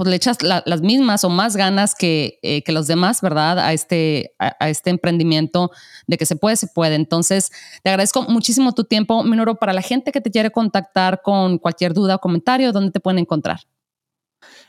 pues 0.00 0.08
le 0.08 0.16
echas 0.16 0.38
las 0.42 0.80
mismas 0.80 1.24
o 1.24 1.28
más 1.28 1.56
ganas 1.56 1.94
que, 1.94 2.38
eh, 2.40 2.62
que 2.62 2.72
los 2.72 2.86
demás, 2.86 3.20
¿verdad? 3.20 3.58
A 3.58 3.74
este, 3.74 4.32
a, 4.38 4.70
este 4.70 4.88
emprendimiento 4.88 5.72
de 6.06 6.16
que 6.16 6.24
se 6.24 6.36
puede, 6.36 6.56
se 6.56 6.68
puede. 6.68 6.94
Entonces, 6.94 7.52
te 7.82 7.90
agradezco 7.90 8.22
muchísimo 8.22 8.72
tu 8.72 8.84
tiempo, 8.84 9.22
Minoro. 9.24 9.56
Para 9.56 9.74
la 9.74 9.82
gente 9.82 10.10
que 10.10 10.22
te 10.22 10.30
quiere 10.30 10.50
contactar 10.52 11.20
con 11.20 11.58
cualquier 11.58 11.92
duda 11.92 12.14
o 12.14 12.18
comentario, 12.18 12.72
¿dónde 12.72 12.92
te 12.92 13.00
pueden 13.00 13.18
encontrar? 13.18 13.60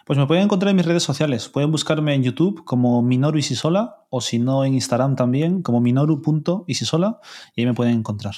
Pues 0.05 0.19
me 0.19 0.27
pueden 0.27 0.43
encontrar 0.43 0.71
en 0.71 0.75
mis 0.75 0.85
redes 0.85 1.03
sociales. 1.03 1.47
Pueden 1.47 1.71
buscarme 1.71 2.13
en 2.13 2.23
YouTube 2.23 2.65
como 2.65 3.01
Minoru 3.01 3.37
Isisola 3.37 4.03
o 4.09 4.19
si 4.19 4.37
no 4.37 4.65
en 4.65 4.73
Instagram 4.73 5.15
también 5.15 5.61
como 5.61 5.79
minoru.isisola 5.79 7.21
y 7.55 7.61
ahí 7.61 7.67
me 7.67 7.73
pueden 7.73 7.99
encontrar. 7.99 8.35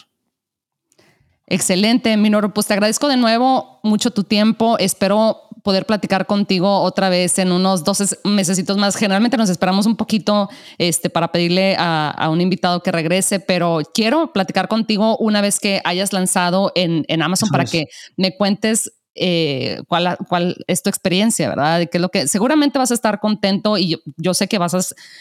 Excelente, 1.54 2.18
Minoru. 2.18 2.52
Pues 2.52 2.66
te 2.66 2.74
agradezco 2.74 3.08
de 3.08 3.16
nuevo 3.16 3.80
mucho 3.84 4.10
tu 4.10 4.24
tiempo. 4.24 4.76
Espero 4.80 5.42
poder 5.62 5.86
platicar 5.86 6.26
contigo 6.26 6.82
otra 6.82 7.10
vez 7.10 7.38
en 7.38 7.52
unos 7.52 7.84
12 7.84 8.22
mesecitos 8.24 8.76
más. 8.78 8.96
Generalmente 8.96 9.38
nos 9.38 9.52
esperamos 9.52 9.86
un 9.86 9.96
poquito 9.96 10.50
este, 10.80 11.12
para 11.12 11.32
pedirle 11.32 11.76
a, 11.78 12.28
un 12.32 12.42
invitado 12.42 12.82
que 12.82 12.92
regrese, 12.92 13.40
pero 13.40 13.82
quiero 13.94 14.34
platicar 14.34 14.68
contigo 14.68 15.16
una 15.18 15.42
vez 15.42 15.60
que 15.60 15.80
hayas 15.86 16.12
lanzado 16.12 16.72
en, 16.74 17.06
Amazon 17.22 17.50
para 17.50 17.66
que 17.66 17.86
me 18.18 18.36
cuentes 18.36 18.92
eh, 19.16 19.82
cuál, 19.88 20.18
cuál 20.28 20.64
es 20.68 20.82
tu 20.82 20.90
experiencia, 20.90 21.48
¿verdad? 21.50 21.80
De 21.80 21.88
qué 21.88 21.98
es 21.98 22.02
lo 22.02 22.10
que 22.10 22.28
seguramente 22.28 22.80
vas 22.80 22.92
a 22.92 22.94
estar 22.94 23.20
contento 23.20 23.78
y 23.78 24.02
yo, 24.18 24.34
sé 24.34 24.48
que 24.48 24.58
vas 24.58 24.74
a, 24.74 24.80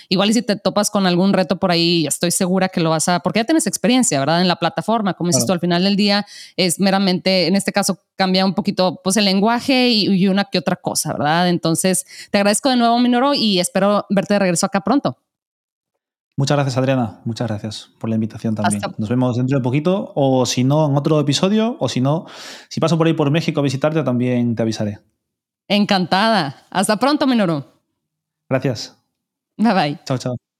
igual 0.09 0.31
y 0.31 0.35
si 0.35 0.43
te 0.43 0.57
topas 0.57 0.91
con 0.91 1.07
algún 1.07 1.33
reto 1.33 1.59
por 1.59 1.71
ahí, 1.71 2.07
estoy 2.07 2.31
segura 2.31 2.69
que 2.69 2.81
lo 2.81 2.91
vas 2.91 3.09
a, 3.09 3.21
porque 3.21 3.41
ya 3.41 3.45
tienes 3.45 3.67
experiencia, 3.67 4.19
¿verdad? 4.19 4.41
En 4.41 4.49
la 4.49 4.57
plataforma, 4.57 5.15
como 5.15 5.29
dices 5.29 5.47
tú, 5.47 5.53
al 5.53 5.61
final 5.61 5.85
del 5.85 5.97
día 5.97 6.27
es 6.57 6.81
meramente, 6.81 7.47
en 7.47 7.57
este 7.57 7.73
caso, 7.73 7.99
cambia 8.17 8.45
un 8.45 8.55
poquito 8.55 9.01
pues 9.03 9.17
el 9.17 9.25
lenguaje 9.25 9.89
y, 9.89 10.07
y 10.07 10.29
una 10.29 10.45
que 10.45 10.59
otra 10.59 10.77
cosa, 10.77 11.13
¿verdad? 11.13 11.49
Entonces, 11.49 12.07
te 12.31 12.39
agradezco 12.39 12.71
de 12.71 12.77
nuevo, 12.77 12.99
Minoro, 12.99 13.35
y 13.35 13.59
espero 13.59 14.07
verte 14.11 14.35
de 14.35 14.39
regreso 14.41 14.67
acá 14.67 14.81
pronto. 14.81 15.19
Muchas 16.37 16.57
gracias, 16.57 16.77
Adriana. 16.79 17.21
Muchas 17.25 17.49
gracias 17.49 17.90
por 17.99 18.09
la 18.09 18.16
invitación 18.16 18.55
también. 18.55 18.81
Nos 18.97 19.09
vemos 19.09 19.37
dentro 19.37 19.59
de 19.59 19.62
poquito, 19.62 20.12
o 20.14 20.47
si 20.47 20.64
no, 20.64 20.88
en 20.88 20.97
otro 20.97 21.21
episodio, 21.21 21.77
o 21.79 21.88
si 21.88 22.01
no, 22.01 22.27
si 22.68 22.81
paso 22.81 22.97
por 22.97 23.07
ahí 23.07 23.12
por 23.12 23.31
México 23.31 23.61
a 23.61 23.62
visitarte, 23.62 24.03
también 24.03 24.55
te 24.55 24.62
avisaré. 24.62 25.01
Encantada. 25.68 26.66
Hasta 26.71 26.97
pronto, 26.97 27.27
Minoru. 27.27 27.64
Gracias. 28.49 28.97
Bye 29.57 29.75
bye. 29.75 30.01
Chao, 30.05 30.18
chao. 30.18 30.52